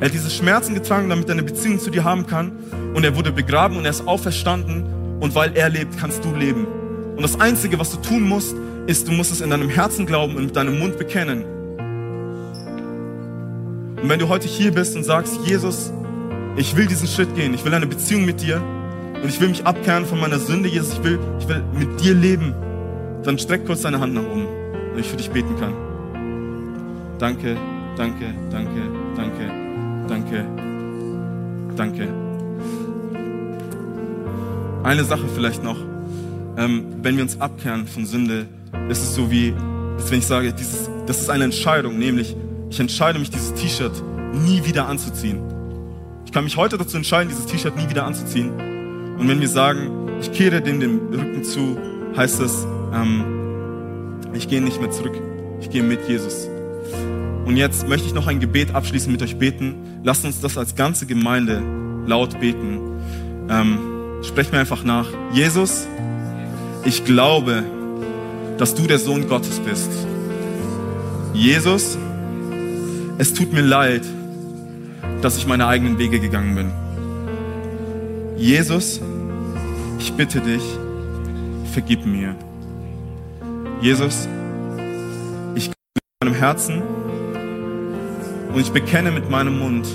Er 0.00 0.06
hat 0.06 0.14
diese 0.14 0.30
Schmerzen 0.30 0.74
getragen, 0.74 1.08
damit 1.08 1.28
er 1.28 1.32
eine 1.32 1.42
Beziehung 1.42 1.80
zu 1.80 1.90
dir 1.90 2.04
haben 2.04 2.26
kann. 2.26 2.52
Und 2.94 3.04
er 3.04 3.16
wurde 3.16 3.32
begraben 3.32 3.76
und 3.76 3.84
er 3.84 3.90
ist 3.90 4.06
auferstanden 4.06 4.97
und 5.20 5.34
weil 5.34 5.56
er 5.56 5.68
lebt, 5.68 5.98
kannst 5.98 6.24
du 6.24 6.34
leben. 6.34 6.66
Und 7.16 7.22
das 7.22 7.40
Einzige, 7.40 7.78
was 7.78 7.90
du 7.90 7.96
tun 7.96 8.22
musst, 8.22 8.54
ist, 8.86 9.08
du 9.08 9.12
musst 9.12 9.32
es 9.32 9.40
in 9.40 9.50
deinem 9.50 9.68
Herzen 9.68 10.06
glauben 10.06 10.36
und 10.36 10.46
mit 10.46 10.56
deinem 10.56 10.78
Mund 10.78 10.98
bekennen. 10.98 11.44
Und 14.00 14.08
wenn 14.08 14.18
du 14.18 14.28
heute 14.28 14.46
hier 14.46 14.72
bist 14.72 14.96
und 14.96 15.04
sagst, 15.04 15.38
Jesus, 15.44 15.92
ich 16.56 16.76
will 16.76 16.86
diesen 16.86 17.08
Schritt 17.08 17.34
gehen, 17.34 17.54
ich 17.54 17.64
will 17.64 17.74
eine 17.74 17.86
Beziehung 17.86 18.24
mit 18.24 18.40
dir 18.40 18.62
und 19.22 19.28
ich 19.28 19.40
will 19.40 19.48
mich 19.48 19.66
abkehren 19.66 20.06
von 20.06 20.20
meiner 20.20 20.38
Sünde, 20.38 20.68
Jesus, 20.68 20.94
ich 20.94 21.04
will, 21.04 21.18
ich 21.40 21.48
will 21.48 21.62
mit 21.76 22.00
dir 22.00 22.14
leben, 22.14 22.54
dann 23.24 23.38
streck 23.38 23.66
kurz 23.66 23.82
deine 23.82 24.00
Hand 24.00 24.14
nach 24.14 24.22
oben, 24.22 24.46
damit 24.72 25.04
ich 25.04 25.10
für 25.10 25.16
dich 25.16 25.30
beten 25.30 25.56
kann. 25.58 25.74
Danke, 27.18 27.56
danke, 27.96 28.32
danke, 28.50 28.80
danke, 29.16 29.50
danke, 30.08 30.44
danke. 31.76 32.27
Eine 34.82 35.04
Sache 35.04 35.24
vielleicht 35.34 35.62
noch. 35.62 35.76
Ähm, 36.56 36.86
wenn 37.02 37.16
wir 37.16 37.22
uns 37.22 37.40
abkehren 37.40 37.86
von 37.86 38.06
Sünde, 38.06 38.46
ist 38.88 39.02
es 39.02 39.14
so 39.14 39.30
wie, 39.30 39.52
als 39.96 40.10
wenn 40.10 40.18
ich 40.18 40.26
sage, 40.26 40.52
dieses, 40.52 40.88
das 41.06 41.20
ist 41.20 41.30
eine 41.30 41.44
Entscheidung, 41.44 41.98
nämlich 41.98 42.36
ich 42.70 42.80
entscheide 42.80 43.18
mich, 43.18 43.30
dieses 43.30 43.54
T-Shirt 43.54 44.02
nie 44.32 44.64
wieder 44.64 44.86
anzuziehen. 44.86 45.40
Ich 46.26 46.32
kann 46.32 46.44
mich 46.44 46.56
heute 46.56 46.76
dazu 46.76 46.96
entscheiden, 46.96 47.28
dieses 47.28 47.46
T-Shirt 47.46 47.76
nie 47.76 47.88
wieder 47.88 48.04
anzuziehen. 48.04 48.50
Und 49.18 49.28
wenn 49.28 49.40
wir 49.40 49.48
sagen, 49.48 50.08
ich 50.20 50.32
kehre 50.32 50.60
dem 50.60 50.80
den 50.80 50.98
Rücken 51.12 51.42
zu, 51.42 51.78
heißt 52.16 52.40
es, 52.40 52.66
ähm, 52.94 53.24
ich 54.34 54.48
gehe 54.48 54.60
nicht 54.60 54.80
mehr 54.80 54.90
zurück, 54.90 55.14
ich 55.60 55.70
gehe 55.70 55.82
mit 55.82 56.08
Jesus. 56.08 56.48
Und 57.46 57.56
jetzt 57.56 57.88
möchte 57.88 58.06
ich 58.06 58.14
noch 58.14 58.26
ein 58.26 58.40
Gebet 58.40 58.74
abschließend 58.74 59.12
mit 59.12 59.22
euch 59.22 59.38
beten. 59.38 59.74
Lasst 60.04 60.24
uns 60.24 60.40
das 60.40 60.58
als 60.58 60.74
ganze 60.74 61.06
Gemeinde 61.06 61.62
laut 62.06 62.38
beten. 62.38 62.80
Ähm, 63.48 63.78
Sprech 64.22 64.52
mir 64.52 64.58
einfach 64.58 64.84
nach. 64.84 65.06
Jesus, 65.32 65.86
ich 66.84 67.04
glaube, 67.04 67.64
dass 68.58 68.74
du 68.74 68.86
der 68.86 68.98
Sohn 68.98 69.28
Gottes 69.28 69.60
bist. 69.60 69.90
Jesus, 71.32 71.96
es 73.18 73.34
tut 73.34 73.52
mir 73.52 73.62
leid, 73.62 74.02
dass 75.22 75.36
ich 75.36 75.46
meine 75.46 75.66
eigenen 75.66 75.98
Wege 75.98 76.20
gegangen 76.20 76.54
bin. 76.54 76.70
Jesus, 78.36 79.00
ich 79.98 80.12
bitte 80.12 80.40
dich, 80.40 80.62
vergib 81.72 82.06
mir. 82.06 82.34
Jesus, 83.80 84.28
ich 85.54 85.64
glaube 85.64 85.76
mit 85.94 86.24
meinem 86.24 86.34
Herzen 86.34 86.82
und 88.52 88.60
ich 88.60 88.70
bekenne 88.70 89.10
mit 89.10 89.30
meinem 89.30 89.58
Mund, 89.58 89.86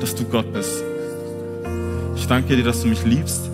dass 0.00 0.14
du 0.14 0.24
Gott 0.24 0.52
bist. 0.52 0.84
Ich 2.18 2.26
danke 2.26 2.56
dir, 2.56 2.64
dass 2.64 2.82
du 2.82 2.88
mich 2.88 3.04
liebst. 3.04 3.48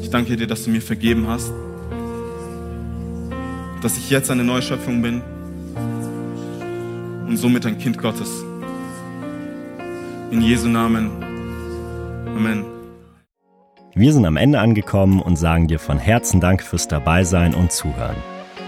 Ich 0.00 0.08
danke 0.08 0.36
dir, 0.36 0.46
dass 0.46 0.64
du 0.64 0.70
mir 0.70 0.80
vergeben 0.80 1.26
hast. 1.28 1.52
Dass 3.82 3.98
ich 3.98 4.08
jetzt 4.08 4.30
eine 4.30 4.44
neue 4.44 4.62
Schöpfung 4.62 5.02
bin 5.02 5.20
und 7.26 7.36
somit 7.36 7.66
ein 7.66 7.76
Kind 7.76 7.98
Gottes. 7.98 8.44
In 10.30 10.40
Jesu 10.40 10.68
Namen. 10.68 11.10
Amen. 12.28 12.64
Wir 13.94 14.12
sind 14.12 14.24
am 14.24 14.36
Ende 14.36 14.60
angekommen 14.60 15.20
und 15.20 15.36
sagen 15.36 15.66
dir 15.66 15.80
von 15.80 15.98
Herzen 15.98 16.40
Dank 16.40 16.62
fürs 16.62 16.88
Dabeisein 16.88 17.54
und 17.54 17.72
Zuhören. 17.72 18.16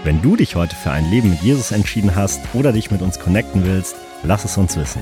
Wenn 0.03 0.21
du 0.21 0.35
dich 0.35 0.55
heute 0.55 0.75
für 0.75 0.91
ein 0.91 1.09
Leben 1.09 1.31
mit 1.31 1.41
Jesus 1.41 1.71
entschieden 1.71 2.15
hast 2.15 2.41
oder 2.53 2.73
dich 2.73 2.91
mit 2.91 3.01
uns 3.01 3.17
connecten 3.17 3.65
willst, 3.65 3.95
lass 4.23 4.45
es 4.45 4.57
uns 4.57 4.77
wissen. 4.77 5.01